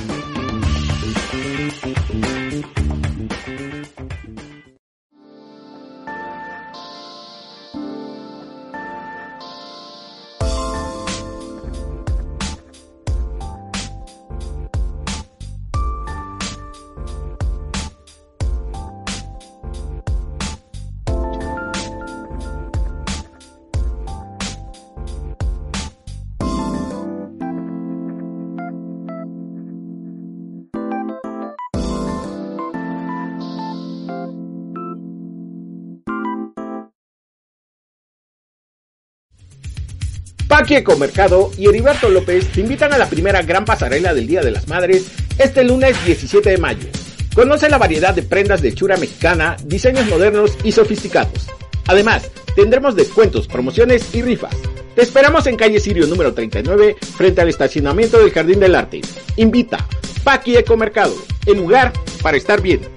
Paqui 40.67 40.75
Ecomercado 40.75 41.53
y 41.57 41.69
Heriberto 41.69 42.09
López 42.09 42.49
te 42.49 42.61
invitan 42.61 42.93
a 42.93 42.99
la 42.99 43.09
primera 43.09 43.41
gran 43.43 43.65
pasarela 43.65 44.13
del 44.13 44.27
Día 44.27 44.41
de 44.41 44.51
las 44.51 44.67
Madres 44.67 45.07
este 45.39 45.63
lunes 45.63 45.97
17 46.05 46.51
de 46.51 46.59
mayo. 46.59 46.89
Conoce 47.37 47.69
la 47.69 47.79
variedad 47.79 48.13
de 48.13 48.25
prendas 48.25 48.63
de 48.63 48.71
hechura 48.71 48.97
mexicana, 48.97 49.57
diseños 49.65 50.09
modernos 50.09 50.59
y 50.65 50.73
sofisticados. 50.73 51.47
Además, 51.87 52.33
tendremos 52.57 52.97
descuentos, 52.97 53.47
promociones 53.47 54.13
y 54.13 54.23
rifas. 54.23 54.57
Te 54.97 55.03
esperamos 55.03 55.47
en 55.47 55.55
calle 55.55 55.79
Sirio 55.79 56.09
número 56.09 56.35
39, 56.35 56.97
frente 57.17 57.41
al 57.41 57.49
estacionamiento 57.49 58.19
del 58.19 58.33
Jardín 58.33 58.59
del 58.59 58.75
Arte. 58.75 59.03
Invita 59.37 59.87
Paqui 60.25 60.57
Ecomercado, 60.57 61.15
el 61.47 61.59
lugar 61.59 61.93
para 62.23 62.39
estar 62.39 62.61
bien. 62.61 62.96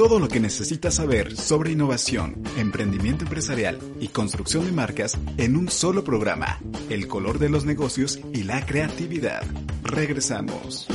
Todo 0.00 0.18
lo 0.18 0.28
que 0.28 0.40
necesitas 0.40 0.94
saber 0.94 1.36
sobre 1.36 1.72
innovación, 1.72 2.42
emprendimiento 2.56 3.24
empresarial 3.24 3.78
y 4.00 4.08
construcción 4.08 4.64
de 4.64 4.72
marcas 4.72 5.18
en 5.36 5.58
un 5.58 5.68
solo 5.68 6.04
programa. 6.04 6.58
El 6.88 7.06
color 7.06 7.38
de 7.38 7.50
los 7.50 7.66
negocios 7.66 8.18
y 8.32 8.44
la 8.44 8.64
creatividad. 8.64 9.42
Regresamos. 9.82 10.88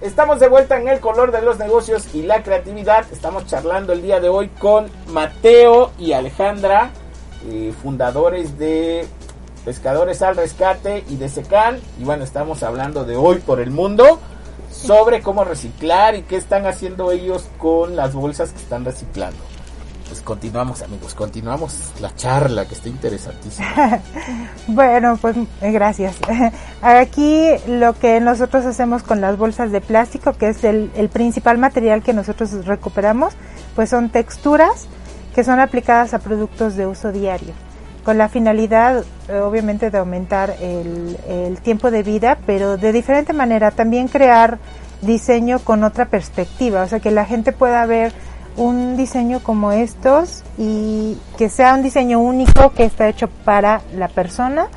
Estamos 0.00 0.40
de 0.40 0.48
vuelta 0.48 0.80
en 0.80 0.88
el 0.88 1.00
color 1.00 1.30
de 1.30 1.42
los 1.42 1.58
negocios 1.58 2.14
y 2.14 2.22
la 2.22 2.42
creatividad. 2.42 3.04
Estamos 3.12 3.44
charlando 3.44 3.92
el 3.92 4.00
día 4.00 4.20
de 4.20 4.30
hoy 4.30 4.48
con 4.58 4.86
Mateo 5.08 5.92
y 5.98 6.12
Alejandra, 6.12 6.92
eh, 7.50 7.74
fundadores 7.82 8.58
de 8.58 9.06
Pescadores 9.64 10.20
al 10.22 10.36
Rescate 10.36 11.04
y 11.08 11.16
de 11.16 11.28
Secan. 11.28 11.78
Y 11.98 12.04
bueno, 12.04 12.24
estamos 12.24 12.62
hablando 12.62 13.04
de 13.04 13.16
hoy 13.16 13.38
por 13.38 13.60
el 13.60 13.70
mundo 13.70 14.20
sobre 14.70 15.22
cómo 15.22 15.44
reciclar 15.44 16.14
y 16.14 16.22
qué 16.22 16.36
están 16.36 16.66
haciendo 16.66 17.12
ellos 17.12 17.48
con 17.58 17.96
las 17.96 18.12
bolsas 18.14 18.50
que 18.50 18.58
están 18.58 18.84
reciclando. 18.84 19.38
Pues 20.08 20.20
continuamos 20.20 20.82
amigos, 20.82 21.14
continuamos 21.14 21.92
la 22.00 22.14
charla 22.14 22.66
que 22.66 22.74
está 22.74 22.88
interesantísima. 22.88 24.00
Bueno, 24.66 25.18
pues 25.20 25.36
eh, 25.60 25.72
gracias. 25.72 26.16
Aquí 26.82 27.48
lo 27.66 27.94
que 27.94 28.20
nosotros 28.20 28.64
hacemos 28.64 29.02
con 29.02 29.20
las 29.20 29.36
bolsas 29.36 29.72
de 29.72 29.80
plástico, 29.80 30.34
que 30.34 30.48
es 30.48 30.64
el, 30.64 30.90
el 30.94 31.08
principal 31.08 31.58
material 31.58 32.02
que 32.02 32.12
nosotros 32.12 32.66
recuperamos, 32.66 33.34
pues 33.74 33.90
son 33.90 34.10
texturas 34.10 34.86
que 35.34 35.44
son 35.44 35.58
aplicadas 35.58 36.14
a 36.14 36.20
productos 36.20 36.76
de 36.76 36.86
uso 36.86 37.10
diario, 37.10 37.52
con 38.04 38.18
la 38.18 38.28
finalidad 38.28 39.04
eh, 39.28 39.38
obviamente 39.38 39.90
de 39.90 39.98
aumentar 39.98 40.54
el, 40.60 41.16
el 41.28 41.60
tiempo 41.60 41.90
de 41.90 42.02
vida, 42.02 42.38
pero 42.46 42.76
de 42.76 42.92
diferente 42.92 43.32
manera 43.32 43.70
también 43.70 44.08
crear 44.08 44.58
diseño 45.00 45.58
con 45.58 45.84
otra 45.84 46.06
perspectiva, 46.06 46.82
o 46.82 46.88
sea 46.88 47.00
que 47.00 47.10
la 47.10 47.24
gente 47.24 47.52
pueda 47.52 47.84
ver 47.86 48.12
un 48.56 48.96
diseño 48.96 49.40
como 49.40 49.72
estos 49.72 50.44
y 50.58 51.18
que 51.36 51.48
sea 51.48 51.74
un 51.74 51.82
diseño 51.82 52.20
único 52.20 52.72
que 52.72 52.84
está 52.84 53.08
hecho 53.08 53.28
para 53.44 53.80
la 53.96 54.08
persona, 54.08 54.68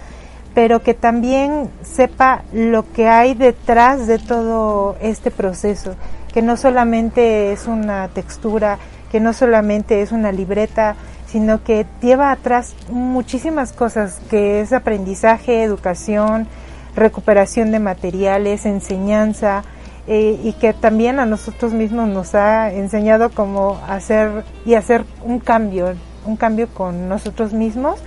pero 0.53 0.81
que 0.81 0.93
también 0.93 1.69
sepa 1.83 2.41
lo 2.51 2.91
que 2.91 3.07
hay 3.07 3.35
detrás 3.35 4.07
de 4.07 4.17
todo 4.17 4.95
este 5.01 5.29
proceso, 5.29 5.95
que 6.33 6.41
no 6.41 6.57
solamente 6.57 7.51
es 7.51 7.67
una 7.67 8.07
textura, 8.07 8.79
que 9.11 9.19
no 9.19 9.33
solamente 9.33 10.01
es 10.01 10.11
una 10.11 10.31
libreta, 10.31 10.95
sino 11.27 11.63
que 11.63 11.85
lleva 12.01 12.31
atrás 12.31 12.75
muchísimas 12.89 13.73
cosas, 13.73 14.19
que 14.29 14.61
es 14.61 14.73
aprendizaje, 14.73 15.63
educación, 15.63 16.47
recuperación 16.95 17.71
de 17.71 17.79
materiales, 17.79 18.65
enseñanza, 18.65 19.63
eh, 20.07 20.39
y 20.41 20.53
que 20.53 20.73
también 20.73 21.19
a 21.19 21.25
nosotros 21.25 21.73
mismos 21.73 22.07
nos 22.07 22.33
ha 22.33 22.71
enseñado 22.71 23.29
cómo 23.29 23.79
hacer 23.89 24.45
y 24.65 24.75
hacer 24.75 25.03
un 25.21 25.39
cambio, 25.39 25.95
un 26.25 26.37
cambio 26.37 26.69
con 26.69 27.09
nosotros 27.09 27.51
mismos, 27.51 27.99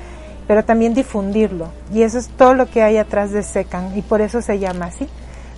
pero 0.46 0.64
también 0.64 0.94
difundirlo. 0.94 1.68
Y 1.92 2.02
eso 2.02 2.18
es 2.18 2.28
todo 2.28 2.54
lo 2.54 2.70
que 2.70 2.82
hay 2.82 2.96
atrás 2.96 3.32
de 3.32 3.42
SECAN 3.42 3.96
y 3.98 4.02
por 4.02 4.22
eso 4.22 4.40
se 4.40 4.58
llama 4.58 4.86
así. 4.86 5.08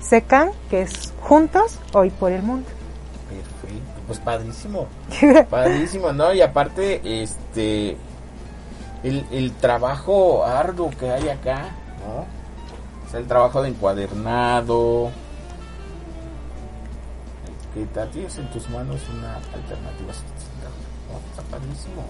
SECAN, 0.00 0.50
que 0.68 0.82
es 0.82 1.14
juntos, 1.20 1.78
hoy 1.92 2.10
por 2.10 2.32
el 2.32 2.42
mundo. 2.42 2.66
Pues 4.12 4.20
padrísimo. 4.20 4.88
padrísimo, 5.50 6.12
¿no? 6.12 6.34
Y 6.34 6.42
aparte, 6.42 7.00
este, 7.22 7.96
el, 9.02 9.24
el 9.32 9.52
trabajo 9.52 10.44
arduo 10.44 10.90
que 10.90 11.10
hay 11.10 11.30
acá, 11.30 11.70
¿no? 12.06 12.26
O 13.06 13.10
sea, 13.10 13.20
el 13.20 13.26
trabajo 13.26 13.62
de 13.62 13.70
encuadernado, 13.70 15.10
que 17.72 17.86
tienes 18.12 18.36
en 18.36 18.50
tus 18.50 18.68
manos 18.68 19.00
una 19.18 19.36
alternativa 19.36 20.12
¿no? 21.08 21.30
Está 21.30 21.42
padrísimo. 21.50 22.04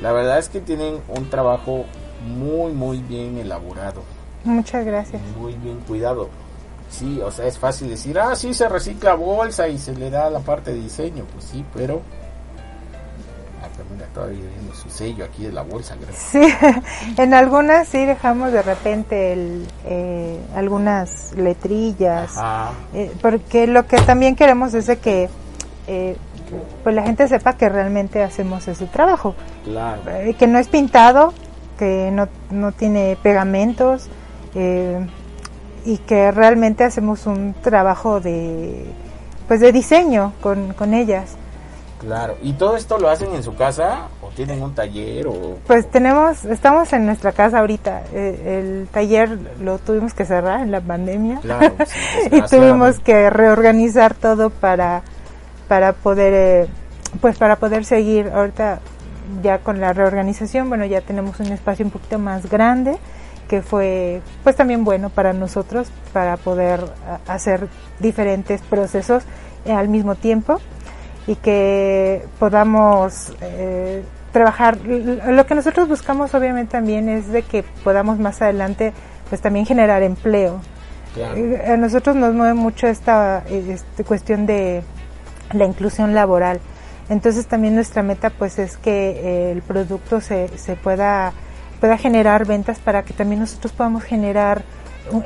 La 0.00 0.12
verdad 0.12 0.38
es 0.38 0.48
que 0.48 0.62
tienen 0.62 1.02
un 1.06 1.28
trabajo 1.28 1.84
muy, 2.26 2.72
muy 2.72 3.02
bien 3.02 3.36
elaborado. 3.36 4.04
Muchas 4.44 4.86
gracias. 4.86 5.20
Muy 5.36 5.52
bien 5.52 5.80
cuidado. 5.80 6.30
Sí, 6.92 7.20
o 7.20 7.30
sea, 7.30 7.46
es 7.46 7.58
fácil 7.58 7.88
decir, 7.88 8.18
ah, 8.18 8.36
sí, 8.36 8.52
se 8.52 8.68
recicla 8.68 9.14
bolsa 9.14 9.66
y 9.66 9.78
se 9.78 9.94
le 9.94 10.10
da 10.10 10.28
la 10.28 10.40
parte 10.40 10.72
de 10.72 10.80
diseño. 10.80 11.24
Pues 11.32 11.46
sí, 11.46 11.64
pero 11.74 12.02
mira, 13.90 14.06
todavía 14.14 14.40
viendo 14.40 14.74
su 14.74 14.90
sello 14.90 15.24
aquí 15.24 15.44
de 15.44 15.52
la 15.52 15.62
bolsa. 15.62 15.96
Sí, 16.14 16.42
en 17.16 17.34
algunas 17.34 17.88
sí 17.88 18.04
dejamos 18.04 18.52
de 18.52 18.62
repente 18.62 19.32
el, 19.32 19.66
eh, 19.86 20.38
algunas 20.54 21.32
letrillas, 21.32 22.32
eh, 22.94 23.10
porque 23.20 23.66
lo 23.66 23.86
que 23.86 23.98
también 23.98 24.36
queremos 24.36 24.74
es 24.74 24.86
de 24.86 24.98
que 24.98 25.28
eh, 25.86 26.16
pues 26.82 26.94
la 26.94 27.02
gente 27.02 27.26
sepa 27.28 27.56
que 27.56 27.68
realmente 27.68 28.22
hacemos 28.22 28.68
ese 28.68 28.86
trabajo. 28.86 29.34
Claro. 29.64 30.02
que 30.38 30.46
no 30.46 30.58
es 30.58 30.68
pintado, 30.68 31.32
que 31.78 32.10
no, 32.12 32.28
no 32.50 32.72
tiene 32.72 33.16
pegamentos 33.22 34.08
y 35.84 35.98
que 35.98 36.30
realmente 36.30 36.84
hacemos 36.84 37.26
un 37.26 37.54
trabajo 37.62 38.20
de 38.20 38.86
pues 39.48 39.60
de 39.60 39.72
diseño 39.72 40.32
con, 40.40 40.72
con 40.72 40.94
ellas. 40.94 41.36
Claro, 42.00 42.36
¿y 42.42 42.54
todo 42.54 42.76
esto 42.76 42.98
lo 42.98 43.08
hacen 43.08 43.32
en 43.34 43.44
su 43.44 43.54
casa 43.54 44.08
o 44.20 44.28
tienen 44.28 44.60
un 44.60 44.74
taller 44.74 45.26
o...? 45.28 45.58
Pues 45.66 45.88
tenemos, 45.88 46.44
estamos 46.46 46.92
en 46.92 47.06
nuestra 47.06 47.30
casa 47.30 47.60
ahorita, 47.60 48.02
eh, 48.12 48.58
el 48.58 48.88
taller 48.88 49.38
lo 49.60 49.78
tuvimos 49.78 50.12
que 50.12 50.24
cerrar 50.24 50.60
en 50.62 50.72
la 50.72 50.80
pandemia. 50.80 51.38
Claro, 51.40 51.74
y 52.32 52.42
tuvimos 52.42 52.98
que 52.98 53.30
reorganizar 53.30 54.14
todo 54.14 54.50
para, 54.50 55.02
para 55.68 55.92
poder, 55.92 56.32
eh, 56.34 56.68
pues 57.20 57.38
para 57.38 57.56
poder 57.56 57.84
seguir 57.84 58.32
ahorita 58.34 58.80
ya 59.40 59.58
con 59.58 59.80
la 59.80 59.92
reorganización, 59.92 60.68
bueno 60.68 60.84
ya 60.84 61.02
tenemos 61.02 61.38
un 61.38 61.52
espacio 61.52 61.84
un 61.84 61.92
poquito 61.92 62.18
más 62.18 62.50
grande 62.50 62.98
que 63.52 63.60
fue 63.60 64.22
pues 64.44 64.56
también 64.56 64.82
bueno 64.82 65.10
para 65.10 65.34
nosotros 65.34 65.92
para 66.14 66.38
poder 66.38 66.80
hacer 67.28 67.68
diferentes 67.98 68.62
procesos 68.62 69.24
al 69.68 69.90
mismo 69.90 70.14
tiempo 70.14 70.58
y 71.26 71.34
que 71.36 72.24
podamos 72.38 73.34
eh, 73.42 74.04
trabajar. 74.32 74.78
Lo 74.78 75.44
que 75.44 75.54
nosotros 75.54 75.86
buscamos 75.86 76.34
obviamente 76.34 76.72
también 76.72 77.10
es 77.10 77.28
de 77.28 77.42
que 77.42 77.62
podamos 77.84 78.18
más 78.18 78.40
adelante 78.40 78.94
pues 79.28 79.42
también 79.42 79.66
generar 79.66 80.02
empleo. 80.02 80.62
Eh, 81.14 81.62
a 81.74 81.76
nosotros 81.76 82.16
nos 82.16 82.32
mueve 82.32 82.54
mucho 82.54 82.86
esta, 82.86 83.44
esta 83.50 84.02
cuestión 84.04 84.46
de 84.46 84.82
la 85.52 85.66
inclusión 85.66 86.14
laboral. 86.14 86.58
Entonces 87.10 87.46
también 87.46 87.74
nuestra 87.74 88.02
meta 88.02 88.30
pues 88.30 88.58
es 88.58 88.78
que 88.78 89.10
eh, 89.10 89.52
el 89.52 89.60
producto 89.60 90.22
se, 90.22 90.48
se 90.56 90.74
pueda, 90.74 91.34
pueda 91.82 91.98
generar 91.98 92.46
ventas 92.46 92.78
para 92.78 93.02
que 93.02 93.12
también 93.12 93.40
nosotros 93.40 93.72
podamos 93.72 94.04
generar 94.04 94.62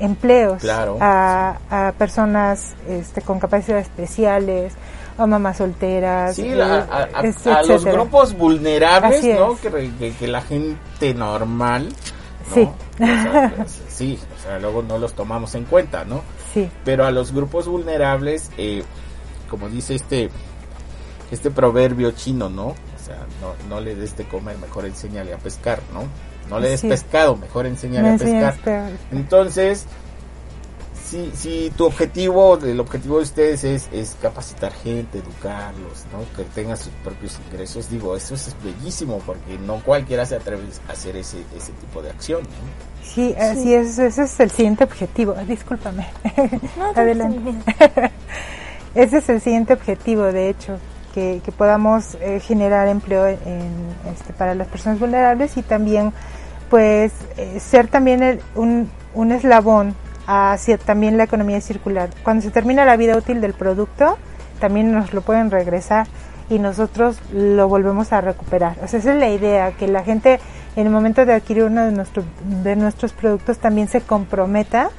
empleos 0.01 0.65
a, 0.65 1.59
a, 1.69 1.93
personas 1.99 2.75
este, 2.89 3.21
con 3.21 3.39
capacidades 3.39 3.89
especiales, 3.89 4.73
a 5.19 5.27
mamás 5.27 5.59
solteras. 5.59 6.35
Sí, 6.35 6.51
a, 6.59 7.63
los 7.63 7.85
grupos 7.85 8.35
vulnerables, 8.35 9.23
¿no? 9.39 9.59
Que, 9.61 10.15
que, 10.19 10.27
la 10.29 10.41
gente 10.41 11.13
normal. 11.13 11.91
Sí. 12.55 12.67
Pues, 12.97 13.83
sí, 13.91 14.19
o 14.39 14.43
sea, 14.43 14.59
luego 14.59 14.83
no 14.83 14.97
los 14.97 15.13
tomamos 15.13 15.55
en 15.57 15.65
cuenta, 15.65 16.07
¿no? 16.07 16.23
Sí. 16.55 16.71
Pero 16.87 17.05
a 17.05 17.11
los 17.11 17.33
grupos 17.33 17.69
vulnerables, 17.69 18.51
eh, 18.57 18.83
como 19.51 19.69
dice 19.69 19.95
este 19.95 20.31
este 21.31 21.51
proverbio 21.51 22.13
chino, 22.13 22.49
¿no? 22.49 22.69
O 22.69 23.05
sea, 23.05 23.27
no, 23.43 23.53
no 23.69 23.79
le 23.83 23.95
des 23.95 24.17
de 24.17 24.25
comer, 24.25 24.57
mejor 24.57 24.87
enséñale 24.87 25.35
a 25.35 25.37
pescar, 25.37 25.83
¿no? 25.93 26.05
No 26.49 26.61
le 26.61 26.71
des 26.71 26.83
pescado, 26.83 27.37
mejor 27.37 27.67
enséñale 27.67 28.11
a 28.11 28.17
pescar. 28.17 28.91
Entonces, 29.11 29.87
si, 31.07 31.31
si 31.35 31.73
tu 31.77 31.87
objetivo, 31.87 32.59
el 32.59 32.81
objetivo 32.81 33.19
de 33.19 33.23
ustedes 33.23 33.65
es, 33.65 33.89
es 33.93 34.17
capacitar 34.21 34.73
gente, 34.73 35.19
educarlos, 35.19 36.05
¿no? 36.13 36.25
que 36.37 36.49
tengan 36.51 36.77
sus 36.77 36.93
propios 37.05 37.39
ingresos, 37.47 37.89
digo, 37.89 38.17
eso 38.17 38.35
es 38.35 38.55
bellísimo 38.63 39.21
porque 39.25 39.57
no 39.59 39.81
cualquiera 39.85 40.27
se 40.27 40.37
atreve 40.37 40.65
a 40.89 40.93
hacer 40.93 41.17
ese, 41.17 41.39
ese 41.57 41.73
tipo 41.73 42.03
de 42.03 42.11
acción. 42.11 42.43
¿no? 42.43 43.07
Sí, 43.07 43.35
así 43.39 43.73
es, 43.73 43.99
ese 43.99 44.25
es 44.25 44.41
el 44.41 44.51
siguiente 44.51 44.85
objetivo. 44.85 45.35
Discúlpame. 45.47 46.09
Adelante. 46.95 47.55
ese 48.95 49.19
es 49.19 49.29
el 49.29 49.41
siguiente 49.41 49.75
objetivo, 49.75 50.25
de 50.25 50.51
hecho, 50.51 50.79
que, 51.17 51.41
que 51.43 51.51
podamos 51.51 52.19
eh, 52.21 52.41
generar 52.41 52.89
empleo 52.89 53.27
en, 53.27 53.39
este, 54.13 54.35
para 54.35 54.55
las 54.55 54.69
personas 54.69 55.01
vulnerables 55.01 55.57
y 55.57 55.63
también, 55.63 56.13
pues, 56.69 57.11
eh, 57.39 57.59
ser 57.59 57.89
también 57.89 58.41
un, 58.55 58.91
un 59.15 59.33
eslabón 59.33 59.95
hacia 60.27 60.77
también 60.77 61.17
la 61.17 61.25
economía 61.25 61.63
circular. 61.63 62.11
Cuando 62.23 62.43
se 62.43 62.51
termina 62.51 62.85
la 62.85 62.99
vida 62.99 63.17
útil 63.17 63.41
del 63.41 63.55
producto, 63.55 64.19
también 64.61 64.93
nos 64.93 65.15
lo 65.15 65.23
pueden 65.23 65.51
regresar 65.51 66.07
y 66.51 66.59
nosotros 66.59 67.19
lo 67.33 67.67
volvemos 67.67 68.13
a 68.13 68.21
recuperar. 68.21 68.77
O 68.85 68.87
sea, 68.87 69.01
esa 69.01 69.15
es 69.15 69.19
la 69.19 69.31
idea, 69.31 69.73
que 69.73 69.89
la 69.89 70.05
gente 70.05 70.39
en 70.77 70.87
el 70.87 70.93
momento 70.93 71.25
de 71.25 71.33
adquirir 71.33 71.65
uno 71.65 71.87
de, 71.87 71.93
nuestros 71.93 72.27
de 72.63 72.77
nuestros 72.77 73.15
productos 73.15 73.57
también 73.57 73.89
se 73.89 74.03
comprometa 74.03 74.91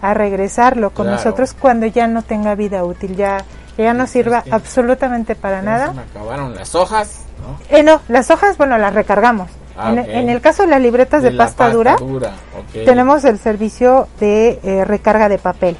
a 0.00 0.14
regresarlo 0.14 0.90
con 0.90 1.08
nosotros 1.08 1.52
cuando 1.52 1.86
ya 1.86 2.06
no 2.06 2.22
tenga 2.22 2.54
vida 2.54 2.84
útil, 2.84 3.16
ya, 3.16 3.38
ya 3.82 3.94
no 3.94 4.06
sirva 4.06 4.44
absolutamente 4.50 5.34
para 5.34 5.62
nada. 5.62 5.88
Se 5.88 5.94
me 5.94 6.02
acabaron 6.02 6.54
las 6.54 6.74
hojas, 6.74 7.24
¿no? 7.40 7.76
Eh, 7.76 7.82
no, 7.82 8.00
las 8.08 8.30
hojas, 8.30 8.56
bueno, 8.56 8.78
las 8.78 8.94
recargamos. 8.94 9.50
Ah, 9.76 9.92
en, 9.92 10.28
el 10.28 10.40
caso 10.40 10.62
de 10.62 10.68
las 10.68 10.80
libretas 10.80 11.22
de, 11.22 11.32
pasta, 11.32 11.68
dura, 11.68 11.96
tenemos 12.72 13.24
el 13.24 13.40
servicio 13.40 14.06
de 14.20 14.60
eh, 14.62 14.84
recarga 14.84 15.28
de 15.28 15.38
papel 15.38 15.76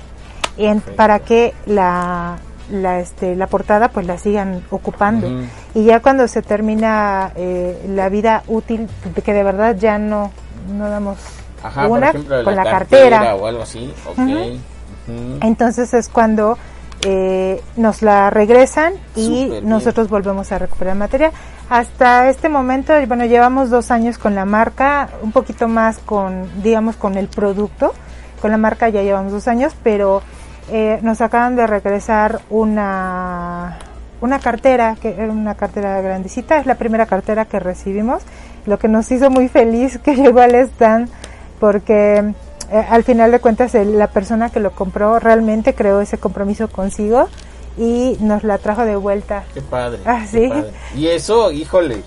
en, 0.56 0.80
para 0.80 1.20
que 1.20 1.54
la, 1.66 2.38
la, 2.70 2.98
este, 2.98 3.36
la 3.36 3.46
portada 3.46 3.88
pues 3.90 4.06
la 4.06 4.18
sigan 4.18 4.64
ocupando. 4.70 5.42
Y 5.74 5.84
ya 5.84 6.00
cuando 6.00 6.26
se 6.26 6.42
termina 6.42 7.32
eh, 7.36 7.86
la 7.88 8.08
vida 8.08 8.42
útil, 8.48 8.88
que 9.24 9.32
de 9.32 9.44
verdad 9.44 9.76
ya 9.76 9.98
no, 9.98 10.32
no 10.76 10.88
damos 10.88 11.18
una 11.88 12.12
con 12.12 12.56
la, 12.56 12.64
cartera. 12.64 13.34
o 13.36 13.46
algo 13.46 13.62
así. 13.62 13.92
Entonces 15.40 15.94
es 15.94 16.08
cuando 16.08 16.58
eh, 17.04 17.62
nos 17.76 18.00
la 18.00 18.30
regresan 18.30 18.94
y 19.14 19.60
nosotros 19.62 20.08
volvemos 20.08 20.50
a 20.52 20.58
recuperar 20.58 20.96
material. 20.96 21.32
Hasta 21.68 22.30
este 22.30 22.48
momento, 22.48 22.94
bueno, 23.06 23.26
llevamos 23.26 23.68
dos 23.68 23.90
años 23.90 24.16
con 24.16 24.34
la 24.34 24.44
marca, 24.44 25.10
un 25.22 25.32
poquito 25.32 25.68
más 25.68 25.98
con, 25.98 26.62
digamos, 26.62 26.96
con 26.96 27.16
el 27.16 27.28
producto. 27.28 27.92
Con 28.40 28.50
la 28.50 28.56
marca 28.56 28.88
ya 28.88 29.02
llevamos 29.02 29.32
dos 29.32 29.48
años, 29.48 29.74
pero 29.82 30.22
eh, 30.70 30.98
nos 31.02 31.20
acaban 31.20 31.56
de 31.56 31.66
regresar 31.66 32.40
una, 32.48 33.78
una 34.22 34.38
cartera, 34.38 34.96
que 35.00 35.10
era 35.10 35.30
una 35.30 35.54
cartera 35.54 36.00
grandecita, 36.00 36.56
es 36.58 36.66
la 36.66 36.76
primera 36.76 37.04
cartera 37.04 37.44
que 37.44 37.60
recibimos, 37.60 38.22
lo 38.64 38.78
que 38.78 38.88
nos 38.88 39.10
hizo 39.10 39.28
muy 39.28 39.48
feliz 39.48 39.98
que 39.98 40.14
llegó 40.16 40.40
al 40.40 40.54
stand, 40.54 41.10
porque 41.60 42.34
eh, 42.70 42.86
al 42.88 43.04
final 43.04 43.30
de 43.30 43.40
cuentas 43.40 43.74
la 43.74 44.08
persona 44.08 44.50
que 44.50 44.60
lo 44.60 44.72
compró 44.72 45.18
realmente 45.18 45.74
creó 45.74 46.00
ese 46.00 46.18
compromiso 46.18 46.68
consigo 46.68 47.28
y 47.76 48.16
nos 48.20 48.44
la 48.44 48.58
trajo 48.58 48.84
de 48.84 48.96
vuelta. 48.96 49.44
Qué 49.52 49.60
padre. 49.60 50.00
Ah, 50.04 50.26
sí. 50.30 50.50
Y 50.96 51.08
eso, 51.08 51.50
híjole. 51.50 52.02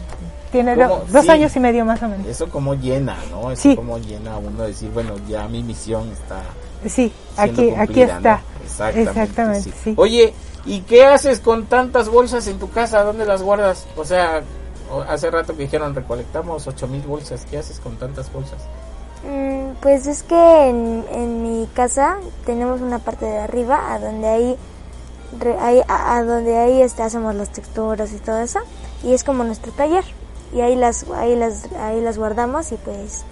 Tiene 0.52 0.76
dos 0.76 1.30
años 1.30 1.56
y 1.56 1.60
medio 1.60 1.84
más 1.84 2.02
o 2.02 2.08
menos. 2.08 2.26
Eso 2.26 2.50
como 2.50 2.74
llena, 2.74 3.18
¿no? 3.32 3.52
Eso 3.52 3.76
como 3.76 3.98
llena 3.98 4.36
a 4.36 4.38
uno 4.38 4.64
decir, 4.64 4.90
bueno, 4.92 5.16
ya 5.28 5.48
mi 5.48 5.62
misión 5.62 6.10
está. 6.12 6.42
Sí, 6.88 7.12
aquí, 7.36 7.72
aquí 7.72 8.02
está. 8.02 8.42
Exactamente. 8.94 9.72
sí. 9.84 9.94
Oye, 9.98 10.34
¿y 10.66 10.82
qué 10.82 11.06
haces 11.06 11.40
con 11.42 11.66
tantas 11.66 12.08
bolsas 12.08 12.48
en 12.48 12.60
tu 12.60 12.70
casa? 12.70 13.04
¿Dónde 13.04 13.26
las 13.26 13.42
guardas? 13.42 13.88
O 13.98 14.06
sea, 14.06 14.42
hace 15.10 15.30
rato 15.30 15.56
que 15.56 15.64
dijeron 15.64 15.94
recolectamos 15.94 16.66
ocho 16.68 16.88
mil 16.88 17.02
bolsas. 17.02 17.46
¿Qué 17.50 17.58
haces 17.58 17.80
con 17.80 17.98
tantas 17.98 18.32
bolsas? 18.32 18.62
Mm, 19.28 19.76
pues 19.82 20.08
es 20.08 20.24
que 20.24 20.70
en, 20.70 21.06
en 21.12 21.44
mi 21.44 21.68
casa 21.74 22.18
tenemos 22.46 22.82
una 22.82 23.00
parte 23.00 23.26
de 23.26 23.40
arriba 23.40 23.94
a 23.94 24.00
donde 24.00 24.28
ahí 24.28 24.58
ahí, 25.60 25.82
a, 25.90 26.24
donde 26.24 26.58
ahí 26.58 26.82
este, 26.82 27.04
hacemos 27.04 27.36
las 27.36 27.50
texturas 27.52 28.12
y 28.14 28.18
todo 28.18 28.40
eso. 28.40 28.60
Y 29.04 29.14
es 29.14 29.24
como 29.24 29.44
nuestro 29.44 29.72
taller. 29.74 30.04
y 30.54 30.62
ahí 30.62 30.76
las, 30.76 31.06
ahí 31.16 31.36
las, 31.36 31.66
ahí 31.80 32.00
las 32.02 32.18
guardamos 32.18 32.72
y 32.72 32.76
pues 32.78 33.24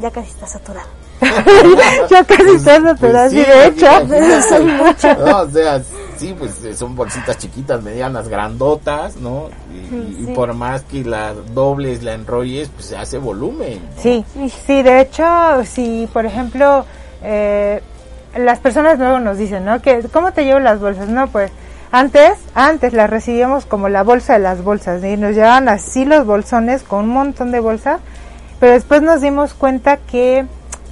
ya 0.00 0.10
casi 0.10 0.30
está 0.30 0.46
saturado. 0.46 0.88
ya 2.10 2.24
casi 2.24 2.42
Pues- 2.44 2.54
está 2.56 2.80
saturado, 2.80 3.30
pues 3.30 3.32
sí, 3.32 3.44
sí, 3.44 3.50
de 3.50 3.66
hecho. 3.66 5.16
No, 5.26 5.40
o 5.42 5.50
sea, 5.50 5.82
sí, 6.20 6.36
pues 6.38 6.62
eh, 6.64 6.76
son 6.76 6.94
bolsitas 6.94 7.38
chiquitas, 7.38 7.82
medianas, 7.82 8.28
grandotas, 8.28 9.16
¿no? 9.16 9.48
Y, 9.72 10.26
por 10.34 10.52
más 10.52 10.82
que 10.82 11.02
la 11.02 11.32
dobles, 11.32 12.02
la 12.02 12.12
enrolles, 12.12 12.68
pues 12.68 12.86
se 12.86 12.96
hace 12.96 13.16
volumen. 13.16 13.80
¿no? 13.96 14.02
Sí, 14.02 14.24
sí, 14.66 14.82
de 14.82 15.00
hecho, 15.00 15.24
si 15.64 16.06
por 16.12 16.26
ejemplo, 16.26 16.84
eh, 17.22 17.82
las 18.36 18.58
personas 18.58 18.98
luego 18.98 19.18
nos 19.18 19.38
dicen, 19.38 19.64
¿no? 19.64 19.80
Que, 19.80 20.02
¿Cómo 20.12 20.32
te 20.32 20.44
llevo 20.44 20.60
las 20.60 20.78
bolsas? 20.78 21.08
No, 21.08 21.26
pues 21.28 21.50
antes, 21.90 22.32
antes 22.54 22.92
las 22.92 23.08
recibíamos 23.08 23.64
como 23.64 23.88
la 23.88 24.02
bolsa 24.02 24.34
de 24.34 24.40
las 24.40 24.62
bolsas, 24.62 25.02
y 25.02 25.16
nos 25.16 25.34
llevaban 25.34 25.70
así 25.70 26.04
los 26.04 26.26
bolsones 26.26 26.82
con 26.82 27.04
un 27.04 27.14
montón 27.14 27.50
de 27.50 27.60
bolsas, 27.60 27.98
pero 28.60 28.74
después 28.74 29.00
nos 29.00 29.22
dimos 29.22 29.54
cuenta 29.54 29.96
que 29.96 30.44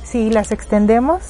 si 0.04 0.30
las 0.30 0.52
extendemos 0.52 1.20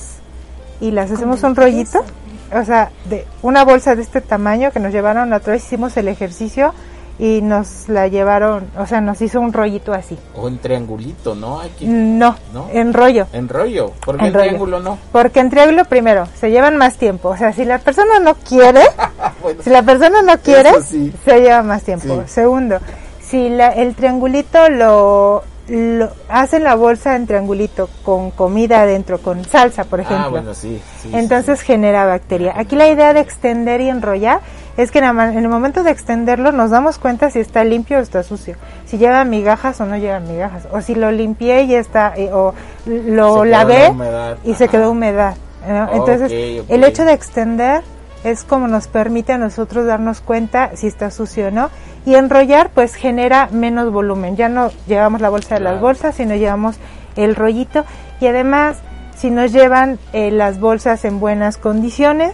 y 0.81 0.93
las 0.93 1.11
hacemos 1.11 1.43
un 1.43 1.57
rollito, 1.57 2.05
o 2.53 2.65
sea, 2.65 2.91
de 3.09 3.27
una 3.43 3.65
bolsa 3.65 3.95
de 3.95 4.03
este 4.03 4.21
tamaño 4.21 4.71
que 4.71 4.81
nos 4.81 4.93
llevaron 4.93 5.31
la 5.31 5.37
otra 5.39 5.55
vez, 5.55 5.65
hicimos 5.65 5.97
el 5.97 6.09
ejercicio 6.09 6.73
y 7.19 7.43
nos 7.43 7.89
la 7.89 8.07
llevaron, 8.07 8.71
o 8.79 8.87
sea, 8.87 9.01
nos 9.01 9.21
hizo 9.21 9.41
un 9.41 9.53
rollito 9.53 9.93
así. 9.93 10.17
O 10.37 10.47
en 10.47 10.59
triangulito, 10.59 11.35
¿no? 11.35 11.61
Hay 11.61 11.71
que... 11.71 11.87
No, 11.87 12.37
¿No? 12.53 12.69
en 12.73 12.93
rollo. 12.93 13.27
En 13.33 13.49
rollo. 13.49 13.93
¿Por 14.05 14.17
qué 14.19 14.27
en 14.27 14.35
En 14.35 14.41
triángulo 14.41 14.81
no? 14.81 14.99
Porque 15.11 15.41
en 15.41 15.51
triángulo 15.51 15.85
primero 15.85 16.27
se 16.39 16.51
llevan 16.51 16.77
más 16.77 16.97
tiempo. 16.97 17.31
O 17.31 17.37
sea, 17.37 17.53
si 17.53 17.65
la 17.65 17.79
persona 17.79 18.21
no 18.21 18.35
quiere, 18.35 18.83
Bueno, 19.43 19.63
si 19.63 19.71
la 19.71 19.83
persona 19.83 20.23
no 20.23 20.39
quiere, 20.39 20.81
sí. 20.83 21.13
se 21.25 21.41
lleva 21.41 21.63
más 21.63 21.83
tiempo. 21.83 22.23
Sí. 22.27 22.33
Segundo, 22.33 22.79
si 23.21 23.49
la, 23.49 23.69
el 23.69 23.95
triangulito 23.95 24.69
lo, 24.69 25.43
lo 25.69 26.11
hacen 26.29 26.65
la 26.65 26.75
bolsa 26.75 27.17
en 27.17 27.27
triangulito 27.27 27.89
con 28.05 28.31
comida 28.31 28.83
adentro, 28.83 29.19
con 29.19 29.45
salsa, 29.45 29.85
por 29.85 30.01
ejemplo. 30.01 30.27
ah, 30.27 30.31
bueno, 30.31 30.55
sí. 30.55 30.81
sí, 31.03 31.11
Entonces 31.13 31.61
sí. 31.61 31.67
genera 31.67 32.07
bacteria. 32.07 32.55
Aquí 32.57 32.77
la 32.77 32.89
idea 32.89 33.13
de 33.13 33.21
extender 33.21 33.81
y 33.81 33.89
enrollar 33.89 34.41
es 34.77 34.91
que 34.91 35.01
en 35.01 35.05
el 35.05 35.49
momento 35.49 35.83
de 35.83 35.91
extenderlo 35.91 36.53
nos 36.53 36.71
damos 36.71 36.99
cuenta 36.99 37.31
si 37.31 37.41
está 37.41 37.65
limpio 37.65 37.99
o 37.99 38.01
está 38.01 38.23
sucio, 38.23 38.57
si 38.87 38.97
lleva 38.97 39.25
migajas 39.25 39.81
o 39.81 39.87
no 39.87 39.97
lleva 39.97 40.21
migajas, 40.21 40.69
o 40.71 40.81
si 40.81 40.95
lo 40.95 41.11
limpié 41.11 41.65
y 41.65 41.75
está, 41.75 42.15
eh, 42.17 42.31
o 42.33 42.55
lo 42.87 43.45
lavé 43.45 43.93
la 43.93 44.37
y 44.45 44.55
se 44.55 44.69
quedó 44.69 44.93
humedad. 44.93 45.37
¿no? 45.69 45.93
Entonces, 45.93 46.65
el 46.69 46.85
hecho 46.85 47.05
de 47.05 47.13
extender 47.13 47.83
es 48.25 48.45
como 48.45 48.69
nos 48.69 48.89
permite 48.89 49.33
a 49.33 49.39
nosotros 49.39 49.87
darnos 49.87 50.21
cuenta 50.21 50.77
si 50.77 50.87
está 50.87 51.11
sucio 51.11 51.49
o 51.49 51.51
no. 51.51 51.71
Y 52.07 52.15
enrollar, 52.15 52.71
pues 52.71 52.95
genera 52.95 53.49
menos 53.53 53.93
volumen. 53.93 54.37
Ya 54.37 54.49
no 54.49 54.71
llevamos 54.87 55.21
la 55.21 55.29
bolsa 55.29 55.57
de 55.57 55.61
las 55.61 55.81
bolsas, 55.81 56.17
sino 56.17 56.35
llevamos 56.35 56.77
el 57.17 57.35
rollito. 57.35 57.85
Y 58.21 58.27
además, 58.27 58.79
si 59.17 59.31
nos 59.31 59.53
llevan 59.53 59.99
eh, 60.13 60.31
las 60.31 60.59
bolsas 60.61 61.05
en 61.05 61.21
buenas 61.21 61.57
condiciones, 61.57 62.33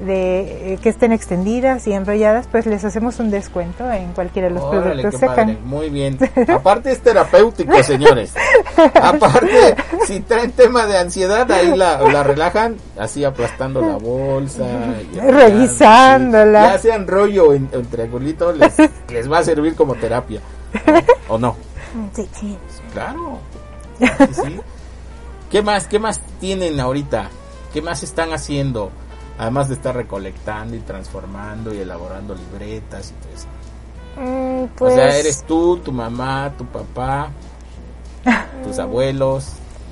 de 0.00 0.74
eh, 0.74 0.78
que 0.82 0.88
estén 0.88 1.12
extendidas 1.12 1.86
y 1.86 1.92
enrolladas, 1.92 2.46
pues 2.50 2.66
les 2.66 2.84
hacemos 2.84 3.20
un 3.20 3.30
descuento 3.30 3.90
en 3.92 4.12
cualquiera 4.12 4.48
de 4.48 4.54
los 4.54 4.62
Órale, 4.64 5.02
productos 5.02 5.20
secan. 5.20 5.58
Muy 5.64 5.88
bien. 5.90 6.18
Aparte 6.48 6.90
es 6.92 7.00
terapéutico, 7.00 7.82
señores. 7.82 8.34
Aparte, 9.00 9.76
si 10.06 10.20
traen 10.20 10.52
tema 10.52 10.86
de 10.86 10.98
ansiedad, 10.98 11.50
ahí 11.50 11.76
la, 11.76 12.00
la 12.02 12.22
relajan, 12.22 12.76
así 12.98 13.24
aplastando 13.24 13.80
la 13.80 13.96
bolsa. 13.96 14.64
y 15.14 15.18
Revisándola. 15.20 16.66
sí. 16.66 16.72
Ya 16.72 16.78
sean 16.78 17.06
rollo 17.06 17.54
en, 17.54 17.68
en 17.72 17.84
triangulito, 17.86 18.52
les, 18.52 18.74
les 19.08 19.30
va 19.30 19.38
a 19.38 19.44
servir 19.44 19.74
como 19.74 19.94
terapia. 19.94 20.40
¿no? 20.86 21.00
¿O 21.28 21.38
no? 21.38 21.56
Sí, 22.14 22.28
sí. 22.32 22.58
Claro. 22.92 23.38
Sí, 24.00 24.06
sí. 24.32 24.60
¿Qué 25.50 25.62
más, 25.62 25.86
qué 25.86 26.00
más 26.00 26.20
tienen 26.40 26.80
ahorita? 26.80 27.28
¿Qué 27.72 27.80
más 27.80 28.02
están 28.02 28.32
haciendo? 28.32 28.90
Además 29.38 29.68
de 29.68 29.74
estar 29.74 29.94
recolectando 29.96 30.76
y 30.76 30.80
transformando 30.80 31.74
y 31.74 31.78
elaborando 31.78 32.34
libretas 32.34 33.10
y 33.10 33.14
todo 33.14 33.32
eso. 33.34 33.46
Mm, 34.16 34.66
pues, 34.76 34.92
O 34.92 34.96
sea, 34.96 35.16
eres 35.18 35.42
tú, 35.44 35.76
tu 35.78 35.90
mamá, 35.90 36.52
tu 36.56 36.64
papá, 36.66 37.30
tus 38.64 38.78
abuelos. 38.78 39.48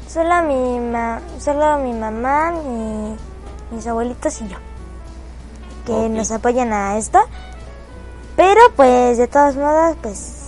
solo 0.09 0.43
mi, 0.45 0.79
ma 0.79 1.21
solo 1.41 1.79
mi 1.79 1.93
mamá, 1.93 2.53
mi- 2.53 3.17
mis 3.73 3.87
abuelitos 3.87 4.41
y 4.43 4.49
yo. 4.49 4.57
Que 5.87 6.09
nos 6.09 6.31
apoyan 6.31 6.73
a 6.73 6.97
esto. 6.97 7.19
Pero 8.37 8.61
pues 8.77 9.19
de 9.19 9.27
todos 9.27 9.57
modos, 9.57 9.97
pues 10.01 10.42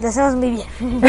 lo 0.00 0.08
hacemos 0.08 0.34
muy 0.36 0.50
bien. 0.50 0.68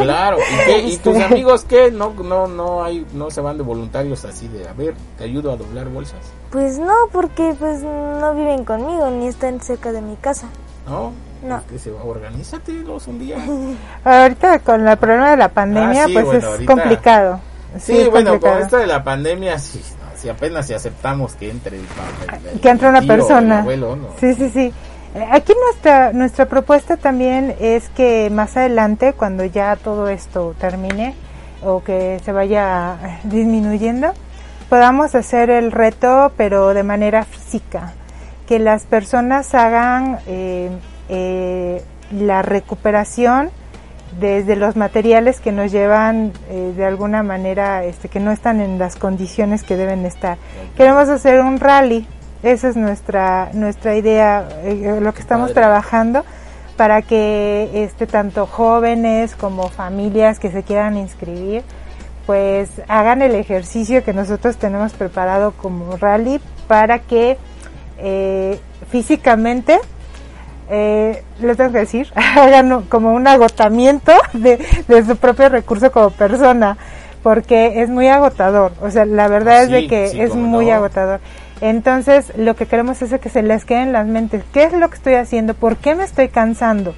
Claro. 0.00 0.38
¿Y, 0.38 0.64
qué? 0.66 0.78
¿Y 0.88 0.96
tus 0.98 1.16
amigos 1.18 1.64
qué? 1.64 1.90
No, 1.90 2.12
no, 2.14 2.46
no 2.46 2.84
hay, 2.84 3.06
no 3.12 3.30
se 3.30 3.40
van 3.40 3.56
de 3.56 3.62
voluntarios 3.62 4.24
así 4.24 4.48
de, 4.48 4.68
a 4.68 4.72
ver, 4.72 4.94
te 5.18 5.24
ayudo 5.24 5.52
a 5.52 5.56
doblar 5.56 5.88
bolsas. 5.88 6.20
Pues 6.50 6.78
no, 6.78 6.92
porque 7.12 7.54
pues 7.58 7.82
no 7.82 8.34
viven 8.34 8.64
conmigo 8.64 9.08
ni 9.10 9.26
están 9.28 9.60
cerca 9.60 9.92
de 9.92 10.00
mi 10.00 10.16
casa. 10.16 10.46
¿No? 10.86 11.12
No. 11.42 11.56
Pues 11.60 11.72
que 11.72 11.78
se 11.78 11.90
va, 11.90 12.02
organízatelos 12.04 13.06
un 13.06 13.18
día. 13.18 13.36
Ahorita 14.04 14.58
con 14.60 14.86
el 14.86 14.96
problema 14.98 15.30
de 15.30 15.36
la 15.36 15.48
pandemia, 15.48 16.04
Ah, 16.04 16.06
sí, 16.06 16.12
pues 16.12 16.24
bueno, 16.24 16.38
es 16.40 16.44
ahorita- 16.44 16.72
complicado. 16.72 17.40
Sí, 17.78 17.96
es 17.98 18.10
bueno, 18.10 18.30
con 18.32 18.40
complicado. 18.40 18.64
esto 18.64 18.76
de 18.78 18.86
la 18.88 19.04
pandemia, 19.04 19.58
sí, 19.58 19.80
no, 20.00 20.18
si 20.20 20.28
apenas 20.28 20.66
si 20.66 20.74
aceptamos 20.74 21.34
que 21.34 21.50
entre 21.50 21.76
el, 21.76 21.82
el- 21.84 22.46
el- 22.54 22.60
que 22.60 22.68
entre 22.68 22.88
una 22.88 22.98
tío 23.00 23.08
persona. 23.08 23.60
abuelo, 23.60 23.94
¿no? 23.96 24.08
Sí, 24.18 24.34
sí, 24.34 24.50
sí. 24.50 24.72
Eh, 25.14 25.26
Aquí 25.30 25.52
nuestra 25.66 26.12
nuestra 26.12 26.46
propuesta 26.46 26.96
también 26.96 27.54
es 27.60 27.88
que 27.90 28.30
más 28.30 28.56
adelante, 28.56 29.12
cuando 29.12 29.44
ya 29.44 29.76
todo 29.76 30.08
esto 30.08 30.54
termine 30.58 31.14
o 31.62 31.82
que 31.82 32.20
se 32.24 32.32
vaya 32.32 33.20
disminuyendo, 33.24 34.12
podamos 34.68 35.14
hacer 35.14 35.50
el 35.50 35.72
reto, 35.72 36.32
pero 36.36 36.74
de 36.74 36.84
manera 36.84 37.24
física, 37.24 37.92
que 38.46 38.58
las 38.58 38.84
personas 38.84 39.54
hagan 39.54 40.18
eh, 40.26 40.70
eh, 41.08 41.82
la 42.12 42.42
recuperación 42.42 43.50
desde 44.18 44.56
los 44.56 44.76
materiales 44.76 45.40
que 45.40 45.52
nos 45.52 45.70
llevan 45.70 46.32
eh, 46.48 46.72
de 46.76 46.84
alguna 46.84 47.22
manera, 47.22 47.84
este, 47.84 48.08
que 48.08 48.20
no 48.20 48.32
están 48.32 48.60
en 48.60 48.78
las 48.78 48.96
condiciones 48.96 49.62
que 49.62 49.76
deben 49.76 50.04
estar. 50.04 50.38
Queremos 50.76 51.08
hacer 51.08 51.40
un 51.40 51.60
rally, 51.60 52.06
esa 52.42 52.68
es 52.68 52.76
nuestra 52.76 53.50
nuestra 53.52 53.96
idea, 53.96 54.48
eh, 54.64 54.98
lo 55.00 55.12
que 55.12 55.20
estamos 55.20 55.52
trabajando 55.52 56.24
para 56.76 57.02
que 57.02 57.70
este 57.74 58.06
tanto 58.06 58.46
jóvenes 58.46 59.36
como 59.36 59.68
familias 59.68 60.38
que 60.38 60.50
se 60.50 60.62
quieran 60.62 60.96
inscribir, 60.96 61.62
pues 62.26 62.70
hagan 62.88 63.20
el 63.22 63.34
ejercicio 63.34 64.02
que 64.02 64.14
nosotros 64.14 64.56
tenemos 64.56 64.94
preparado 64.94 65.52
como 65.52 65.96
rally 65.96 66.40
para 66.66 67.00
que 67.00 67.36
eh, 67.98 68.58
físicamente 68.90 69.78
eh, 70.70 71.22
lo 71.42 71.56
tengo 71.56 71.72
que 71.72 71.78
decir, 71.78 72.10
hagan 72.14 72.84
como 72.84 73.12
un 73.12 73.26
agotamiento 73.26 74.12
de, 74.32 74.64
de 74.86 75.04
su 75.04 75.16
propio 75.16 75.48
recurso 75.48 75.90
como 75.90 76.10
persona, 76.10 76.78
porque 77.22 77.82
es 77.82 77.90
muy 77.90 78.08
agotador. 78.08 78.72
O 78.80 78.90
sea, 78.90 79.04
la 79.04 79.28
verdad 79.28 79.64
es 79.64 79.70
de 79.70 79.86
que 79.88 80.08
sí, 80.08 80.20
es 80.20 80.34
muy 80.34 80.66
no. 80.66 80.74
agotador. 80.74 81.20
Entonces, 81.60 82.32
lo 82.36 82.56
que 82.56 82.66
queremos 82.66 83.02
es 83.02 83.18
que 83.20 83.28
se 83.28 83.42
les 83.42 83.64
quede 83.64 83.82
en 83.82 83.92
las 83.92 84.06
mentes, 84.06 84.42
¿qué 84.52 84.64
es 84.64 84.72
lo 84.72 84.88
que 84.88 84.96
estoy 84.96 85.14
haciendo? 85.14 85.54
¿Por 85.54 85.76
qué 85.76 85.94
me 85.94 86.04
estoy 86.04 86.28
cansando 86.28 86.94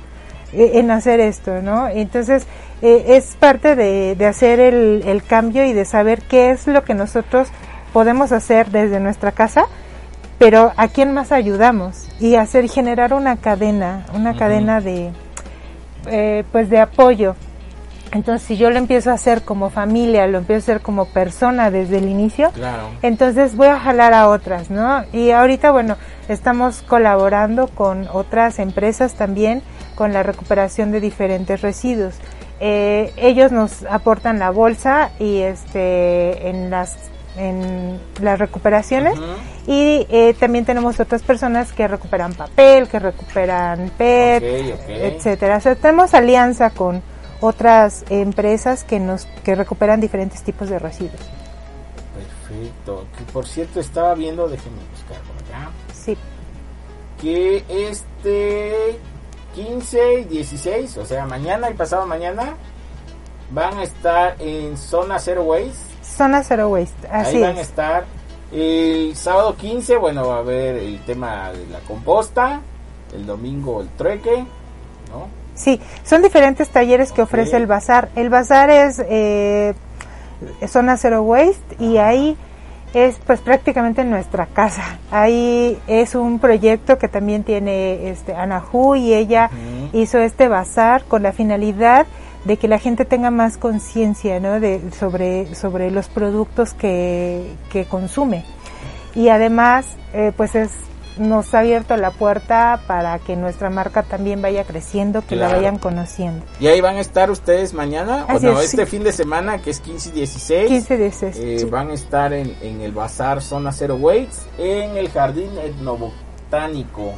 eh, 0.52 0.72
en 0.74 0.90
hacer 0.90 1.20
esto? 1.20 1.62
¿no? 1.62 1.88
Entonces, 1.88 2.46
eh, 2.80 3.04
es 3.08 3.36
parte 3.38 3.74
de, 3.74 4.14
de 4.14 4.26
hacer 4.26 4.60
el, 4.60 5.02
el 5.06 5.22
cambio 5.24 5.64
y 5.64 5.72
de 5.72 5.84
saber 5.84 6.22
qué 6.22 6.50
es 6.50 6.66
lo 6.66 6.84
que 6.84 6.94
nosotros 6.94 7.48
podemos 7.92 8.32
hacer 8.32 8.70
desde 8.70 9.00
nuestra 9.00 9.32
casa 9.32 9.66
pero 10.38 10.72
a 10.76 10.88
quién 10.88 11.14
más 11.14 11.30
ayudamos 11.30 12.08
y 12.18 12.34
hacer 12.34 12.68
generar 12.68 13.14
una 13.14 13.36
cadena 13.36 14.06
una 14.12 14.34
cadena 14.34 14.80
de 14.80 15.12
eh, 16.08 16.42
pues 16.50 16.68
de 16.68 16.80
apoyo 16.80 17.36
entonces 18.12 18.46
si 18.46 18.56
yo 18.56 18.70
lo 18.70 18.78
empiezo 18.78 19.10
a 19.10 19.14
hacer 19.14 19.42
como 19.42 19.70
familia 19.70 20.26
lo 20.26 20.38
empiezo 20.38 20.70
a 20.70 20.74
hacer 20.74 20.82
como 20.82 21.06
persona 21.06 21.70
desde 21.70 21.98
el 21.98 22.08
inicio 22.08 22.50
Claro. 22.52 22.88
entonces 23.02 23.56
voy 23.56 23.68
a 23.68 23.78
jalar 23.78 24.12
a 24.14 24.28
otras 24.28 24.70
no 24.70 25.04
y 25.12 25.30
ahorita 25.30 25.70
bueno 25.72 25.96
estamos 26.28 26.82
colaborando 26.82 27.68
con 27.68 28.06
otras 28.12 28.58
empresas 28.58 29.14
también 29.14 29.62
con 29.94 30.12
la 30.12 30.22
recuperación 30.22 30.92
de 30.92 31.00
diferentes 31.00 31.60
residuos 31.62 32.14
Eh, 32.64 33.12
ellos 33.16 33.50
nos 33.50 33.82
aportan 33.90 34.38
la 34.38 34.50
bolsa 34.50 35.10
y 35.18 35.38
este 35.40 36.48
en 36.48 36.70
las 36.70 36.94
en 37.36 37.98
las 38.20 38.38
recuperaciones 38.38 39.14
y 39.66 40.06
eh, 40.10 40.34
también 40.38 40.64
tenemos 40.64 41.00
otras 41.00 41.22
personas 41.22 41.72
que 41.72 41.88
recuperan 41.88 42.34
papel, 42.34 42.86
que 42.88 43.00
recuperan 43.00 43.90
PET, 43.98 44.42
Ok, 44.44 44.80
ok. 44.80 44.88
etcétera. 44.90 45.56
O 45.56 45.60
sea, 45.60 45.74
tenemos 45.74 46.14
alianza 46.14 46.70
con 46.70 47.02
otras 47.42 48.04
empresas 48.08 48.84
que 48.84 48.98
nos 48.98 49.26
que 49.44 49.54
recuperan 49.54 50.00
diferentes 50.00 50.42
tipos 50.42 50.70
de 50.70 50.78
residuos. 50.78 51.20
Perfecto. 52.48 53.06
Que 53.18 53.24
por 53.32 53.46
cierto 53.46 53.80
estaba 53.80 54.14
viendo, 54.14 54.48
déjenme 54.48 54.78
buscar 54.90 55.18
por 55.22 55.36
acá, 55.44 55.70
Sí. 55.94 56.16
que 57.20 57.64
este 57.68 58.98
15 59.54 60.20
y 60.20 60.24
16, 60.24 60.96
o 60.98 61.04
sea, 61.06 61.26
mañana 61.26 61.70
y 61.70 61.74
pasado 61.74 62.06
mañana, 62.06 62.54
van 63.50 63.78
a 63.78 63.82
estar 63.82 64.36
en 64.38 64.76
Zona 64.78 65.18
Zero 65.18 65.42
Waste. 65.44 65.92
Zona 66.02 66.42
Zero 66.42 66.68
Waste, 66.70 67.08
así 67.08 67.36
Ahí 67.36 67.42
van 67.42 67.56
a 67.56 67.60
es. 67.60 67.68
estar. 67.68 68.04
El 68.50 69.16
sábado 69.16 69.56
15, 69.56 69.96
bueno, 69.96 70.26
va 70.28 70.36
a 70.36 70.38
haber 70.40 70.76
el 70.76 71.02
tema 71.04 71.52
de 71.52 71.66
la 71.68 71.80
composta. 71.80 72.60
El 73.14 73.26
domingo 73.26 73.80
el 73.82 73.88
trueque, 73.90 74.44
¿no? 75.10 75.28
Sí, 75.54 75.80
son 76.04 76.22
diferentes 76.22 76.68
talleres 76.68 77.12
que 77.12 77.22
ofrece 77.22 77.56
el 77.56 77.66
bazar. 77.66 78.08
El 78.16 78.30
bazar 78.30 78.70
es 78.70 79.02
eh, 79.08 79.74
zona 80.66 80.96
Zero 80.96 81.22
Waste 81.22 81.76
y 81.78 81.98
ahí 81.98 82.36
es 82.94 83.16
pues 83.26 83.40
prácticamente 83.40 84.04
nuestra 84.04 84.46
casa. 84.46 84.98
Ahí 85.10 85.78
es 85.86 86.14
un 86.14 86.38
proyecto 86.38 86.98
que 86.98 87.08
también 87.08 87.42
tiene 87.44 88.10
este 88.10 88.34
Anahu 88.34 88.96
y 88.96 89.14
ella 89.14 89.50
hizo 89.92 90.18
este 90.18 90.48
bazar 90.48 91.04
con 91.04 91.22
la 91.22 91.32
finalidad 91.32 92.06
de 92.44 92.56
que 92.56 92.68
la 92.68 92.78
gente 92.78 93.04
tenga 93.04 93.30
más 93.30 93.56
conciencia 93.56 94.40
¿no? 94.40 94.58
de, 94.60 94.80
sobre, 94.98 95.54
sobre 95.54 95.90
los 95.90 96.08
productos 96.08 96.74
que, 96.74 97.54
que 97.70 97.84
consume. 97.84 98.44
Y 99.14 99.28
además, 99.28 99.86
eh, 100.12 100.32
pues 100.36 100.54
es 100.54 100.70
nos 101.18 101.54
ha 101.54 101.58
abierto 101.60 101.96
la 101.96 102.10
puerta 102.10 102.80
para 102.86 103.18
que 103.18 103.36
nuestra 103.36 103.68
marca 103.70 104.02
también 104.02 104.40
vaya 104.42 104.64
creciendo, 104.64 105.22
que 105.26 105.36
la 105.36 105.48
vayan 105.48 105.78
conociendo. 105.78 106.44
Y 106.60 106.68
ahí 106.68 106.80
van 106.80 106.96
a 106.96 107.00
estar 107.00 107.30
ustedes 107.30 107.74
mañana, 107.74 108.26
o 108.28 108.38
no, 108.38 108.58
es, 108.60 108.66
este 108.72 108.84
sí. 108.86 108.90
fin 108.92 109.04
de 109.04 109.12
semana, 109.12 109.58
que 109.58 109.70
es 109.70 109.80
15 109.80 110.08
y 110.10 110.12
16. 110.12 110.68
15 110.68 110.96
de 110.96 111.06
ese- 111.06 111.28
Eh, 111.54 111.58
sí. 111.58 111.64
Van 111.66 111.90
a 111.90 111.94
estar 111.94 112.32
en, 112.32 112.56
en 112.62 112.80
el 112.80 112.92
Bazar 112.92 113.42
Zona 113.42 113.72
Zero 113.72 113.96
Waste, 113.96 114.36
en 114.58 114.96
el 114.96 115.10
Jardín 115.10 115.50
Etnobotánico 115.62 117.12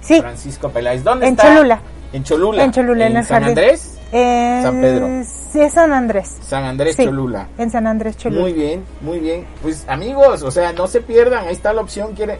Sí, 0.00 0.20
Francisco 0.20 0.70
Peláez. 0.70 1.04
¿Dónde 1.04 1.26
en 1.26 1.34
está? 1.34 1.54
Cholula. 1.54 1.80
En 2.12 2.24
Cholula. 2.24 2.64
En 2.64 2.72
Cholula, 2.72 3.06
en 3.06 3.16
el 3.18 3.24
San 3.24 3.42
jardín. 3.42 3.48
Andrés. 3.58 3.98
En- 4.12 4.62
San 4.62 4.80
Pedro. 4.80 5.08
Sí, 5.52 5.60
es 5.60 5.72
San 5.72 5.92
Andrés. 5.92 6.36
San 6.42 6.64
Andrés 6.64 6.96
Sí, 6.96 7.04
Cholula. 7.04 7.46
En 7.58 7.70
San 7.70 7.86
Andrés 7.86 8.16
Cholula. 8.16 8.40
Muy 8.42 8.52
bien, 8.52 8.82
muy 9.02 9.18
bien. 9.20 9.46
Pues 9.62 9.84
amigos, 9.88 10.42
o 10.42 10.50
sea, 10.50 10.72
no 10.72 10.86
se 10.86 11.00
pierdan, 11.00 11.46
ahí 11.46 11.52
está 11.52 11.72
la 11.72 11.82
opción. 11.82 12.14
Quiere, 12.14 12.38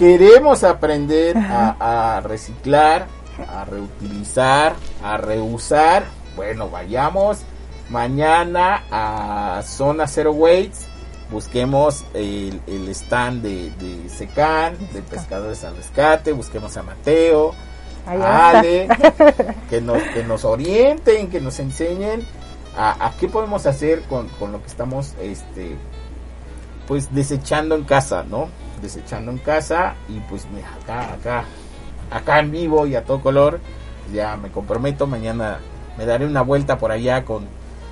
queremos 0.00 0.64
aprender 0.64 1.36
a, 1.36 2.16
a 2.16 2.20
reciclar, 2.22 3.06
a 3.46 3.66
reutilizar, 3.66 4.74
a 5.04 5.18
reusar. 5.18 6.04
Bueno, 6.36 6.70
vayamos 6.70 7.42
mañana 7.90 8.84
a 8.90 9.60
Zona 9.62 10.06
Zero 10.06 10.32
Waste. 10.32 10.88
Busquemos 11.30 12.06
el, 12.14 12.62
el 12.66 12.88
stand 12.88 13.42
de, 13.42 13.70
de 13.72 14.08
Secan, 14.08 14.74
de 14.94 15.02
Pescadores 15.02 15.64
al 15.64 15.76
Rescate. 15.76 16.32
Busquemos 16.32 16.74
a 16.78 16.82
Mateo, 16.82 17.52
Ahí 18.06 18.18
a 18.22 18.48
Ale, 18.48 18.88
que 19.68 19.82
nos, 19.82 20.02
que 20.02 20.24
nos 20.24 20.46
orienten, 20.46 21.28
que 21.28 21.42
nos 21.42 21.60
enseñen 21.60 22.26
a, 22.74 23.06
a 23.06 23.12
qué 23.18 23.28
podemos 23.28 23.66
hacer 23.66 24.00
con, 24.04 24.28
con 24.30 24.50
lo 24.50 24.62
que 24.62 24.68
estamos 24.68 25.12
este 25.20 25.76
pues 26.88 27.14
desechando 27.14 27.74
en 27.74 27.84
casa, 27.84 28.24
¿no? 28.28 28.48
Desechando 28.82 29.30
en 29.30 29.38
casa 29.38 29.94
y 30.08 30.18
pues 30.20 30.46
mira, 30.54 30.68
acá, 30.82 31.12
acá, 31.12 31.44
acá 32.10 32.40
en 32.40 32.50
vivo 32.50 32.86
y 32.86 32.94
a 32.94 33.04
todo 33.04 33.20
color, 33.20 33.60
ya 34.12 34.36
me 34.36 34.50
comprometo, 34.50 35.06
mañana 35.06 35.58
me 35.98 36.06
daré 36.06 36.26
una 36.26 36.42
vuelta 36.42 36.78
por 36.78 36.90
allá 36.92 37.24
con, 37.24 37.46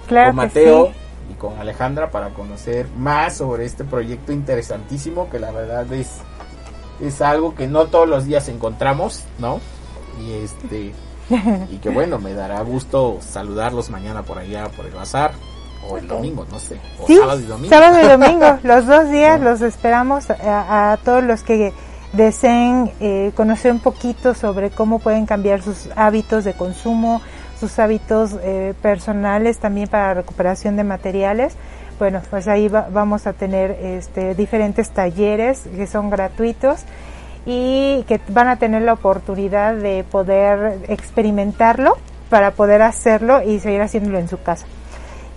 Claro 0.06 0.30
con 0.30 0.40
que 0.40 0.46
Mateo 0.46 0.86
sí. 0.86 1.32
y 1.32 1.34
con 1.34 1.58
Alejandra 1.58 2.10
para 2.10 2.30
conocer 2.30 2.86
más 2.96 3.36
sobre 3.36 3.66
este 3.66 3.84
proyecto 3.84 4.32
interesantísimo 4.32 5.28
que 5.28 5.38
la 5.38 5.50
verdad 5.50 5.92
es 5.92 6.20
es 7.00 7.20
algo 7.22 7.54
que 7.54 7.68
no 7.68 7.86
todos 7.86 8.08
los 8.08 8.24
días 8.24 8.48
encontramos, 8.48 9.22
¿no? 9.38 9.60
Y 10.20 10.32
este 10.32 10.92
y 11.70 11.76
que 11.76 11.90
bueno, 11.90 12.18
me 12.18 12.34
dará 12.34 12.60
gusto 12.62 13.18
saludarlos 13.20 13.90
mañana 13.90 14.22
por 14.22 14.38
allá 14.38 14.68
por 14.68 14.86
el 14.86 14.92
bazar 14.92 15.32
o 15.86 15.98
el 15.98 16.08
domingo, 16.08 16.46
no 16.50 16.58
sé, 16.58 16.76
o 17.00 17.06
Sí, 17.06 17.16
sábado 17.16 17.40
y 17.40 17.44
domingo. 17.44 17.68
sábado 17.74 17.98
y 18.02 18.08
domingo, 18.08 18.58
los 18.62 18.86
dos 18.86 19.10
días 19.10 19.40
los 19.40 19.60
esperamos 19.60 20.30
a, 20.30 20.92
a 20.92 20.96
todos 20.98 21.22
los 21.22 21.42
que 21.42 21.72
deseen 22.12 22.90
eh, 23.00 23.32
conocer 23.34 23.70
un 23.72 23.80
poquito 23.80 24.34
sobre 24.34 24.70
cómo 24.70 24.98
pueden 24.98 25.26
cambiar 25.26 25.60
sus 25.62 25.88
hábitos 25.96 26.44
de 26.44 26.54
consumo, 26.54 27.20
sus 27.60 27.78
hábitos 27.78 28.30
eh, 28.42 28.74
personales 28.80 29.58
también 29.58 29.88
para 29.88 30.14
recuperación 30.14 30.76
de 30.76 30.84
materiales. 30.84 31.54
Bueno, 31.98 32.22
pues 32.30 32.46
ahí 32.48 32.68
va- 32.68 32.88
vamos 32.90 33.26
a 33.26 33.32
tener 33.32 33.72
este, 33.72 34.34
diferentes 34.34 34.90
talleres 34.90 35.62
que 35.76 35.86
son 35.86 36.08
gratuitos 36.10 36.80
y 37.44 38.04
que 38.08 38.20
van 38.28 38.48
a 38.48 38.56
tener 38.56 38.82
la 38.82 38.92
oportunidad 38.92 39.74
de 39.74 40.04
poder 40.04 40.78
experimentarlo 40.88 41.96
para 42.30 42.52
poder 42.52 42.82
hacerlo 42.82 43.42
y 43.42 43.58
seguir 43.58 43.80
haciéndolo 43.82 44.18
en 44.18 44.28
su 44.28 44.40
casa. 44.40 44.66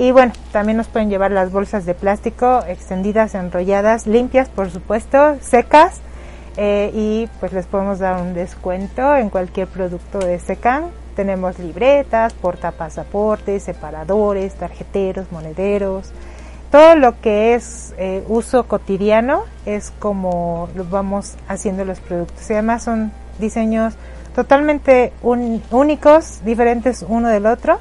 Y 0.02 0.10
bueno, 0.10 0.34
también 0.52 0.78
nos 0.78 0.88
pueden 0.88 1.12
llevar 1.12 1.30
las 1.30 1.52
bolsas 1.52 1.86
de 1.86 1.94
plástico 1.94 2.64
extendidas, 2.68 3.36
enrolladas, 3.36 4.08
limpias, 4.08 4.50
por 4.50 4.72
supuesto, 4.72 5.38
secas. 5.42 6.02
eh, 6.58 6.90
y 6.96 7.30
pues 7.40 7.54
les 7.54 7.68
podemos 7.68 8.00
dar 8.00 8.20
un 8.20 8.34
descuento 8.34 9.16
en 9.16 9.30
cualquier 9.30 9.68
producto 9.68 10.18
de 10.18 10.40
Secan. 10.40 10.86
Tenemos 11.16 11.60
libretas, 11.60 12.34
portapasaportes, 12.34 13.62
separadores, 13.62 14.56
tarjeteros, 14.56 15.32
monederos. 15.32 16.12
Todo 16.72 16.96
lo 16.96 17.22
que 17.22 17.54
es 17.54 17.94
eh, 18.00 18.24
uso 18.28 18.64
cotidiano 18.64 19.44
es 19.68 19.94
como 20.00 20.68
lo 20.74 20.84
vamos 20.84 21.36
haciendo 21.48 21.86
los 21.86 22.00
productos. 22.00 22.50
Y 22.50 22.54
además 22.54 22.84
son 22.84 23.12
diseños 23.38 23.94
totalmente 24.34 25.14
únicos, 25.22 26.44
diferentes 26.44 27.06
uno 27.08 27.28
del 27.30 27.46
otro 27.46 27.78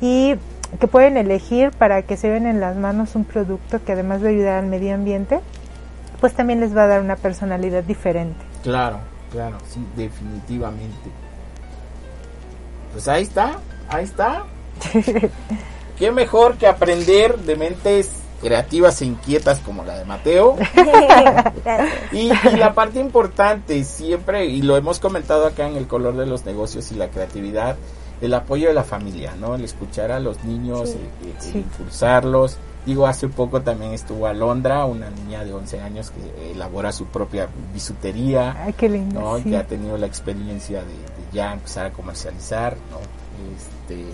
y 0.00 0.36
que 0.78 0.86
pueden 0.86 1.16
elegir 1.16 1.70
para 1.70 2.02
que 2.02 2.16
se 2.16 2.28
ven 2.28 2.46
en 2.46 2.60
las 2.60 2.76
manos 2.76 3.14
un 3.14 3.24
producto 3.24 3.82
que 3.84 3.92
además 3.92 4.20
de 4.20 4.30
ayudar 4.30 4.58
al 4.58 4.66
medio 4.66 4.94
ambiente, 4.94 5.40
pues 6.20 6.34
también 6.34 6.60
les 6.60 6.76
va 6.76 6.84
a 6.84 6.86
dar 6.86 7.00
una 7.00 7.16
personalidad 7.16 7.82
diferente. 7.82 8.38
Claro, 8.62 8.98
claro, 9.32 9.56
sí, 9.68 9.84
definitivamente. 9.96 11.10
Pues 12.92 13.08
ahí 13.08 13.22
está, 13.22 13.58
ahí 13.88 14.04
está. 14.04 14.44
Qué 15.98 16.12
mejor 16.12 16.56
que 16.56 16.66
aprender 16.66 17.38
de 17.38 17.56
mentes 17.56 18.10
creativas 18.40 19.02
e 19.02 19.06
inquietas 19.06 19.58
como 19.60 19.84
la 19.84 19.98
de 19.98 20.04
Mateo. 20.04 20.56
Y, 22.12 22.30
y 22.30 22.56
la 22.56 22.72
parte 22.72 23.00
importante 23.00 23.84
siempre, 23.84 24.46
y 24.46 24.62
lo 24.62 24.76
hemos 24.76 24.98
comentado 24.98 25.46
acá 25.46 25.66
en 25.66 25.76
el 25.76 25.86
color 25.86 26.16
de 26.16 26.24
los 26.24 26.46
negocios 26.46 26.90
y 26.90 26.94
la 26.94 27.08
creatividad, 27.08 27.76
el 28.20 28.34
apoyo 28.34 28.68
de 28.68 28.74
la 28.74 28.84
familia, 28.84 29.34
¿no? 29.38 29.54
El 29.54 29.64
escuchar 29.64 30.10
a 30.12 30.18
los 30.20 30.42
niños, 30.44 30.90
Sí. 30.90 30.96
el- 31.22 31.28
el- 31.30 31.36
el 31.36 31.42
Sí. 31.42 31.58
impulsarlos. 31.58 32.56
Digo, 32.86 33.06
hace 33.06 33.28
poco 33.28 33.60
también 33.60 33.92
estuvo 33.92 34.26
Alondra, 34.26 34.84
una 34.86 35.10
niña 35.10 35.44
de 35.44 35.52
11 35.52 35.80
años 35.80 36.10
que 36.10 36.52
elabora 36.52 36.90
su 36.92 37.04
propia 37.06 37.46
bisutería. 37.74 38.56
Ay, 38.64 38.72
qué 38.72 38.88
lindo. 38.88 39.20
¿no? 39.20 39.36
sí. 39.38 39.44
que 39.50 39.56
ha 39.56 39.64
tenido 39.66 39.98
la 39.98 40.06
experiencia 40.06 40.80
de, 40.80 40.86
de 40.92 41.32
ya 41.32 41.52
empezar 41.52 41.86
a 41.86 41.90
comercializar, 41.92 42.76
¿no? 42.90 42.98
Este, 43.54 44.04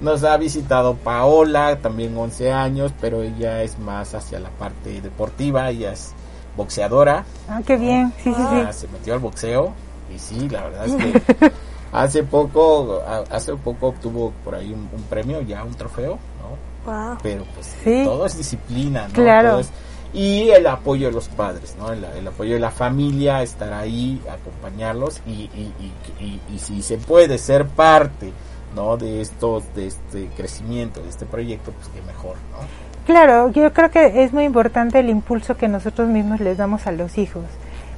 nos 0.00 0.24
ha 0.24 0.36
visitado 0.36 0.94
Paola, 0.94 1.78
también 1.80 2.16
11 2.16 2.52
años, 2.52 2.92
pero 3.00 3.22
ella 3.22 3.62
es 3.62 3.78
más 3.78 4.14
hacia 4.14 4.38
la 4.40 4.50
parte 4.50 5.00
deportiva, 5.00 5.70
ella 5.70 5.92
es 5.92 6.12
boxeadora, 6.56 7.24
Ah, 7.48 7.60
qué 7.66 7.76
bien. 7.76 8.12
Sí, 8.22 8.32
sí, 8.32 8.34
ah, 8.38 8.70
sí. 8.72 8.80
se 8.80 8.88
metió 8.88 9.12
al 9.14 9.20
boxeo 9.20 9.72
y 10.14 10.18
sí, 10.18 10.48
la 10.48 10.64
verdad 10.64 10.86
es 10.86 10.94
que 10.94 11.52
hace 11.96 12.22
poco, 12.22 13.02
hace 13.30 13.54
poco 13.56 13.88
obtuvo 13.88 14.32
por 14.44 14.54
ahí 14.54 14.72
un, 14.72 14.88
un 14.92 15.02
premio, 15.08 15.40
ya 15.42 15.64
un 15.64 15.74
trofeo, 15.74 16.18
¿no? 16.40 16.56
Wow. 16.92 17.18
pero 17.22 17.44
pues 17.54 17.66
Sí. 17.82 18.02
todo 18.04 18.26
es 18.26 18.36
disciplina, 18.38 19.08
¿no? 19.08 19.14
Claro. 19.14 19.50
Todo 19.50 19.60
es- 19.60 19.70
y 20.14 20.48
el 20.50 20.66
apoyo 20.68 21.08
de 21.08 21.12
los 21.12 21.28
padres, 21.28 21.74
¿no? 21.78 21.92
El, 21.92 22.04
el 22.04 22.26
apoyo 22.28 22.54
de 22.54 22.60
la 22.60 22.70
familia, 22.70 23.42
estar 23.42 23.72
ahí, 23.72 24.22
acompañarlos 24.30 25.20
y, 25.26 25.32
y, 25.32 25.72
y, 26.20 26.24
y- 26.24 26.40
y 26.54 26.58
si 26.58 26.80
se 26.82 26.96
puede 26.96 27.38
ser 27.38 27.66
parte, 27.66 28.32
¿no? 28.74 28.96
De 28.96 29.20
estos, 29.20 29.64
de 29.74 29.88
este 29.88 30.28
crecimiento, 30.36 31.02
de 31.02 31.08
este 31.08 31.26
proyecto, 31.26 31.72
pues 31.72 31.88
que 31.88 32.00
mejor, 32.02 32.36
¿no? 32.52 32.58
Claro, 33.04 33.50
yo 33.50 33.72
creo 33.72 33.90
que 33.90 34.22
es 34.24 34.32
muy 34.32 34.44
importante 34.44 34.98
el 35.00 35.10
impulso 35.10 35.56
que 35.56 35.68
nosotros 35.68 36.08
mismos 36.08 36.40
les 36.40 36.56
damos 36.56 36.86
a 36.86 36.92
los 36.92 37.18
hijos, 37.18 37.44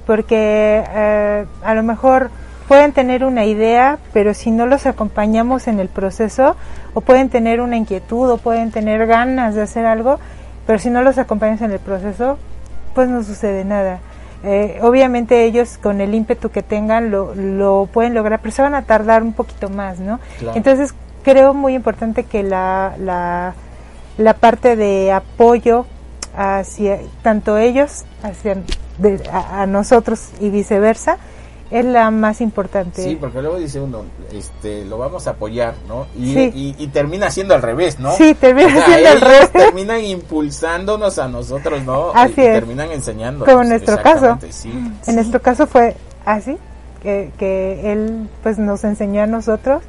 porque 0.07 0.82
eh, 0.88 1.46
a 1.62 1.74
lo 1.74 1.82
mejor 1.82 2.30
pueden 2.69 2.93
tener 2.93 3.25
una 3.25 3.45
idea, 3.47 3.99
pero 4.12 4.35
si 4.35 4.51
no 4.51 4.66
los 4.66 4.87
acompañamos 4.87 5.66
en 5.69 5.81
el 5.81 5.89
proceso, 5.89 6.55
o 6.95 7.01
pueden 7.01 7.31
tener 7.31 7.61
una 7.61 7.77
inquietud, 7.77 8.31
o 8.31 8.37
pueden 8.39 8.71
tener 8.71 9.07
ganas 9.07 9.55
de 9.55 9.62
hacer 9.62 9.87
algo, 9.87 10.19
pero 10.66 10.79
si 10.79 10.91
no 10.91 11.03
los 11.03 11.16
acompañas 11.19 11.62
en 11.62 11.73
el 11.73 11.79
proceso, 11.79 12.39
pues 12.95 13.09
no 13.09 13.23
sucede 13.25 13.64
nada. 13.64 14.01
Eh, 14.45 14.79
obviamente 14.83 15.45
ellos 15.45 15.79
con 15.83 16.01
el 16.01 16.14
ímpetu 16.14 16.51
que 16.51 16.62
tengan 16.62 17.11
lo, 17.11 17.35
lo 17.35 17.89
pueden 17.93 18.14
lograr, 18.14 18.39
pero 18.41 18.53
se 18.55 18.62
van 18.62 18.75
a 18.75 18.83
tardar 18.83 19.23
un 19.23 19.33
poquito 19.33 19.69
más, 19.71 19.99
¿no? 19.99 20.21
Claro. 20.39 20.57
Entonces 20.57 20.95
creo 21.25 21.55
muy 21.55 21.75
importante 21.75 22.23
que 22.25 22.43
la, 22.43 22.95
la, 22.99 23.55
la 24.16 24.35
parte 24.35 24.77
de 24.77 25.11
apoyo 25.11 25.87
hacia 26.37 26.99
tanto 27.23 27.59
ellos 27.59 28.05
hacia 28.23 28.59
de- 28.99 29.23
a, 29.33 29.62
a 29.62 29.66
nosotros 29.66 30.29
y 30.41 30.51
viceversa 30.51 31.16
es 31.71 31.85
la 31.85 32.11
más 32.11 32.41
importante. 32.41 33.03
Sí, 33.03 33.16
porque 33.21 33.43
luego 33.43 33.59
dice 33.59 33.81
uno, 33.81 34.03
este, 34.33 34.85
lo 34.87 34.97
vamos 34.99 35.27
a 35.27 35.31
apoyar, 35.33 35.75
¿no? 35.87 36.07
Y, 36.16 36.33
Sí. 36.33 36.53
y, 36.55 36.83
y 36.83 36.87
termina 36.89 37.31
siendo 37.31 37.55
al 37.55 37.62
revés, 37.62 37.99
¿no? 37.99 38.12
Sí, 38.12 38.35
termina 38.35 38.69
O 38.69 38.71
sea, 38.71 38.85
siendo 38.87 39.09
al 39.11 39.21
revés. 39.21 39.51
terminan 39.53 40.03
impulsándonos 40.05 41.19
a 41.19 41.29
nosotros, 41.29 41.83
¿no? 41.85 42.11
Así 42.14 42.35
y 42.39 42.41
es. 42.45 42.53
terminan 42.55 42.91
enseñando. 42.91 43.45
Como 43.45 43.62
en 43.62 43.69
nuestro 43.71 44.01
caso. 44.03 44.39
Sí. 44.51 44.71
En 45.07 45.14
nuestro 45.14 45.41
caso 45.43 45.66
fue 45.66 45.95
así, 46.25 46.57
que, 47.03 47.31
que 47.39 47.93
él 47.93 48.29
pues 48.43 48.59
nos 48.59 48.85
enseñó 48.85 49.23
a 49.23 49.27
nosotros. 49.27 49.83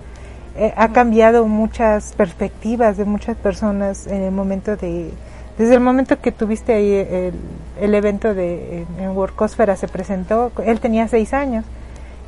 Eh, 0.58 0.74
ha 0.76 0.90
cambiado 0.90 1.46
muchas 1.48 2.12
perspectivas 2.18 2.98
de 2.98 3.06
muchas 3.06 3.38
personas 3.38 4.08
en 4.08 4.22
el 4.24 4.32
momento 4.32 4.76
de... 4.76 5.12
Desde 5.60 5.74
el 5.76 5.82
momento 5.82 6.20
que 6.20 6.32
tuviste 6.32 6.74
ahí 6.74 6.92
el, 6.94 7.34
el 7.80 7.94
evento 7.94 8.34
de 8.34 8.86
en, 8.98 9.10
Workosfera 9.10 9.76
se 9.76 9.88
presentó, 9.90 10.52
él 10.66 10.80
tenía 10.80 11.08
seis 11.10 11.34
años 11.34 11.66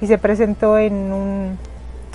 y 0.02 0.08
se 0.08 0.18
presentó 0.18 0.78
en 0.78 0.94
un, 1.14 1.58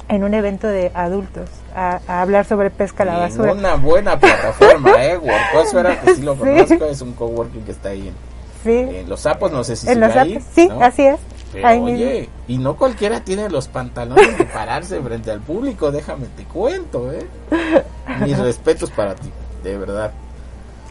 en 0.08 0.24
un 0.24 0.34
evento 0.34 0.68
de 0.68 0.92
adultos 0.94 1.48
a, 1.74 2.00
a 2.06 2.20
hablar 2.20 2.44
sobre 2.44 2.70
pesca 2.70 3.02
a 3.02 3.06
la 3.06 3.18
basura. 3.18 3.52
Una 3.52 3.76
buena 3.76 4.20
plataforma, 4.20 4.90
¿eh? 5.04 5.16
Workosfera, 5.54 6.00
que 6.02 6.14
sí 6.16 6.22
lo 6.22 6.34
Sí. 6.34 6.40
conozco, 6.40 6.84
es 6.84 7.00
un 7.00 7.12
coworking 7.14 7.62
que 7.64 7.72
está 7.72 7.88
ahí 7.88 8.08
en, 8.08 8.14
Sí, 8.62 8.96
en 8.98 9.08
Los 9.08 9.20
Sapos, 9.20 9.50
no 9.52 9.64
sé 9.64 9.76
si 9.76 9.88
en 9.88 10.00
los 10.00 10.14
ahí, 10.14 10.34
apps, 10.36 10.44
sí, 10.54 10.68
¿no? 10.68 10.80
así 10.84 11.02
es. 11.06 11.18
Pero, 11.52 11.82
oye, 11.84 12.28
y 12.48 12.58
no 12.58 12.76
cualquiera 12.76 13.20
tiene 13.20 13.48
los 13.48 13.68
pantalones 13.68 14.36
de 14.36 14.44
pararse 14.44 15.00
frente 15.00 15.30
al 15.30 15.40
público, 15.40 15.90
déjame 15.92 16.26
te 16.36 16.44
cuento, 16.44 17.10
¿eh? 17.10 17.26
Mis 18.20 18.36
respetos 18.38 18.90
para 18.90 19.14
ti, 19.14 19.30
de 19.62 19.78
verdad. 19.78 20.10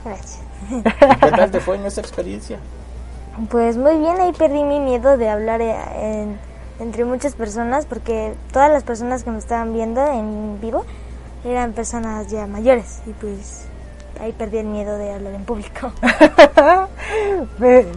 Gracias. 0.05 0.39
¿Y 0.71 0.81
¿Qué 0.81 1.31
tal 1.31 1.51
te 1.51 1.59
fue 1.59 1.75
en 1.75 1.85
esa 1.85 1.99
experiencia? 2.01 2.59
Pues 3.49 3.75
muy 3.75 3.97
bien, 3.97 4.15
ahí 4.21 4.31
perdí 4.31 4.63
mi 4.63 4.79
miedo 4.79 5.17
de 5.17 5.27
hablar 5.29 5.59
eh, 5.61 5.75
en- 6.21 6.37
entre 6.79 7.03
muchas 7.05 7.33
personas 7.35 7.85
porque 7.85 8.33
todas 8.53 8.71
las 8.71 8.83
personas 8.83 9.23
que 9.23 9.31
me 9.31 9.39
estaban 9.39 9.73
viendo 9.73 10.05
en 10.05 10.59
vivo 10.61 10.85
eran 11.43 11.73
personas 11.73 12.27
ya 12.27 12.47
mayores 12.47 13.01
y 13.05 13.11
pues 13.11 13.65
ahí 14.21 14.31
perdí 14.31 14.59
el 14.59 14.67
miedo 14.67 14.97
de 14.97 15.11
hablar 15.13 15.33
en 15.33 15.43
público. 15.43 15.91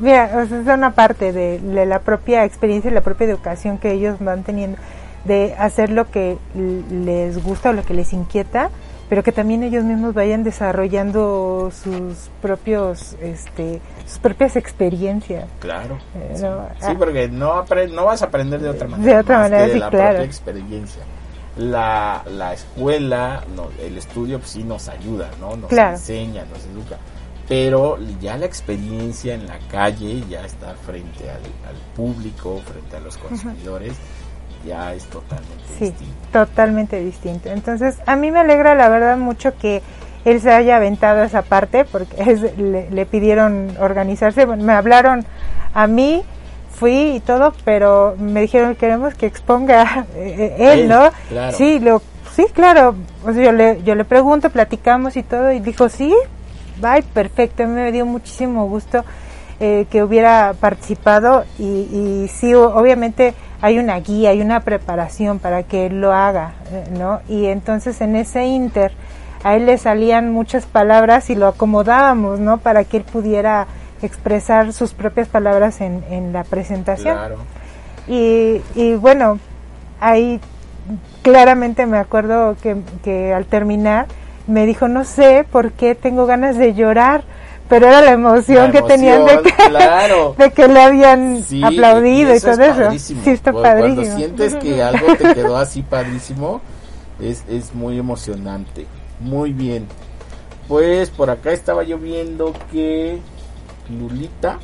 Mira, 0.01 0.31
o 0.35 0.47
sea, 0.47 0.61
es 0.61 0.67
una 0.67 0.93
parte 0.95 1.33
de, 1.33 1.59
de 1.61 1.87
la 1.87 2.01
propia 2.01 2.45
experiencia 2.45 2.91
y 2.91 2.95
la 2.95 3.01
propia 3.01 3.27
educación 3.27 3.79
que 3.79 3.93
ellos 3.93 4.17
van 4.21 4.43
teniendo 4.45 4.79
de 5.25 5.55
hacer 5.59 5.91
lo 5.91 6.11
que 6.11 6.39
les 6.91 7.43
gusta 7.43 7.71
o 7.71 7.73
lo 7.73 7.83
que 7.85 7.95
les 7.95 8.13
inquieta, 8.13 8.71
pero 9.09 9.23
que 9.23 9.33
también 9.33 9.63
ellos 9.63 9.85
mismos 9.85 10.15
vayan 10.15 10.45
desarrollando 10.45 11.71
sus 11.73 12.31
propios, 12.43 13.15
este, 13.21 13.81
sus 14.07 14.19
propias 14.19 14.57
experiencias. 14.57 15.47
Claro. 15.61 15.99
Eh, 16.15 16.33
Sí, 16.37 16.43
no, 16.43 16.69
Sí, 16.81 16.87
ah. 16.91 16.95
porque 16.99 17.29
no, 17.29 17.65
no 17.93 18.05
vas 18.05 18.23
a 18.23 18.27
aprender 18.27 18.61
de 18.61 18.69
otra 18.71 18.89
manera. 18.89 19.21
otra 19.21 19.39
más 19.39 19.51
manera, 19.51 19.63
que 19.65 19.69
de 19.69 19.75
sí, 19.75 19.81
la 19.81 19.91
claro. 19.91 20.09
propia 20.11 20.25
experiencia. 20.25 21.03
La, 21.57 22.23
la 22.31 22.53
escuela, 22.55 23.43
no, 23.57 23.69
el 23.85 23.97
estudio 23.99 24.39
pues, 24.39 24.51
sí 24.53 24.63
nos 24.63 24.89
ayuda, 24.89 25.29
¿no? 25.41 25.57
Nos 25.57 25.69
Claro. 25.69 25.93
enseña, 25.97 26.45
nos 26.45 26.65
educa. 26.67 26.99
Pero 27.49 27.97
ya 28.21 28.37
la 28.37 28.45
experiencia 28.47 29.35
en 29.35 29.47
la 29.47 29.59
calle, 29.71 30.23
ya 30.29 30.45
estar 30.45 30.77
frente 30.77 31.29
al, 31.31 31.37
al 31.69 31.77
público, 31.97 32.61
frente 32.65 32.97
a 32.97 33.01
los 33.01 33.17
consumidores, 33.17 33.95
ya 34.67 34.95
es 34.95 35.05
totalmente 35.05 35.65
Sí, 35.79 35.85
distinto. 35.87 36.15
totalmente 36.33 37.01
distinto. 37.05 37.49
Entonces, 37.51 37.97
a 38.07 38.17
mí 38.17 38.31
me 38.31 38.41
alegra 38.41 38.75
la 38.75 38.89
verdad 38.89 39.17
mucho 39.17 39.57
que 39.57 39.83
él 40.25 40.41
se 40.41 40.53
haya 40.53 40.77
aventado 40.77 41.23
esa 41.23 41.43
parte 41.43 41.85
porque 41.85 42.15
es- 42.31 42.57
le, 42.59 42.91
le 42.91 43.07
pidieron 43.07 43.77
organizarse. 43.81 44.45
Bueno, 44.45 44.65
me 44.65 44.73
hablaron 44.73 45.25
a 45.75 45.87
mí, 45.87 46.23
fui 46.75 47.17
y 47.17 47.21
todo, 47.21 47.53
pero 47.65 48.15
me 48.19 48.41
dijeron 48.41 48.75
queremos 48.75 49.15
que 49.15 49.27
exponga 49.27 50.07
eh, 50.17 50.57
él, 50.59 50.81
Él, 50.81 50.89
¿no? 50.89 51.11
claro. 51.29 51.57
Sí, 51.57 51.79
lo, 51.79 52.03
sí, 52.35 52.47
claro. 52.53 52.95
O 53.25 53.33
sea, 53.33 53.45
yo 53.45 53.53
le, 53.53 53.83
yo 53.85 53.95
le 53.95 54.05
pregunto, 54.05 54.51
platicamos 54.51 55.17
y 55.17 55.23
todo 55.23 55.53
y 55.53 55.61
dijo 55.61 55.89
sí, 55.89 56.15
bye, 56.81 57.03
perfecto. 57.03 57.67
Me 57.67 57.93
dio 57.93 58.05
muchísimo 58.07 58.67
gusto 58.69 59.05
eh, 59.61 59.87
que 59.91 60.03
hubiera 60.03 60.55
participado 60.61 61.45
y, 61.59 61.65
y 61.65 62.29
sí, 62.33 62.55
obviamente 62.55 63.35
hay 63.61 63.79
una 63.79 63.99
guía, 64.01 64.31
hay 64.31 64.41
una 64.41 64.61
preparación 64.61 65.39
para 65.39 65.63
que 65.63 65.87
él 65.87 66.01
lo 66.01 66.13
haga, 66.13 66.53
eh, 66.73 66.85
¿no? 66.99 67.21
Y 67.29 67.47
entonces 67.47 68.01
en 68.01 68.17
ese 68.17 68.45
inter 68.45 68.93
a 69.45 69.57
él 69.57 69.67
le 69.67 69.79
salían 69.79 70.33
muchas 70.33 70.67
palabras 70.67 71.31
y 71.31 71.35
lo 71.35 71.47
acomodábamos, 71.47 72.41
¿no? 72.41 72.59
Para 72.59 72.85
que 72.85 72.99
él 72.99 73.05
pudiera 73.05 73.67
expresar 74.03 74.73
sus 74.73 74.95
propias 74.95 75.29
palabras 75.29 75.81
en, 75.81 76.05
en 76.11 76.33
la 76.33 76.45
presentación. 76.45 77.17
Claro. 77.17 77.37
Y, 78.07 78.63
y 78.75 78.95
bueno, 78.95 79.39
ahí 80.01 80.41
claramente 81.23 81.85
me 81.87 81.99
acuerdo 81.99 82.57
que, 82.63 82.77
que 83.03 83.35
al 83.35 83.45
terminar 83.45 84.07
me 84.47 84.67
dijo, 84.67 84.89
no 84.89 85.05
sé 85.05 85.45
por 85.51 85.73
qué 85.73 85.95
tengo 85.95 86.27
ganas 86.27 86.57
de 86.57 86.75
llorar, 86.75 87.23
pero 87.69 87.87
era 87.87 88.01
la 88.01 88.12
emoción 88.12 88.66
La 88.66 88.73
que 88.73 88.83
tenían 88.83 89.25
de 89.27 89.43
que, 89.43 89.53
claro. 89.53 90.35
de 90.39 90.51
que 90.51 90.69
le 90.69 90.83
habían 90.83 91.43
Sí, 91.45 91.62
aplaudido 91.62 92.33
y, 92.33 92.37
eso 92.37 92.51
todo 92.51 92.62
es 92.62 92.99
eso. 92.99 93.14
Sí, 93.23 93.31
está 93.31 93.53
padrísimo. 93.53 94.03
Cuando 94.03 94.16
sientes 94.16 94.55
que 94.57 94.83
algo 94.83 95.16
te 95.16 95.35
quedó 95.35 95.57
así 95.57 95.83
padrísimo, 95.83 96.61
es, 97.21 97.45
es 97.49 97.75
muy 97.75 97.99
emocionante. 97.99 98.87
Muy 99.21 99.53
bien. 99.53 99.87
Pues 100.66 101.11
por 101.11 101.31
acá 101.31 101.53
estaba 101.53 101.83
yo 101.83 101.99
viendo 101.99 102.53
que 102.71 103.19
Lulita 103.89 104.59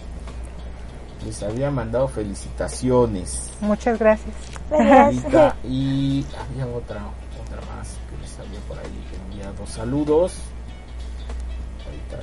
les 1.24 1.42
había 1.42 1.70
mandado 1.70 2.08
felicitaciones. 2.08 3.50
Muchas 3.60 3.98
gracias. 3.98 4.34
Gracias. 4.70 5.22
Lulita, 5.24 5.56
y 5.64 6.24
había 6.38 6.66
otra, 6.66 7.00
otra 7.42 7.74
más 7.74 7.96
que 8.10 8.22
les 8.22 8.38
había 8.38 8.60
por 8.68 8.78
ahí 8.78 9.04
enviado 9.30 9.66
saludos. 9.66 10.34
Ahorita 11.94 12.16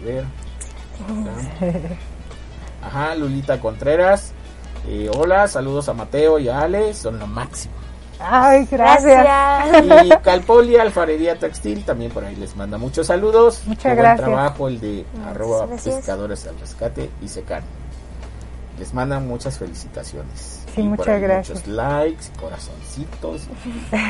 déjenme 0.00 0.12
ver. 0.12 0.24
Acá. 1.70 1.96
Ajá, 2.82 3.14
Lulita 3.14 3.60
Contreras. 3.60 4.32
Eh, 4.86 5.10
hola, 5.14 5.48
saludos 5.48 5.88
a 5.88 5.92
Mateo 5.94 6.38
y 6.38 6.48
a 6.48 6.60
Ale, 6.60 6.94
son 6.94 7.18
lo 7.18 7.26
máximo. 7.26 7.74
Ay, 8.20 8.66
gracias. 8.70 9.22
Gracias. 9.22 10.06
Y 10.06 10.08
Calpoli 10.22 10.76
Alfarería 10.76 11.38
Textil 11.38 11.84
también 11.84 12.10
por 12.10 12.24
ahí 12.24 12.34
les 12.36 12.56
manda 12.56 12.78
muchos 12.78 13.06
saludos. 13.08 13.62
Muchas 13.66 13.82
Qué 13.82 13.88
buen 13.90 13.98
gracias. 13.98 14.26
trabajo 14.28 14.68
el 14.68 14.80
de 14.80 15.04
arroba 15.26 15.66
gracias. 15.66 15.96
pescadores 15.96 16.46
al 16.46 16.58
rescate 16.58 17.10
y 17.22 17.28
secar. 17.28 17.62
Les 18.78 18.94
mandan 18.94 19.26
muchas 19.26 19.58
felicitaciones. 19.58 20.64
Sí, 20.74 20.80
Y 20.82 20.88
por 20.88 20.98
muchas 20.98 21.08
ahí 21.08 21.20
gracias. 21.20 21.58
Muchos 21.60 21.74
likes, 21.74 22.24
corazoncitos, 22.40 23.42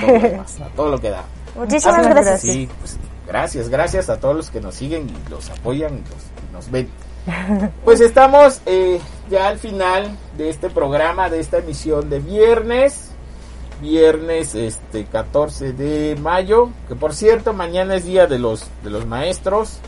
todo, 0.00 0.18
demás, 0.20 0.60
a 0.60 0.68
todo 0.76 0.90
lo 0.90 1.00
que 1.00 1.10
da. 1.10 1.24
Muchísimas 1.56 2.06
gracias. 2.06 2.26
gracias. 2.26 2.52
Sí, 2.52 2.68
pues, 2.78 2.96
gracias, 3.26 3.68
gracias 3.68 4.08
a 4.08 4.18
todos 4.18 4.36
los 4.36 4.50
que 4.50 4.60
nos 4.60 4.74
siguen 4.74 5.08
y 5.08 5.30
los 5.30 5.50
apoyan 5.50 5.94
y, 5.94 6.00
los, 6.00 6.50
y 6.50 6.52
nos 6.52 6.70
ven. 6.70 6.88
Pues 7.84 8.00
estamos 8.00 8.60
eh, 8.66 9.00
ya 9.30 9.48
al 9.48 9.58
final 9.58 10.16
de 10.36 10.50
este 10.50 10.70
programa, 10.70 11.28
de 11.28 11.40
esta 11.40 11.58
emisión 11.58 12.10
de 12.10 12.20
viernes. 12.20 13.10
Viernes 13.80 14.56
este 14.56 15.04
14 15.04 15.72
de 15.72 16.16
mayo, 16.20 16.70
que 16.88 16.96
por 16.96 17.14
cierto 17.14 17.52
mañana 17.52 17.94
es 17.94 18.04
día 18.04 18.26
de 18.26 18.38
los 18.40 18.66
de 18.82 18.90
los 18.90 19.06
maestros. 19.06 19.78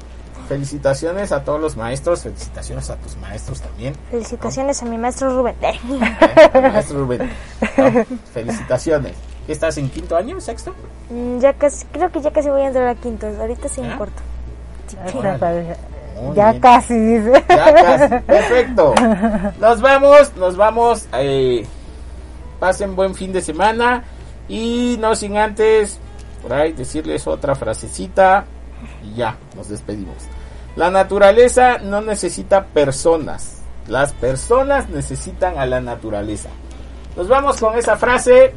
Felicitaciones 0.48 1.32
a 1.32 1.42
todos 1.44 1.60
los 1.60 1.76
maestros, 1.76 2.22
felicitaciones 2.22 2.88
a 2.90 2.96
tus 2.96 3.16
maestros 3.16 3.60
también. 3.60 3.94
Felicitaciones 4.10 4.82
a 4.82 4.86
mi 4.86 4.96
maestro 4.96 5.34
Rubén. 5.34 5.56
¿eh? 5.62 5.78
Maestro 6.54 7.00
Rubén. 7.00 7.30
¿no? 7.76 8.04
Felicitaciones. 8.32 9.14
¿Qué 9.50 9.54
estás 9.54 9.76
en 9.78 9.90
quinto 9.90 10.16
año, 10.16 10.40
sexto? 10.40 10.72
Mm, 11.08 11.40
ya 11.40 11.52
casi, 11.54 11.84
creo 11.86 12.08
que 12.12 12.20
ya 12.20 12.30
casi 12.30 12.48
voy 12.48 12.60
a 12.60 12.68
entrar 12.68 12.86
a 12.86 12.94
quinto. 12.94 13.26
Ahorita 13.26 13.68
sí 13.68 13.80
¿Ah? 13.82 13.90
en 13.90 13.98
corto. 13.98 14.22
Padre. 15.40 15.74
Muy 16.22 16.36
Ya 16.36 16.50
bien. 16.52 16.60
casi, 16.62 16.94
dice. 16.94 17.44
Ya 17.48 17.74
casi, 17.74 18.14
perfecto. 18.26 18.94
Nos 19.58 19.80
vamos, 19.80 20.36
nos 20.36 20.56
vamos. 20.56 21.08
eh, 21.14 21.66
pasen 22.60 22.94
buen 22.94 23.12
fin 23.16 23.32
de 23.32 23.42
semana. 23.42 24.04
Y 24.48 24.96
no 25.00 25.16
sin 25.16 25.36
antes, 25.36 25.98
por 26.42 26.52
ahí 26.52 26.72
decirles 26.72 27.26
otra 27.26 27.56
frasecita. 27.56 28.44
Y 29.02 29.16
ya, 29.16 29.36
nos 29.56 29.68
despedimos. 29.68 30.14
La 30.76 30.92
naturaleza 30.92 31.78
no 31.78 32.00
necesita 32.02 32.66
personas. 32.66 33.62
Las 33.88 34.12
personas 34.12 34.88
necesitan 34.90 35.58
a 35.58 35.66
la 35.66 35.80
naturaleza. 35.80 36.50
Nos 37.16 37.26
vamos 37.26 37.58
con 37.58 37.76
esa 37.76 37.96
frase. 37.96 38.54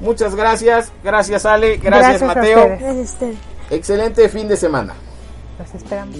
Muchas 0.00 0.34
gracias. 0.34 0.92
Gracias 1.02 1.46
Ale. 1.46 1.78
Gracias, 1.78 2.22
Gracias 2.22 2.36
Mateo. 2.36 2.68
Gracias 2.78 3.22
a. 3.22 3.74
Excelente 3.74 4.28
fin 4.28 4.48
de 4.48 4.56
semana. 4.56 4.94
Los 5.58 5.74
esperamos. 5.74 6.16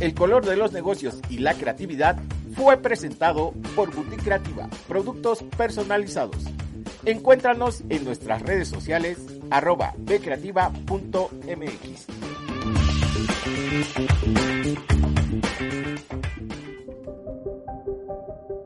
El 0.00 0.14
color 0.14 0.44
de 0.44 0.56
los 0.56 0.72
negocios 0.72 1.18
y 1.30 1.38
la 1.38 1.54
creatividad 1.54 2.16
fue 2.56 2.76
presentado 2.76 3.54
por 3.74 3.94
Boutique 3.94 4.22
Creativa, 4.22 4.68
productos 4.88 5.42
personalizados. 5.56 6.36
Encuéntranos 7.04 7.82
en 7.88 8.04
nuestras 8.04 8.42
redes 8.42 8.68
sociales 8.68 9.18
arroba 9.50 9.94
bcreativa.mx. 9.98 12.06